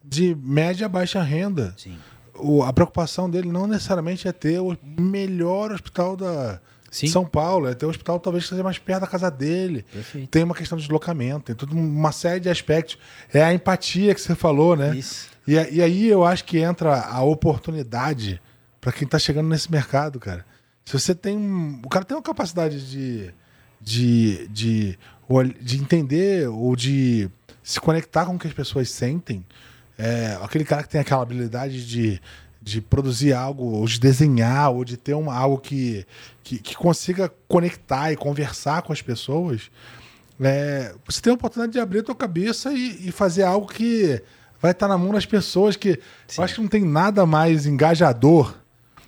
[0.05, 1.73] de média a baixa renda.
[1.77, 1.97] Sim.
[2.35, 6.61] O- a preocupação dele não necessariamente é ter o melhor hospital da
[6.91, 7.07] Sim.
[7.07, 9.85] São Paulo, é ter um hospital talvez que seja mais perto da casa dele.
[9.93, 10.29] Perfeito.
[10.29, 12.97] Tem uma questão de deslocamento, tem toda uma série de aspectos.
[13.33, 14.97] É a empatia que você falou, né?
[14.97, 15.29] Isso.
[15.47, 18.41] E, e aí eu acho que entra a oportunidade
[18.81, 20.45] para quem tá chegando nesse mercado, cara.
[20.85, 21.37] Se você tem.
[21.37, 23.33] um- O cara tem uma capacidade de.
[23.81, 24.99] de, de,
[25.61, 27.29] de entender ou de
[27.63, 29.45] se conectar com o que as pessoas sentem.
[29.99, 32.21] É, aquele cara que tem aquela habilidade de,
[32.63, 36.07] de produzir algo, ou de desenhar, ou de ter uma, algo que,
[36.43, 39.71] que, que consiga conectar e conversar com as pessoas.
[40.41, 44.23] É, você tem a oportunidade de abrir a tua cabeça e, e fazer algo que
[44.63, 46.01] vai estar na mão das pessoas que
[46.37, 48.55] eu acho que não tem nada mais engajador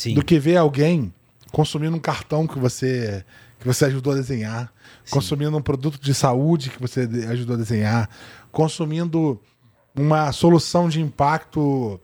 [0.01, 0.15] Sim.
[0.15, 1.13] do que ver alguém
[1.53, 3.23] consumindo um cartão que você
[3.59, 4.73] que você ajudou a desenhar,
[5.11, 8.09] consumindo um produto de saúde que você ajudou a desenhar,
[8.51, 9.39] consumindo
[9.95, 12.01] uma solução de impacto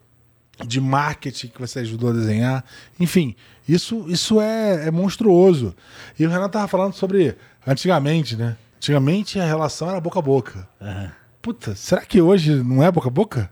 [0.66, 2.62] de marketing que você ajudou a desenhar.
[3.00, 3.34] Enfim,
[3.66, 5.74] isso, isso é, é monstruoso.
[6.18, 7.34] E o Renan tava falando sobre
[7.66, 8.58] antigamente, né?
[8.76, 10.68] Antigamente a relação era boca a boca.
[10.78, 11.10] Aham.
[11.40, 13.50] Puta, será que hoje não é boca a boca?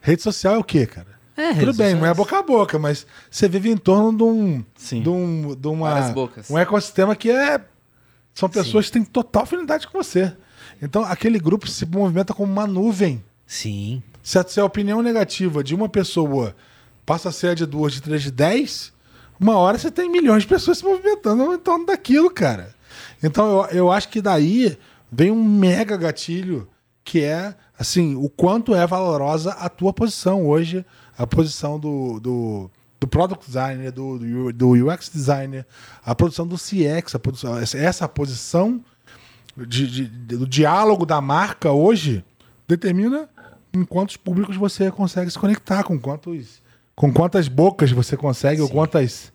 [0.00, 1.18] Rede social é o quê, cara?
[1.40, 4.64] É, Tudo bem, não é boca a boca, mas você vive em torno de um,
[4.76, 5.02] Sim.
[5.02, 6.14] de um, de uma,
[6.50, 7.60] um ecossistema que é
[8.34, 10.34] são pessoas que têm total afinidade com você.
[10.82, 13.24] Então aquele grupo se movimenta como uma nuvem.
[13.46, 14.02] Sim.
[14.22, 16.54] Se a, se a opinião negativa de uma pessoa
[17.06, 18.92] passa a ser a de duas, de três, de dez,
[19.38, 22.74] uma hora você tem milhões de pessoas se movimentando em torno daquilo, cara.
[23.22, 24.78] Então eu, eu acho que daí
[25.10, 26.68] vem um mega gatilho
[27.02, 30.84] que é assim o quanto é valorosa a tua posição hoje,
[31.20, 35.66] a posição do, do, do product designer, do, do, UX designer,
[36.02, 38.82] a produção do CX, a produção, essa, posição
[39.54, 42.24] de, de- do diálogo da marca hoje
[42.66, 43.28] determina
[43.74, 46.62] em quantos públicos você consegue se conectar, com quantos
[46.96, 49.30] com quantas bocas você consegue, ou quantas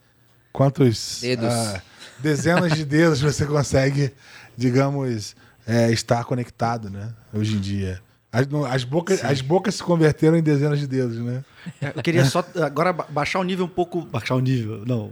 [0.51, 1.45] quantos Dedos.
[1.45, 1.81] ah,
[2.19, 4.11] dezenas de dedos você consegue,
[4.57, 5.35] digamos,
[5.67, 7.13] é, estar conectado, né?
[7.33, 8.01] Hoje em dia.
[8.31, 11.43] As, as bocas, as bocas se converteram em dezenas de dedos, né?
[11.81, 14.01] É, Eu queria só agora ba- baixar o nível um pouco.
[14.01, 15.11] Baixar o nível, não.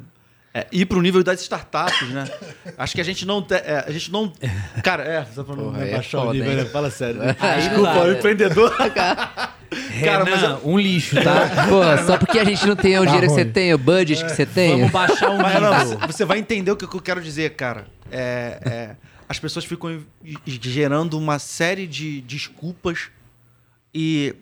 [0.55, 2.25] É, ir pro nível das startups, né?
[2.77, 3.41] Acho que a gente não.
[3.41, 4.31] te- é, a gente não.
[4.83, 6.65] Cara, é, só pra não Porra, né, é baixar o nível, né?
[6.65, 7.21] Fala sério.
[7.23, 8.17] Não Desculpa, o né?
[8.19, 8.71] empreendedor.
[10.03, 11.49] Cara, mas eu- um lixo, tá?
[11.67, 14.23] Pô, só porque a gente não tem o Tá dinheiro que você tem, o budget
[14.23, 14.77] que você tem.
[14.77, 15.97] Vamos baixar um Mas, não, nível.
[15.99, 17.87] você, você vai entender o que eu quero dizer, cara.
[18.11, 18.95] É, é,
[19.27, 20.03] as pessoas ficam
[20.45, 23.07] gerando uma série de desculpas
[23.91, 24.35] e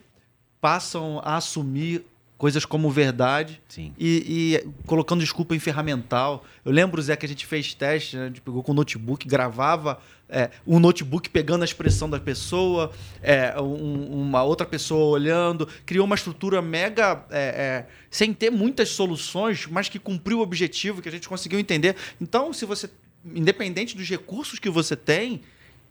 [0.62, 2.06] passam a assumir
[2.38, 3.92] coisas como verdade Sim.
[3.98, 6.44] e, e colocando desculpa em ferramental.
[6.64, 8.24] Eu lembro, Zé, que a gente fez teste, né?
[8.24, 12.90] a gente pegou com o notebook, gravava é, um notebook pegando a expressão da pessoa,
[13.22, 17.24] é, um- uma outra pessoa olhando, criou uma estrutura mega.
[17.30, 21.58] é, é, sem ter muitas soluções, mas que cumpriu o objetivo, que a gente conseguiu
[21.58, 21.96] entender.
[22.20, 22.88] Então, se você.
[23.24, 25.42] Independente dos recursos que você tem,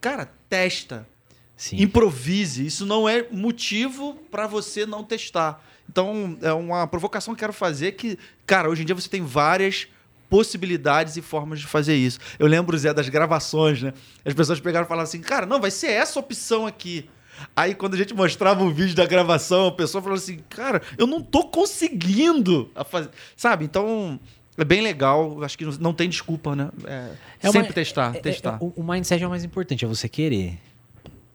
[0.01, 1.07] cara, testa.
[1.55, 1.81] Sim.
[1.81, 2.65] Improvise.
[2.65, 5.63] Isso não é motivo para você não testar.
[5.89, 9.23] Então, é uma provocação que eu quero fazer que, cara, hoje em dia você tem
[9.23, 9.87] várias
[10.29, 12.17] possibilidades e formas de fazer isso.
[12.39, 13.93] Eu lembro, Zé, das gravações, né?
[14.23, 17.09] As pessoas pegaram e falaram assim, cara, não, vai ser essa opção aqui.
[17.55, 21.05] Aí quando a gente mostrava o vídeo da gravação, a pessoa falou assim, cara, eu
[21.05, 23.09] não tô conseguindo a fazer.
[23.35, 23.65] Sabe?
[23.65, 24.17] Então,
[24.57, 25.43] é bem legal.
[25.43, 26.69] Acho que não- tem desculpa, né?
[26.85, 27.11] É,
[27.41, 28.57] É uma- sempre testar, é- é- testar.
[28.61, 30.57] o, o mindset é o mais importante, é você querer.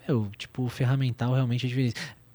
[0.08, 1.94] Eu, tipo, o ferramental realmente é diferente.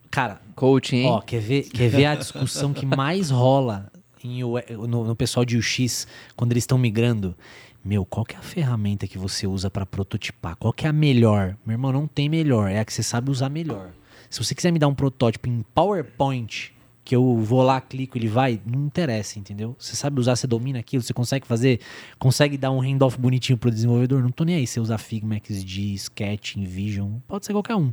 [0.10, 1.06] Cara, Coaching?
[1.06, 3.90] Ó, quer ver, quer ver a discussão que mais rola
[4.24, 7.36] em no, no pessoal de UX quando eles estão migrando?
[7.84, 10.56] Meu, qual que é a ferramenta que você usa pra prototipar?
[10.58, 11.58] Qual que é a melhor?
[11.66, 13.92] Meu irmão, não tem melhor, é a que você sabe usar melhor.
[14.30, 16.72] Se você quiser me dar um protótipo em PowerPoint,
[17.04, 19.76] que eu vou lá, clico, ele vai, não interessa, entendeu?
[19.78, 21.80] Você sabe usar, você domina aquilo, você consegue fazer,
[22.20, 25.36] consegue dar um handoff bonitinho pro desenvolvedor, não tô nem aí se você usar Figma,
[25.36, 27.92] XD, Sketch, InVision, pode ser qualquer um.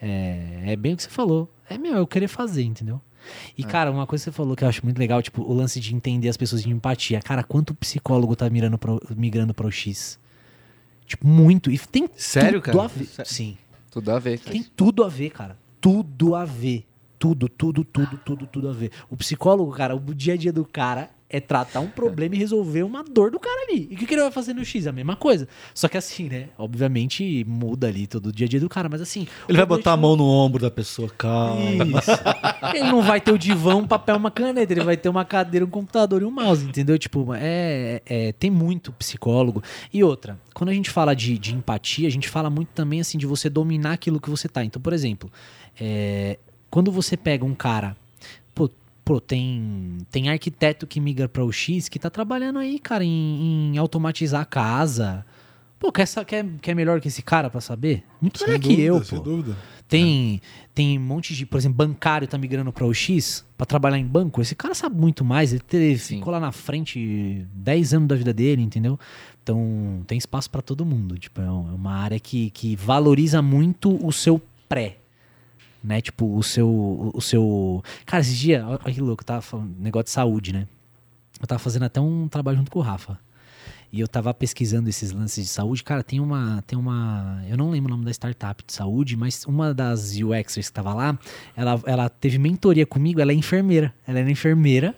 [0.00, 1.50] É, é bem o que você falou.
[1.68, 3.00] É meu, eu querer fazer, entendeu?
[3.56, 5.78] E, cara, uma coisa que você falou que eu acho muito legal, tipo, o lance
[5.80, 7.20] de entender as pessoas de empatia.
[7.20, 10.18] Cara, quanto psicólogo tá mirando pro, migrando para o X?
[11.06, 11.70] Tipo, muito.
[11.70, 12.84] E tem Sério, tudo cara?
[12.84, 13.04] a ver.
[13.06, 13.30] Sério?
[13.30, 13.58] Sim.
[13.90, 14.38] Tudo a ver.
[14.38, 14.52] cara.
[14.52, 15.58] Tem tudo a ver, cara.
[15.80, 16.84] Tudo a ver.
[17.22, 18.90] Tudo, tudo, tudo, tudo, tudo a ver.
[19.08, 22.82] O psicólogo, cara, o dia a dia do cara é tratar um problema e resolver
[22.82, 23.86] uma dor do cara ali.
[23.88, 24.88] E o que, que ele vai fazer no X?
[24.88, 25.46] A mesma coisa.
[25.72, 26.48] Só que assim, né?
[26.58, 29.28] Obviamente muda ali todo o dia a dia do cara, mas assim.
[29.48, 31.62] Ele vai botar a mão no ombro da pessoa, calma.
[31.62, 32.10] isso.
[32.74, 34.72] Ele não vai ter o divã, um papel, uma caneta.
[34.72, 36.98] Ele vai ter uma cadeira, um computador e um mouse, entendeu?
[36.98, 39.62] Tipo, é, é- tem muito psicólogo.
[39.92, 43.16] E outra, quando a gente fala de, de empatia, a gente fala muito também, assim,
[43.16, 44.64] de você dominar aquilo que você tá.
[44.64, 45.30] Então, por exemplo,
[45.80, 46.36] é,
[46.72, 47.94] quando você pega um cara...
[48.54, 48.68] Pô,
[49.04, 53.74] pô, tem, tem arquiteto que migra para o X que tá trabalhando aí, cara, em,
[53.74, 55.24] em automatizar a casa.
[55.78, 58.04] Pô, quer, quer, quer melhor que esse cara para saber?
[58.20, 59.24] Muito Sem melhor que eu, sem pô.
[59.24, 59.56] dúvida.
[59.86, 60.40] Tem,
[60.74, 64.06] tem um monte de, por exemplo, bancário tá migrando para o X para trabalhar em
[64.06, 64.40] banco.
[64.40, 65.52] Esse cara sabe muito mais.
[65.52, 68.98] Ele teve, ficou lá na frente 10 anos da vida dele, entendeu?
[69.42, 71.18] Então tem espaço para todo mundo.
[71.18, 75.01] Tipo, é é uma área que, que valoriza muito o seu pré.
[75.82, 76.00] Né?
[76.00, 76.68] Tipo, o seu.
[76.68, 77.82] O, o seu.
[78.06, 80.66] Cara, esses dias, olha que louco, eu tava falando, negócio de saúde, né?
[81.40, 83.18] Eu tava fazendo até um trabalho junto com o Rafa.
[83.92, 85.84] E eu tava pesquisando esses lances de saúde.
[85.84, 86.62] Cara, tem uma.
[86.66, 87.42] Tem uma.
[87.46, 90.94] Eu não lembro o nome da startup de saúde, mas uma das UXers que tava
[90.94, 91.18] lá,
[91.54, 93.92] ela, ela teve mentoria comigo, ela é enfermeira.
[94.06, 94.94] Ela era enfermeira,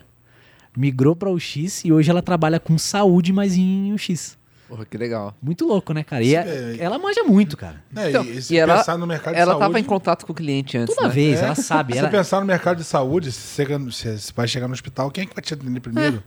[0.77, 4.37] migrou pra UX e hoje ela trabalha com saúde, mas em UX.
[4.75, 5.33] Porra, que legal.
[5.41, 6.21] Muito louco, né, cara?
[6.21, 7.81] E Sim, é- é- ela manja muito, cara.
[7.95, 9.65] É, Então, e se e ela- pensar no mercado de Ela saúde...
[9.65, 11.13] tava em contato com o cliente antes, Toda né?
[11.13, 11.93] vez, É, ela sabe.
[11.93, 15.09] Se Ela, você pensar no mercado de saúde, se você, se vai chegar no hospital,
[15.11, 16.21] quem é que vai te atender primeiro?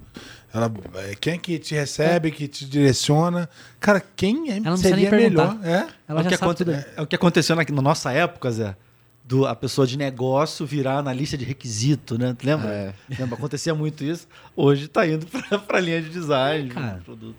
[0.52, 3.50] Ela, é, quem é que te recebe, que te direciona?
[3.78, 5.58] Cara, quem é, não precisa seria nem melhor?
[5.62, 5.86] É?
[6.08, 6.72] ela é, o já que sabe tudo.
[6.72, 8.74] é o que aconteceu na, na nossa época, Zé.
[9.22, 12.34] Do, a pessoa de negócio virar na lista de requisito, né?
[12.42, 12.70] Lembra?
[12.70, 12.94] É.
[13.18, 13.36] Lembra?
[13.36, 14.26] Acontecia muito isso.
[14.56, 16.70] Hoje tá indo pra, pra linha de design.
[16.70, 17.02] É, cara.
[17.04, 17.36] produto.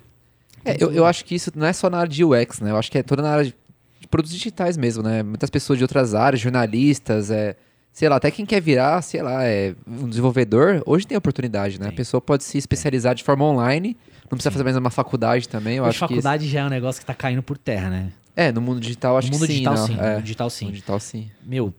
[0.71, 2.71] É, eu, eu acho que isso não é só na área de UX, né?
[2.71, 3.55] Eu acho que é toda na área de,
[3.99, 5.23] de produtos digitais mesmo, né?
[5.23, 7.55] Muitas pessoas de outras áreas, jornalistas, é,
[7.91, 11.85] sei lá, até quem quer virar, sei lá, é, um desenvolvedor, hoje tem oportunidade, né?
[11.87, 11.97] A Tem.
[11.97, 15.83] pessoa pode se especializar de forma online, não precisa fazer mais uma faculdade também, eu
[15.83, 18.11] Hoje acho faculdade já é um negócio que tá caindo por terra, né?
[18.35, 18.41] que...
[18.41, 19.95] É, no mundo digital acho no mundo que sim, digital, sim.
[19.95, 20.65] No É, mundo digital, sim.
[20.65, 21.29] no digital sim.
[21.45, 21.73] Meu,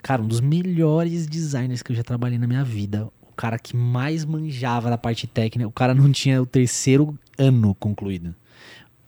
[0.00, 3.08] cara, um dos melhores designers que eu já trabalhei na minha vida.
[3.22, 5.68] O cara que mais manjava da parte técnica.
[5.68, 8.34] O cara não tinha o terceiro ano concluído.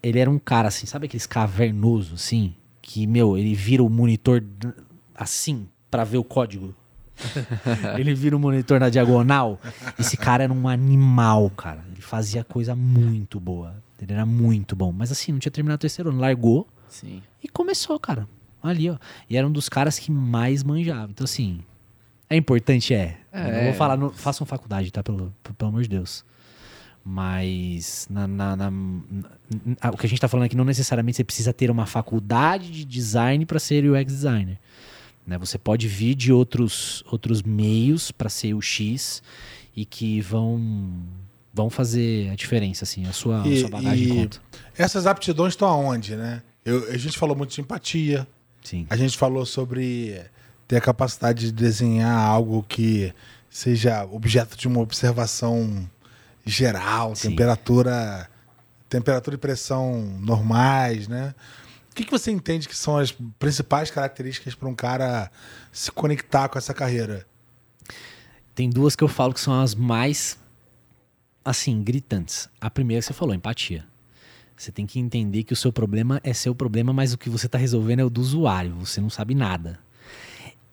[0.02, 2.54] Ele era um cara assim, sabe aqueles cavernoso assim?
[2.80, 4.42] Que, meu, ele vira o monitor
[5.14, 6.74] assim pra ver o código.
[7.98, 9.60] ele vira o monitor na diagonal.
[9.98, 11.84] Esse cara era um animal, cara.
[11.92, 13.82] Ele fazia coisa muito boa.
[14.00, 14.92] Ele era muito bom.
[14.92, 16.20] Mas assim, não tinha terminado o terceiro ano.
[16.20, 17.22] Largou, Sim.
[17.42, 18.26] e começou, cara.
[18.62, 18.96] Ali, ó.
[19.28, 21.10] E era um dos caras que mais manjava.
[21.10, 21.60] Então, assim,
[22.28, 23.18] é importante, é.
[23.32, 23.48] É.
[23.48, 25.02] Eu não vou falar, não, façam faculdade, tá?
[25.02, 26.24] Pelo, pelo amor de Deus.
[27.04, 28.72] Mas na, na- na-
[29.92, 32.84] o que a gente tá falando aqui não necessariamente você precisa ter uma faculdade de
[32.84, 34.58] design para ser UX designer.
[35.26, 35.38] Né?
[35.38, 39.22] Você pode vir de outros, outros meios para ser o X
[39.74, 41.02] e que vão
[41.52, 44.40] vão fazer a diferença, assim, a sua, a E- sua bagagem conta.
[44.78, 46.42] Essas aptidões estão aonde, né?
[46.64, 48.24] Eu- a gente falou muito de empatia,
[48.62, 48.86] Sim.
[48.88, 50.20] a gente falou sobre
[50.68, 53.12] ter a capacidade de desenhar algo que
[53.48, 55.90] seja objeto de uma observação
[56.50, 57.30] geral, Sim.
[57.30, 58.28] temperatura,
[58.88, 61.34] temperatura e pressão normais, né?
[61.90, 65.30] O que, que você entende que são as principais características para um cara
[65.72, 67.26] se conectar com essa carreira?
[68.54, 70.38] Tem duas que eu falo que são as mais,
[71.44, 72.48] assim, gritantes.
[72.60, 73.84] A primeira que você falou, empatia.
[74.56, 77.48] Você tem que entender que o seu problema é seu problema, mas o que você
[77.48, 78.74] tá resolvendo é o do usuário.
[78.76, 79.80] Você não sabe nada.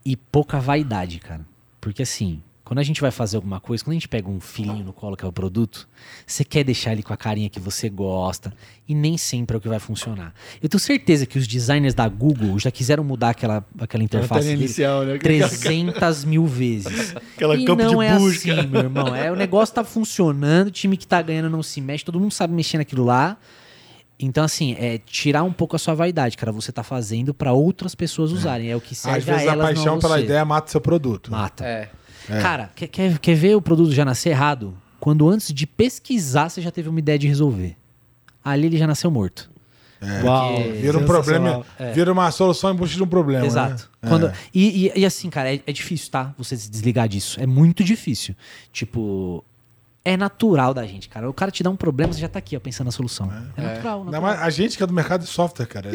[0.06, 1.45] E pouca vaidade, cara.
[1.80, 4.84] Porque assim, quando a gente vai fazer alguma coisa, quando a gente pega um filhinho
[4.84, 5.88] no colo que é o produto,
[6.26, 8.53] você quer deixar ele com a carinha que você gosta
[8.85, 10.34] e nem sempre é o que vai funcionar.
[10.61, 14.64] Eu tenho certeza que os designers da Google já quiseram mudar aquela, aquela interface dele
[14.65, 15.18] inicial, né?
[15.18, 17.15] 300 mil vezes.
[17.38, 18.52] Aquela e campo de não é busca.
[18.52, 19.15] assim, meu irmão.
[19.15, 22.34] É, o negócio tá funcionando, o time que tá ganhando não se mexe, todo mundo
[22.34, 23.38] sabe mexer naquilo lá.
[24.19, 26.52] Então, assim, é tirar um pouco a sua vaidade, cara.
[26.52, 28.69] Você tá fazendo pra outras pessoas usarem.
[28.69, 30.23] É o que serve Às vezes a a elas, paixão não a pela você.
[30.26, 31.31] ideia mata seu produto.
[31.31, 31.64] Mata.
[31.64, 31.89] É.
[32.28, 34.74] Cara, quer, quer, quer ver o produto já nascer errado?
[34.99, 37.76] Quando antes de pesquisar, você já teve uma ideia de resolver.
[38.44, 39.49] Ali ele já nasceu morto.
[40.24, 40.56] Uau.
[40.56, 41.91] Porque- Vira um problema, É.
[41.91, 43.45] vira uma solução embutida de um problema.
[43.45, 43.90] Exato.
[44.02, 44.10] Né?
[44.10, 44.34] Quando, É.
[44.54, 46.34] e, e- e assim, cara, é, é difícil, tá?
[46.38, 47.40] Você se desligar disso.
[47.40, 48.36] É muito difícil.
[48.72, 49.44] Tipo,
[50.06, 51.30] é natural da gente, cara.
[51.30, 53.26] O cara te dá um problema, você já tá aqui, ó, pensando na solução.
[53.58, 54.22] É, natural, Ainda natural.
[54.22, 55.90] mais a gente que é do mercado de software, cara.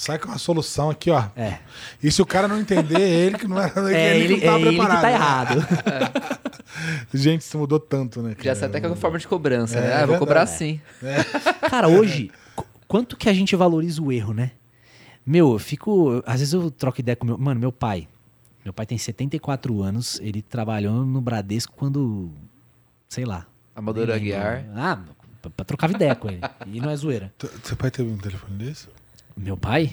[0.00, 1.24] Sai com uma solução aqui, ó.
[1.36, 1.58] É.
[2.02, 3.70] E se o cara não entender, é ele que não era.
[3.94, 5.00] É ele, ele, que não é tava ele que preparado.
[5.02, 5.12] tá né?
[5.14, 6.30] errado.
[7.12, 8.30] Gente, isso mudou tanto, né?
[8.30, 8.54] Já cara?
[8.54, 9.86] sai até com forma de cobrança, É, né?
[9.88, 10.18] é Ah, vou verdade.
[10.20, 10.80] cobrar sim.
[11.68, 14.52] Cara, hoje, qu- quanto que a gente valoriza o erro, né?
[15.26, 16.22] Meu, eu fico.
[16.26, 17.36] Às vezes eu troco ideia com meu.
[17.36, 18.08] Mano, meu pai.
[18.64, 22.30] Meu pai tem 74 anos, ele trabalhou no Bradesco quando.
[23.08, 23.46] Sei lá.
[23.76, 24.10] Amador.
[24.10, 24.64] Aguiar.
[24.74, 24.98] Ah,
[25.42, 26.40] pra, pra trocar ideia com ele.
[26.66, 27.32] E não é zoeira.
[27.64, 28.88] Seu pai teve um telefone desse?
[29.42, 29.90] Meu pai?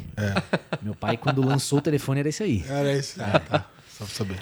[0.81, 2.65] Meu pai, quando lançou o telefone, era isso aí.
[2.67, 3.21] Era esse.
[3.21, 3.65] Ah, tá.
[3.89, 4.37] Só pra saber.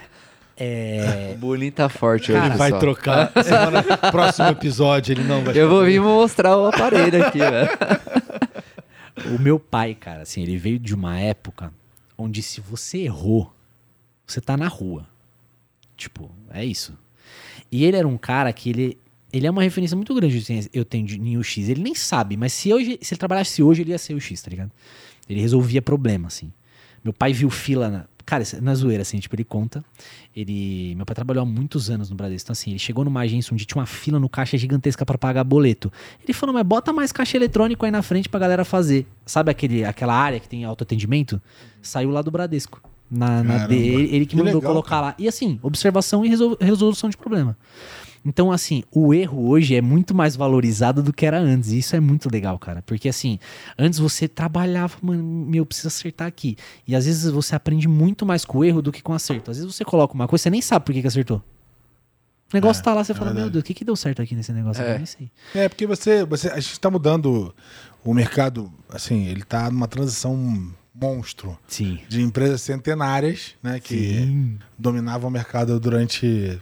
[0.58, 1.34] É.
[1.36, 2.80] O bullying tá forte Cara, hoje, Vai pessoal.
[2.82, 3.32] trocar.
[3.44, 7.70] Semana, próximo episódio ele não vai Eu vou vir mostrar o aparelho aqui, velho.
[9.34, 11.72] O meu pai, cara, assim, ele veio de uma época
[12.18, 13.52] onde se você errou,
[14.28, 15.08] você tá na rua.
[15.96, 16.94] Tipo, é isso.
[17.72, 18.98] E ele era um cara que ele.
[19.36, 21.58] Ele é uma referência muito grande assim, eu tenho de em UX.
[21.58, 24.50] Ele nem sabe, mas se, hoje, se ele trabalhasse hoje, ele ia ser UX, tá
[24.50, 24.72] ligado?
[25.30, 26.52] Ele resolvia problema, assim.
[27.04, 28.06] Meu pai viu fila na.
[28.26, 29.84] Cara, é na zoeira, assim, tipo, ele conta.
[30.36, 30.96] Ele.
[30.96, 32.46] Meu pai trabalhou há muitos anos no Bradesco.
[32.48, 35.44] Então, assim, ele chegou numa agência onde tinha uma fila no caixa gigantesca pra pagar
[35.44, 35.92] boleto.
[36.24, 39.06] Ele falou, mas bota mais caixa eletrônico aí na frente pra galera fazer.
[39.26, 41.40] Sabe aquele, aquela área que tem autoatendimento?
[41.82, 42.82] Saiu lá do Bradesco.
[43.12, 43.68] Na, na Caramba.
[43.68, 45.16] dele, ele que, Que mandou legal, colocar lá.
[45.20, 47.56] E assim, observação e resol- resolução de problema.
[48.26, 51.72] Então, assim, o erro hoje é muito mais valorizado do que era antes.
[51.72, 52.82] E isso é muito legal, cara.
[52.82, 53.38] Porque, assim,
[53.78, 56.58] antes você trabalhava, mano, meu, preciso acertar aqui.
[56.88, 59.52] E às vezes você aprende muito mais com o erro do que com o acerto.
[59.52, 61.38] Às vezes você coloca uma coisa, você nem sabe por que, que acertou.
[62.52, 63.54] O negócio É, tá lá, você é fala, meu verdade.
[63.54, 64.82] Deus, o que, que deu certo aqui nesse negócio?
[64.82, 64.94] É.
[64.94, 65.32] Eu nem sei.
[65.54, 66.48] É, porque você, você.
[66.50, 67.54] A gente tá mudando
[68.04, 72.00] o mercado, assim, ele tá numa transição monstro Sim.
[72.08, 73.80] de empresas centenárias, né?
[73.80, 74.60] Que Sim.
[74.78, 76.60] dominavam o mercado durante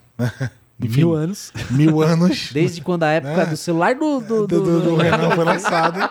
[0.84, 0.98] Enfim.
[0.98, 1.52] Mil anos.
[1.72, 2.50] mil anos.
[2.52, 3.46] Desde quando a época É.
[3.46, 4.20] do celular do.
[4.20, 6.10] do, do, do, do- do Renan foi lançado.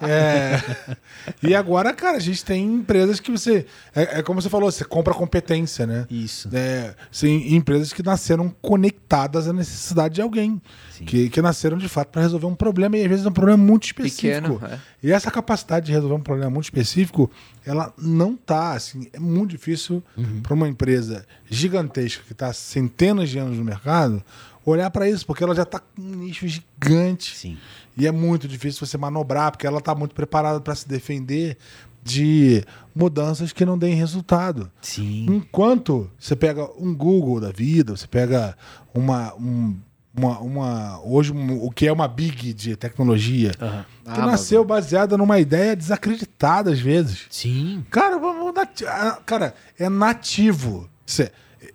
[0.00, 0.96] É.
[1.42, 3.66] E agora, cara, a gente tem empresas que você.
[3.94, 6.06] É, é como você falou, você compra competência, né?
[6.10, 6.48] Isso.
[6.52, 10.60] É, sim, empresas que nasceram conectadas à necessidade de alguém.
[10.90, 11.04] Sim.
[11.04, 13.62] Que, que nasceram de fato para resolver um problema, e às vezes é um problema
[13.62, 14.58] muito específico.
[14.58, 14.78] Pequeno, é.
[15.02, 17.30] E essa capacidade de resolver um problema muito específico,
[17.64, 19.08] ela não tá assim.
[19.12, 20.40] É muito difícil Uhum.
[20.42, 24.22] para uma empresa gigantesca que está centenas de anos no mercado
[24.66, 27.34] olhar para isso, porque ela já está com um nicho gigante.
[27.36, 27.56] Sim.
[27.96, 31.56] E é muito difícil você manobrar, porque ela está muito preparada para se defender
[32.02, 32.62] de
[32.94, 34.70] mudanças que não deem resultado.
[34.82, 35.26] Sim.
[35.28, 38.56] Enquanto você pega um Google da vida, você pega
[38.94, 39.34] uma.
[39.36, 39.76] um-
[40.18, 43.84] uma, uma- hoje, um- o que é uma big de tecnologia, Aham.
[44.02, 44.26] que Amazon.
[44.30, 47.26] nasceu baseada numa ideia desacreditada às vezes.
[47.28, 47.84] Sim.
[47.90, 50.88] Cara, vamos nati- ah, cara, é nativo.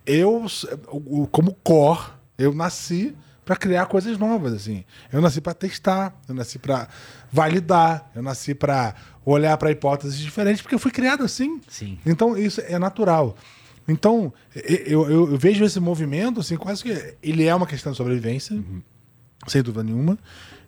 [0.04, 0.44] Eu,
[1.30, 2.00] como core,
[2.42, 3.14] eu nasci
[3.44, 4.84] para criar coisas novas, assim.
[5.12, 6.88] Eu nasci para testar, eu nasci para
[7.32, 8.94] validar, eu nasci para
[9.24, 11.60] olhar para hipóteses diferentes, porque eu fui criado assim.
[11.68, 11.98] Sim.
[12.06, 13.36] Então isso é natural.
[13.88, 17.98] Então eu, eu- eu vejo esse movimento assim, quase que ele é uma questão de
[17.98, 18.62] sobrevivência,
[19.48, 20.16] sem dúvida nenhuma.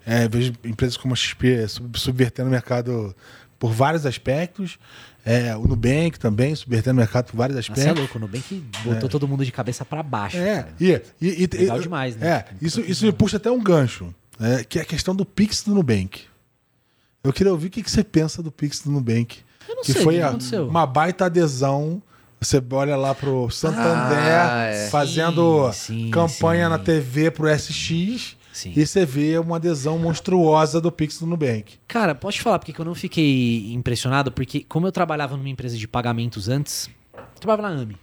[0.05, 3.15] É, vejo empresas como a XP sub- subvertendo o mercado
[3.59, 4.79] por vários aspectos.
[5.27, 7.99] É, o Nubank também subvertendo o mercado por vários Você é aspectos.
[7.99, 10.37] louco, o Nubank botou todo mundo de cabeça pra baixo.
[10.37, 12.27] É, e, e, e- Legal demais, né?
[12.29, 15.63] É, isso, isso me puxa até um gancho, é, que é a questão do Pix
[15.63, 16.23] do Nubank.
[17.23, 19.39] Eu queria ouvir o que, que você pensa do Pix do Nubank.
[19.67, 20.69] Eu não que sei, foi o que a- aconteceu?
[20.69, 22.03] uma baita adesão.
[22.39, 24.89] Você olha lá pro Santander Ah, é.
[24.91, 26.71] fazendo sim, campanha sim.
[26.71, 28.73] na TV pro SX Sim.
[28.77, 31.75] e você vê uma adesão monstruosa do Pix do Nubank.
[31.89, 34.31] Cara, posso te falar porque que eu não fiquei impressionado?
[34.31, 37.97] Porque como eu trabalhava numa empresa de pagamentos antes, eu trabalhava na AMI.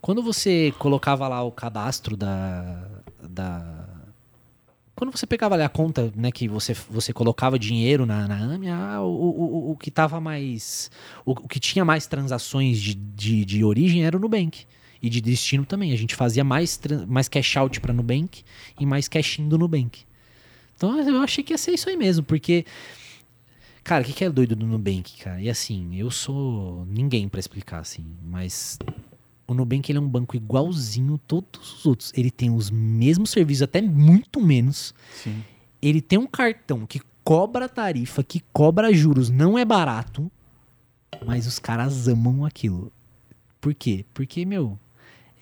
[0.00, 2.88] Quando você colocava lá o cadastro da...
[3.22, 3.88] da...
[4.96, 8.68] Quando você pegava ali a conta, né, que você, você colocava dinheiro na, na AMI,
[8.68, 10.90] ah, o, o, o- o que tava mais...
[11.24, 14.64] O, o que tinha mais transações de, de, de origem era o Nubank.
[15.02, 15.92] E de destino também.
[15.92, 18.44] A gente fazia mais, mais cash out pra Nubank
[18.78, 20.04] e mais cash in do Nubank.
[20.76, 22.64] Então eu achei que ia ser isso aí mesmo, porque.
[23.82, 25.42] Cara, o que, que é doido do Nubank, cara?
[25.42, 28.78] E assim, eu sou ninguém pra explicar, assim, mas
[29.46, 32.12] o Nubank ele é um banco igualzinho todos os outros.
[32.16, 34.94] Ele tem os mesmos serviços, até muito menos.
[35.12, 35.42] Sim.
[35.80, 40.30] Ele tem um cartão que cobra tarifa, que cobra juros, não é barato,
[41.24, 42.92] mas os caras amam aquilo.
[43.60, 44.04] Por quê?
[44.12, 44.78] Porque, meu,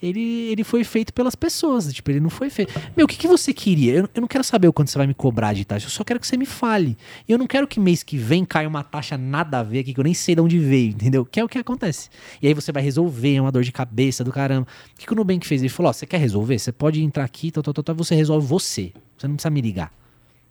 [0.01, 1.93] ele, ele foi feito pelas pessoas.
[1.93, 2.73] Tipo, ele não foi feito.
[2.97, 3.93] Meu, o que, que você queria?
[3.93, 5.85] Eu, eu não quero saber o quanto você vai me cobrar de taxa.
[5.85, 6.97] Eu só quero que você me fale.
[7.27, 9.93] E eu não quero que mês que vem caia uma taxa nada a ver aqui,
[9.93, 11.23] que eu nem sei de onde veio, entendeu?
[11.23, 12.09] Que é o que acontece.
[12.41, 14.67] E aí você vai resolver, é uma dor de cabeça do caramba.
[14.93, 15.61] O que, que o Nubank fez?
[15.61, 16.57] Ele falou: Ó, você quer resolver?
[16.57, 18.93] Você pode entrar aqui, tal, tal, tal, tal, você resolve você.
[19.17, 19.93] Você não precisa me ligar.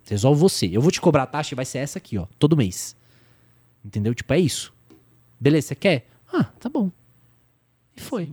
[0.03, 0.69] Você resolve você.
[0.71, 2.95] Eu vou te cobrar a taxa e vai ser essa aqui, ó, todo mês.
[3.83, 4.15] Entendeu?
[4.15, 4.73] Tipo, é isso.
[5.39, 6.07] Beleza, você quer?
[6.31, 6.89] Ah, tá bom.
[7.97, 8.29] E foi.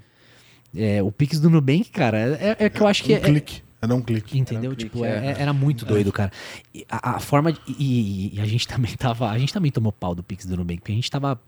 [0.76, 3.62] É, o Pix do Nubank, cara, é, é que eu acho que um é, clique.
[3.80, 4.36] Era um clique.
[4.36, 4.72] Entendeu?
[4.72, 5.30] Era um clique, tipo, é- é.
[5.30, 6.32] é- era muito doido, cara.
[6.74, 7.52] E a, a forma.
[7.52, 9.30] de- e, e a gente também tava.
[9.30, 11.40] A gente também tomou pau do Pix do Nubank, porque a gente tava.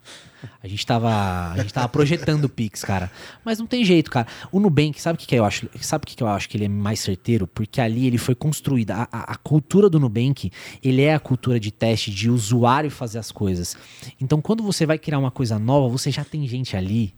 [0.63, 1.11] A gente tava.
[1.53, 3.11] A gente tava projetando o Pix, cara.
[3.45, 4.29] Mas não tem jeito, cara.
[4.53, 5.69] O Nubank, sabe o que, que eu acho?
[5.81, 7.49] Sabe o que, que eu acho que ele é mais certeiro?
[7.49, 8.93] Porque ali ele foi construído.
[8.93, 10.53] A, a- a cultura do Nubank,
[10.85, 13.77] ele é a cultura de teste, de usuário fazer as coisas.
[14.21, 17.13] Então, quando você vai criar uma coisa nova, você já tem gente ali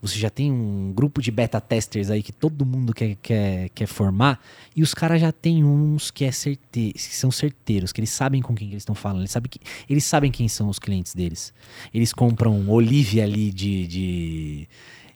[0.00, 3.86] você já tem um grupo de beta testers aí que todo mundo quer, quer, quer
[3.86, 4.40] formar,
[4.74, 6.92] e os caras já tem uns que, é certe...
[6.92, 9.60] que são certeiros, que eles sabem com quem que eles estão falando, eles sabem, que...
[9.88, 11.52] eles sabem quem são os clientes deles.
[11.92, 14.68] Eles compram Olivia ali de, de,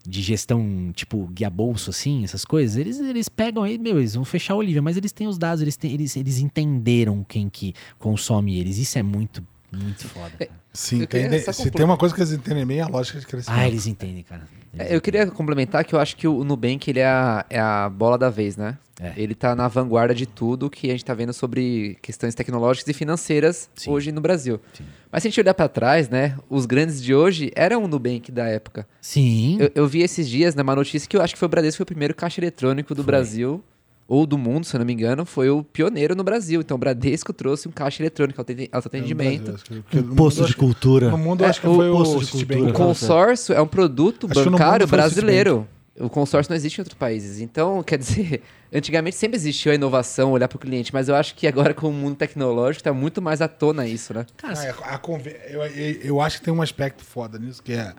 [0.06, 2.76] de gestão, tipo guia bolso, assim, essas coisas.
[2.76, 5.62] Eles, eles pegam aí, meu, eles vão fechar a Olivia, mas eles têm os dados,
[5.62, 8.76] eles, têm, eles, eles entenderam quem que consome eles.
[8.76, 9.42] Isso é muito,
[9.72, 10.36] muito foda.
[10.36, 10.63] cara.
[10.74, 11.72] Queria entende- se complementar.
[11.76, 13.58] tem uma coisa que eles entendem bem, é a lógica de crescimento.
[13.60, 14.42] Ah, eles entendem, cara.
[14.72, 17.60] Eles É, eu queria complementar que eu acho que o Nubank ele é, a, é
[17.60, 18.76] a bola da vez, né?
[19.00, 19.12] É.
[19.16, 22.92] Ele tá na vanguarda de tudo que a gente tá vendo sobre questões tecnológicas e
[22.92, 23.90] financeiras Sim.
[23.90, 24.60] hoje no Brasil.
[24.72, 24.84] Sim.
[25.10, 26.36] Mas se a gente olhar pra trás, né?
[26.48, 28.86] Os grandes de hoje eram o Nubank da época.
[29.00, 29.58] Sim.
[29.60, 31.82] Eu, eu vi esses dias, numa notícia, que eu acho que foi o Bradesco foi
[31.84, 33.06] o primeiro caixa eletrônico do Foi.
[33.12, 33.62] Brasil,
[34.06, 36.60] ou do mundo, se eu não me engano, foi o pioneiro no Brasil.
[36.60, 39.54] Então o Bradesco trouxe um caixa eletrônico autoatendi- autoatendimento.
[39.90, 41.10] Que- no Um posto de cultura.
[41.10, 42.70] No mundo, É, acho que o foi o, posto de cultura.
[42.70, 45.66] O consórcio é um produto Acho que bancário brasileiro.
[45.98, 47.40] O consórcio não existe em outros países.
[47.40, 51.34] Então, quer dizer, antigamente sempre existiu a inovação, olhar para o cliente, mas eu acho
[51.36, 54.26] que agora com o mundo tecnológico está muito mais à tona isso, né?
[54.36, 57.94] Cara, Ah, é, eu, eu- eu acho que tem um aspecto foda nisso, que é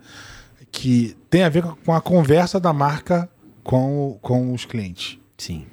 [0.70, 3.28] que tem a ver com a conversa da marca
[3.64, 5.18] com, com os clientes.
[5.38, 5.66] sim.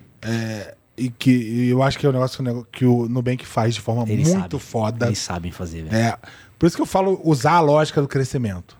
[0.96, 3.46] E que e eu acho que é um negócio que o nego- que o Nubank
[3.48, 4.60] faz de forma Eles muito sabem.
[4.60, 5.06] foda.
[5.08, 5.96] Eles sabem fazer, velho.
[5.96, 6.18] É,
[6.60, 8.78] por isso que eu falo usar a lógica do crescimento.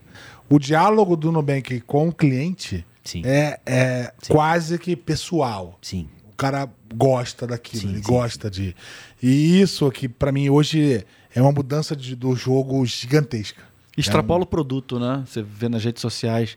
[0.48, 3.22] O diálogo do Nubank com o cliente Sim.
[3.24, 4.32] é, é Sim.
[4.32, 5.76] quase que pessoal.
[5.82, 6.08] Sim.
[6.32, 8.76] O cara gosta daquilo, Sim, ele sim, gosta de.
[9.22, 11.04] E isso aqui, pra mim, hoje
[11.34, 13.62] é uma mudança de- do jogo gigantesca.
[13.96, 15.24] Extrapola o produto, né?
[15.26, 16.56] Você vê nas redes sociais,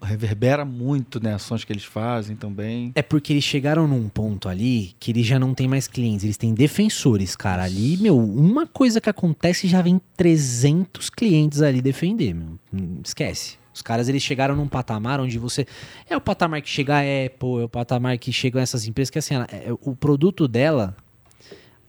[0.00, 1.34] reverbera muito, né?
[1.34, 2.92] Ações que eles fazem também.
[2.94, 6.36] É porque eles chegaram num ponto ali que eles já não tem mais clientes, eles
[6.36, 7.62] têm defensores, cara.
[7.64, 12.58] Ali, meu, uma coisa que acontece já vem 300 clientes ali defender, meu.
[12.72, 13.56] Hum, Esquece.
[13.74, 15.66] Os caras, eles chegaram num patamar onde você...
[16.08, 19.18] É o patamar que chega a Apple, é o patamar que chegam essas empresas, que
[19.18, 20.94] assim, ela- é- o produto dela,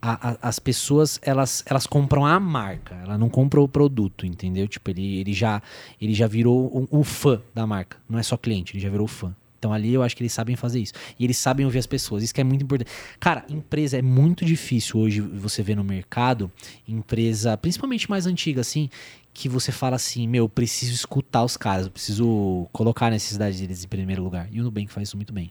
[0.05, 4.67] a- a- as pessoas, elas, elas compram a marca, ela não compra o produto, entendeu?
[4.67, 5.61] Tipo, ele, ele, já,
[6.01, 9.07] ele já virou um, um fã da marca, não é só cliente, ele já virou
[9.07, 9.33] fã.
[9.57, 10.91] Então ali eu acho que eles sabem fazer isso.
[11.17, 12.91] E eles sabem ouvir as pessoas, isso que é muito importante.
[13.17, 16.51] Cara, empresa é muito difícil hoje você ver no mercado,
[16.85, 18.89] empresa, principalmente mais antiga assim,
[19.33, 23.57] que você fala assim, meu, eu preciso escutar os caras, eu preciso colocar a necessidade
[23.57, 24.49] deles em primeiro lugar.
[24.51, 25.49] E o Nubank faz isso muito bem.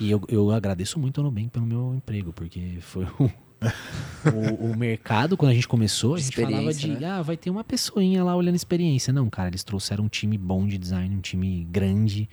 [0.00, 3.30] E eu, eu agradeço muito ao Nubank pelo meu emprego, porque foi um-
[4.32, 7.48] o, o mercado, quando a gente começou, a gente falava de, experiência, ah, vai ter
[7.50, 9.12] uma pessoinha lá olhando experiência.
[9.12, 12.28] Não, cara, eles trouxeram um time bom de design, um time grande,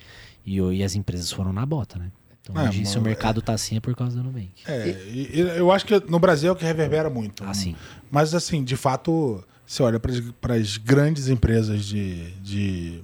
[0.46, 2.12] e, o- e as empresas foram na bota, né?
[2.42, 4.52] Então, É, hoje, se o mercado tá assim, é por causa do Nubank.
[4.66, 7.44] É, e- eu acho que no Brasil é o que reverbera muito.
[7.46, 7.76] Ah, sim.
[8.12, 13.02] Mas, assim, de fato, você olha para as grandes empresas de, de,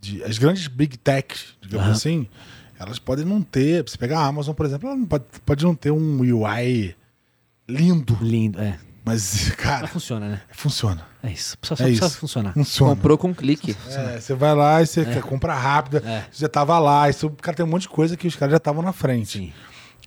[0.00, 1.96] de- As grandes big techs, digamos Aham.
[1.96, 2.28] assim,
[2.80, 3.82] elas podem não ter.
[3.88, 6.96] Você pegar a Amazon, por exemplo, ela não pode, pode não ter um UI
[7.68, 8.78] lindo, Lindo, é.
[9.04, 10.40] mas, Ela cara, funciona, né?
[10.50, 11.06] funciona.
[11.22, 11.56] É isso.
[11.62, 12.16] Só, só É precisa isso.
[12.18, 12.52] funcionar.
[12.54, 12.96] Funciona.
[12.96, 13.76] Comprou com um clique.
[13.88, 16.26] É, você vai lá e você quer comprar rápido, É.
[16.32, 18.56] você já tava lá, isso, cara, tem um monte de coisa que os caras já
[18.56, 19.38] estavam na frente.
[19.38, 19.52] Sim.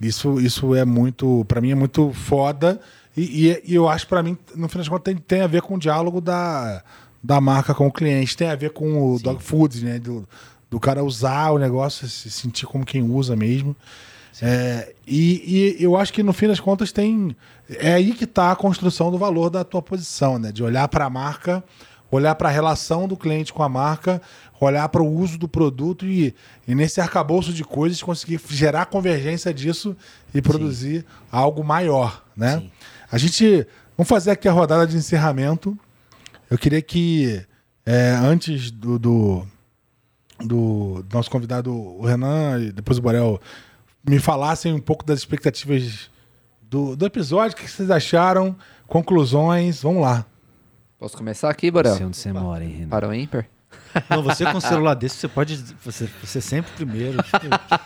[0.01, 2.79] Isso, isso é muito, Pra mim é muito foda
[3.15, 5.61] e, e- e eu acho pra mim, no final das contas, tem, tem a ver
[5.61, 6.83] com o diálogo da,
[7.23, 8.35] da marca com o cliente.
[8.35, 9.99] Tem a ver com o dog food, né?
[9.99, 10.27] Do,
[10.73, 13.75] do cara usar o negócio, se sentir como quem usa mesmo.
[14.41, 17.37] É, e, e eu acho que no fim das contas tem.
[17.69, 20.51] É aí que está a construção do valor da tua posição, né?
[20.51, 21.63] De olhar para a marca,
[22.09, 24.19] olhar para a relação do cliente com a marca,
[24.59, 26.33] olhar para o uso do produto e,
[26.67, 29.95] e nesse arcabouço de coisas conseguir gerar convergência disso
[30.33, 32.57] e produzir algo maior, né?
[32.57, 32.71] Sim.
[33.11, 35.77] A gente vamos fazer aqui a rodada de encerramento.
[36.49, 37.45] Eu queria que
[37.85, 39.47] é, antes do, do,
[40.45, 43.39] do nosso convidado o Renan e depois o Borel
[44.07, 46.09] me falassem um pouco das expectativas
[46.61, 48.55] do, do episódio, o que vocês acharam,
[48.87, 50.25] conclusões, vamos lá.
[50.97, 51.95] Posso começar aqui, Borel?
[51.95, 52.89] Sei onde você mora, hein, Renan?
[52.89, 53.47] Para o ímpar?
[54.09, 57.17] Não, você com um celular desse, você pode você, você sempre primeiro.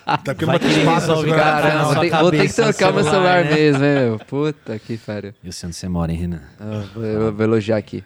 [0.05, 1.61] Até porque Vai não espaço cara.
[1.61, 3.55] Caramba, na vou ter, vou ter que trocar meu celular, né?
[3.55, 4.19] mesmo, hein, meu.
[4.19, 5.34] Puta que pariu.
[5.43, 6.41] Eu sei onde você mora, hein, Renan?
[6.59, 8.03] Ah, vou, eu vou elogiar aqui.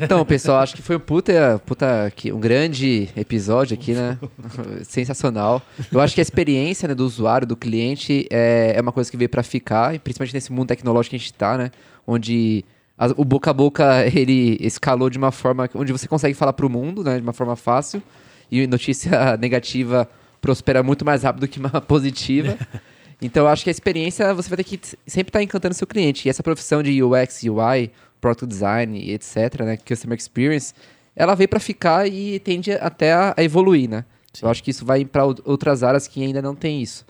[0.00, 4.18] Então, pessoal, acho que foi um puta, puta um grande episódio aqui, né?
[4.84, 5.62] Sensacional.
[5.90, 9.16] Eu acho que a experiência né, do usuário, do cliente, é, é uma coisa que
[9.16, 11.70] veio pra ficar, principalmente nesse mundo tecnológico que a gente tá, né?
[12.06, 12.64] Onde
[13.16, 17.02] o boca a boca ele escalou de uma forma onde você consegue falar pro mundo,
[17.02, 17.16] né?
[17.16, 18.02] De uma forma fácil.
[18.50, 20.08] E notícia negativa
[20.40, 22.58] prospera muito mais rápido que uma positiva.
[23.20, 26.26] Então, eu acho que a experiência você vai ter que sempre estar encantando seu cliente.
[26.26, 27.90] E essa profissão de UX, UI,
[28.20, 30.74] Product Design etc, né, Customer Experience,
[31.14, 34.04] ela veio para ficar e tende até a, evoluir, né?
[34.40, 37.04] Eu acho que isso vai para outras áreas que ainda não tem isso.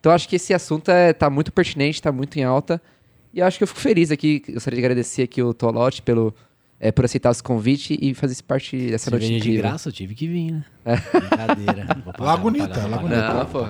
[0.00, 2.80] Então, eu acho que esse assunto é, tá muito pertinente, tá muito em alta.
[3.32, 4.42] E eu acho que eu fico feliz aqui.
[4.48, 6.34] Gostaria de agradecer aqui o Tolote pelo,
[6.80, 10.26] é, por aceitar esse convite e fazer parte dessa noite de graça, eu tive que
[10.26, 10.64] vir, né?
[11.12, 11.86] Brincadeira.
[12.04, 13.34] Vou pagar, Lagunita, Lagunita.
[13.34, 13.68] Não, pô.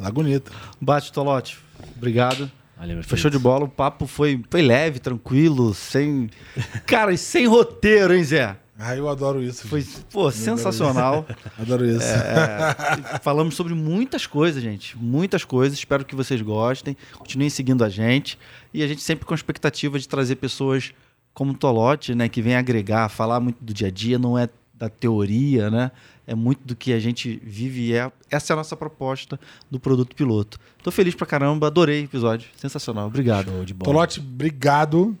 [0.00, 0.52] Lagunita.
[0.80, 1.58] Bate, Tolote.
[1.96, 2.50] Obrigado.
[2.76, 3.64] Valeu, meu Foi show de bola.
[3.64, 6.28] O papo foi, foi leve, tranquilo, sem.
[6.86, 8.56] Cara, e sem roteiro, hein, Zé?
[8.78, 9.68] Ah, eu adoro isso.
[9.68, 10.04] Foi, gente.
[10.10, 11.26] pô, sensacional.
[11.58, 12.04] Adoro isso.
[12.04, 14.98] É, falamos sobre muitas coisas, gente.
[14.98, 15.78] Muitas coisas.
[15.78, 16.96] Espero que vocês gostem.
[17.16, 18.38] Continuem seguindo a gente.
[18.72, 20.92] E a gente sempre com a expectativa de trazer pessoas
[21.32, 22.28] como o Tolote, né?
[22.28, 25.90] Que vem agregar, falar muito do dia a dia, não é da teoria, né?
[26.26, 29.38] É muito do que a gente vive e é, essa é a nossa proposta
[29.70, 30.58] do produto piloto.
[30.82, 32.48] Tô feliz pra caramba, adorei o episódio.
[32.56, 33.06] Sensacional.
[33.06, 33.50] Obrigado.
[33.50, 33.92] Show de bola.
[33.92, 35.16] Tolote, obrigado.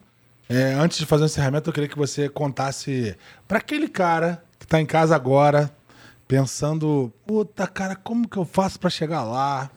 [0.48, 3.16] É, antes de fazer o encerramento, eu queria que você contasse
[3.48, 5.74] para aquele cara que tá em casa agora,
[6.28, 9.70] pensando: puta, cara, como que eu faço para chegar lá?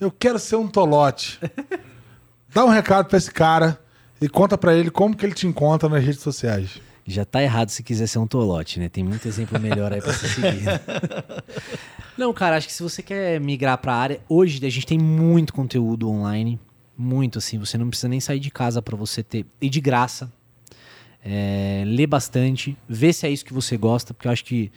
[0.00, 1.40] Eu quero ser um Tolote.
[2.54, 3.78] Dá um recado para esse cara
[4.20, 6.80] e conta para ele como que ele te encontra nas redes sociais.
[7.06, 8.88] Já tá errado se quiser ser um tolote, né?
[8.88, 10.70] Tem muito exemplo melhor aí pra ser seguido.
[12.18, 15.52] Não, cara, acho que se você quer migrar pra área, hoje a gente tem muito
[15.54, 16.60] conteúdo online.
[17.00, 17.58] Muito, assim.
[17.58, 19.46] Você não precisa nem sair de casa pra você ter.
[19.60, 20.28] E de graça.
[21.24, 22.76] É, lê bastante.
[22.88, 24.72] Vê se é isso que você gosta, porque eu acho que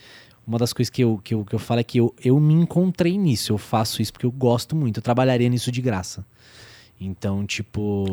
[0.45, 2.53] uma das coisas que eu, que eu, que eu falo é que eu, eu me
[2.53, 3.51] encontrei nisso.
[3.53, 4.97] Eu faço isso porque eu gosto muito.
[4.97, 6.23] Eu trabalharia nisso de graça.
[7.03, 8.05] Então, tipo.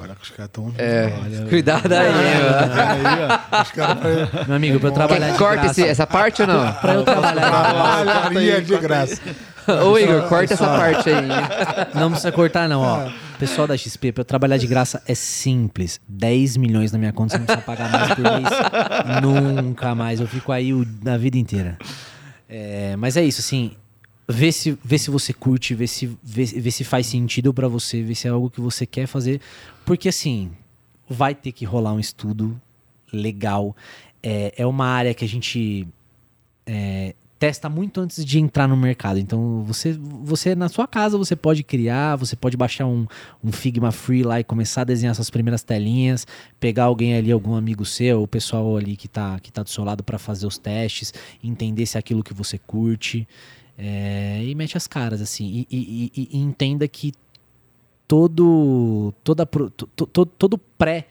[0.00, 0.72] Olha que os caras estão.
[0.78, 1.10] É,
[1.50, 2.30] cuidado aí, mano.
[4.46, 5.80] Meu amigo, pra eu trabalhar de Corta graça.
[5.80, 6.72] esse- essa parte ou não?
[6.74, 9.20] Pra eu trabalhar trabalharia de graça.
[9.86, 11.28] Ô, Igor, corta essa parte aí.
[11.94, 13.10] Não precisa cortar, não, ó.
[13.38, 16.00] Pessoal da XP, pra eu trabalhar de graça é simples.
[16.08, 18.48] 10 milhões na minha conta, você não precisa pagar mais por mês.
[19.64, 20.20] Nunca mais.
[20.20, 21.78] Eu fico aí o- a vida inteira.
[22.48, 23.72] É, mas é isso, assim.
[24.28, 28.02] Vê se, vê se você curte, vê se, vê, vê se faz sentido pra você,
[28.02, 29.40] vê se é algo que você quer fazer.
[29.84, 30.50] Porque, assim,
[31.08, 32.60] vai ter que rolar um estudo
[33.12, 33.74] legal.
[34.22, 35.88] É, é uma área que a gente
[36.66, 39.18] é, testa muito antes de entrar no mercado.
[39.18, 43.06] Então, você, você na sua casa, você pode criar, você pode baixar um,
[43.42, 46.26] um Figma Free lá e começar a desenhar suas primeiras telinhas,
[46.60, 49.82] pegar alguém ali, algum amigo seu, o pessoal ali que tá, que tá do seu
[49.82, 53.26] lado para fazer os testes, entender se é aquilo que você curte.
[53.82, 55.66] é, e mete as caras, assim.
[55.70, 57.14] E, e- e- e entenda que
[58.06, 59.70] todo, toda, to-
[60.06, 61.06] to- todo pré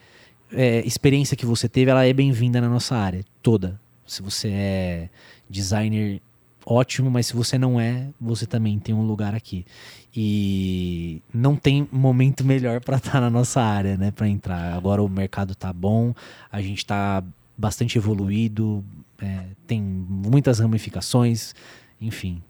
[0.51, 3.79] é, experiência que você teve, ela é bem-vinda na nossa área, toda.
[4.05, 5.09] Se você é
[5.49, 6.21] designer,
[6.65, 9.65] ótimo, mas se você não é, você também tem um lugar aqui.
[10.15, 14.73] E não tem momento melhor para estar na nossa área, né, para entrar.
[14.75, 16.13] Agora o mercado tá bom,
[16.51, 17.23] a gente tá
[17.57, 18.83] bastante evoluído,
[19.21, 21.53] é, tem muitas ramificações,
[22.01, 22.41] enfim.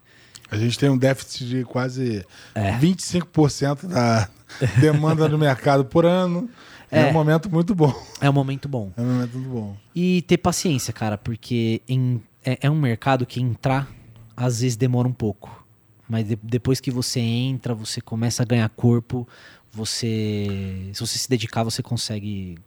[0.51, 2.71] A gente tem um déficit de quase É.
[2.79, 4.27] 25% da
[4.81, 6.49] demanda do mercado por ano.
[6.91, 7.01] É.
[7.01, 7.09] É.
[7.09, 7.93] um momento muito bom.
[8.19, 8.91] É um momento bom.
[8.97, 9.77] É um momento muito bom.
[9.95, 13.87] E ter paciência, cara, porque em- é, é um mercado que entrar
[14.35, 15.65] às vezes demora um pouco.
[16.07, 19.27] Mas de- depois que você entra, você começa a ganhar corpo,
[19.71, 20.89] você.
[20.93, 22.57] Se você se dedicar, você consegue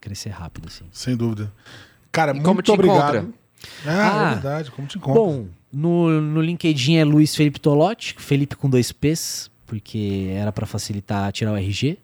[0.00, 0.84] crescer rápido, assim.
[0.92, 1.52] Sem dúvida.
[2.10, 3.16] Cara, E muito como te obrigado.
[3.16, 3.32] encontra?
[3.86, 5.20] É, Ah, é verdade, como te encontra.
[5.20, 10.66] Bom, no, no LinkedIn é Luiz Felipe Tolotti, Felipe com dois P's, porque era pra
[10.66, 11.96] facilitar tirar o RG.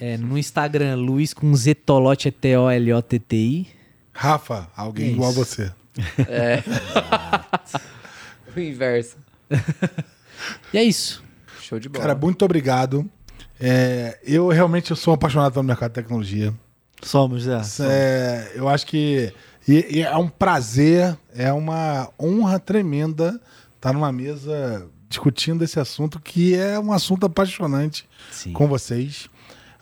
[0.00, 3.66] É, no Instagram, Luiz com Z Tolotti, é T-O-L-O-T-T-I.
[4.12, 5.72] Rafa, alguém É igual a você.
[6.28, 6.62] É.
[8.56, 9.16] o inverso.
[10.72, 11.22] E é isso.
[11.60, 12.02] Show de bola.
[12.06, 13.08] Cara, muito obrigado.
[13.60, 16.54] É, eu realmente eu sou apaixonado pelo mercado de tecnologia.
[17.02, 17.60] Somos, é.
[17.80, 19.32] É, eu acho que
[19.66, 23.40] e- e é um prazer, é uma honra tremenda
[23.76, 28.52] estar numa mesa discutindo esse assunto, que é um assunto apaixonante Sim.
[28.52, 29.28] com vocês.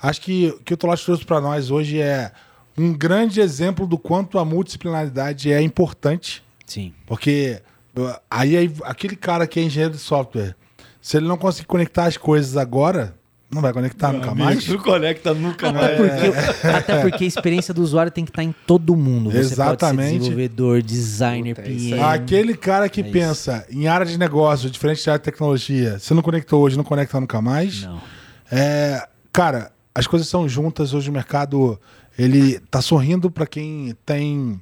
[0.01, 2.31] Acho que o que o Tolote trouxe para nós hoje é
[2.79, 6.93] um grande exemplo do quanto a multidisciplinaridade é importante, Sim.
[7.07, 7.61] porque
[8.31, 10.55] aí, aí aquele cara que é engenheiro de software,
[11.01, 13.15] se ele não conseguir conectar as coisas agora,
[13.49, 14.67] não vai conectar nunca mais.
[14.67, 15.97] Não conecta nunca Até mais.
[15.97, 19.31] porque, até porque a experiência do usuário tem que estar em todo mundo.
[19.31, 19.97] Você Exatamente.
[19.97, 21.93] pode ser desenvolvedor, designer, Puta, é PM.
[21.95, 22.01] aí.
[22.01, 23.13] Aquele cara que É isso.
[23.13, 26.83] pensa em área de negócio, diferente da área de tecnologia, se não conectou hoje, não
[26.85, 27.83] conecta nunca mais.
[27.85, 28.01] Não.
[28.51, 30.93] É, cara, as coisas são juntas.
[30.93, 31.81] Hoje o mercado
[32.19, 34.61] ele tá sorrindo para quem tem.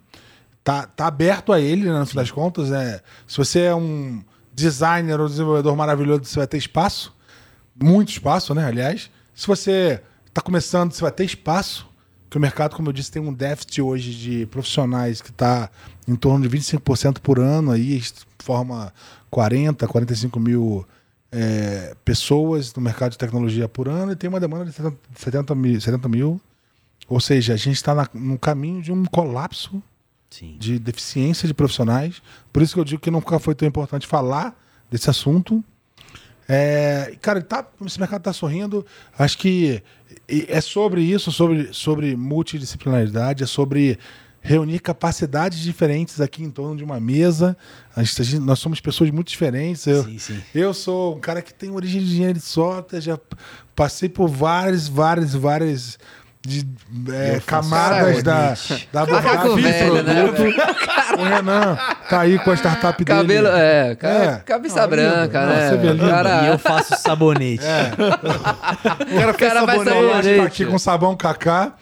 [0.63, 2.73] Tá, tá aberto a ele, né, no fim das contas.
[2.73, 4.23] É, se você é um
[4.53, 7.15] designer ou desenvolvedor maravilhoso, você vai ter espaço.
[7.81, 8.65] Muito espaço, né?
[8.65, 9.11] Aliás.
[9.35, 10.01] Se você
[10.33, 11.87] tá começando, você vai ter espaço.
[12.31, 15.71] Que o mercado, como eu disse, tem um déficit hoje de profissionais que está
[16.07, 18.03] em torno de 25% por ano, aí
[18.41, 18.93] forma
[19.31, 20.87] 40, 45 mil
[21.33, 25.55] é, pessoas no mercado de tecnologia por ano e tem uma demanda de 70 70
[25.55, 25.81] mil.
[25.81, 26.41] 70 mil.
[27.09, 29.83] Ou seja, a gente está no caminho de um colapso
[30.31, 30.57] Sim.
[30.59, 32.23] de deficiência de profissionais.
[32.53, 34.59] Por isso que eu digo que nunca foi tão importante falar
[34.91, 35.63] desse assunto.
[36.49, 38.85] É, cara, tá, esse mercado está sorrindo.
[39.19, 39.83] Acho que
[40.29, 43.99] é sobre isso, sobre, sobre multidisciplinaridade, é sobre
[44.41, 47.57] reunir capacidades diferentes aqui em torno de uma mesa.
[47.97, 49.87] A gente- a gente- nós somos pessoas muito diferentes.
[49.87, 50.41] Eu, Sim, sim.
[50.55, 53.19] eu sou um cara que tem origem de engenharia de software, já
[53.75, 55.99] passei por várias, várias, várias
[56.47, 56.67] de,
[57.11, 58.55] é, camadas da,
[58.93, 61.19] da abordagem velho, né, produto.
[61.19, 61.79] o Renan
[62.11, 63.19] tá aí com a startup dele.
[63.19, 64.37] Cabelo, é, ca- É.
[64.45, 65.41] cabeça Não, branca.
[65.41, 65.69] Não, né?
[65.71, 66.07] você O lindo.
[66.07, 67.65] E cara, eu faço sabonete.
[69.05, 70.37] O cara, O cara vai sabonete, sabonete.
[70.41, 71.73] tá aqui com sabão cacá.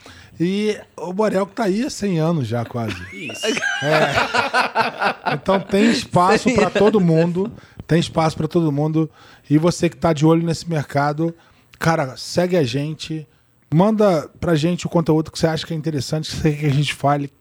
[0.41, 2.97] E o Borel que tá aí há 100 anos já, quase.
[3.13, 3.47] Isso.
[3.83, 5.35] É.
[5.35, 7.53] Então tem espaço para todo mundo.
[7.87, 9.11] Tem espaço para todo mundo.
[9.51, 11.35] E você que tá de olho nesse mercado,
[11.79, 13.27] cara, segue a gente.
[13.73, 16.67] Manda pra gente o conteúdo que você acha que é interessante, que você quer que
[16.67, 17.33] a gente fale.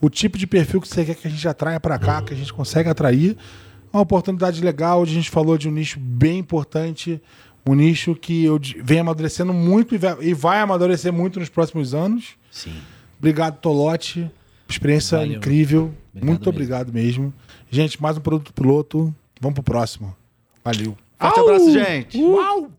[0.00, 2.36] O tipo de perfil que você quer que a gente atraia para cá, que a
[2.36, 3.36] gente consegue atrair.
[3.92, 5.02] Uma oportunidade legal.
[5.02, 7.20] A gente falou de um nicho bem importante.
[7.68, 12.36] Um nicho que eu vem amadurecendo muito e vai, amadurecer muito nos próximos anos.
[12.50, 12.74] Sim.
[13.18, 14.30] Obrigado, Tolote.
[14.68, 15.36] Experiência Valeu.
[15.36, 15.82] incrível.
[15.82, 16.50] Obrigado Muito mesmo.
[16.50, 17.34] obrigado mesmo.
[17.70, 19.14] Gente, mais um produto piloto.
[19.40, 20.14] Vamos pro próximo.
[20.64, 20.96] Valeu.
[21.18, 22.22] Forte abraço, gente.
[22.22, 22.70] Uau!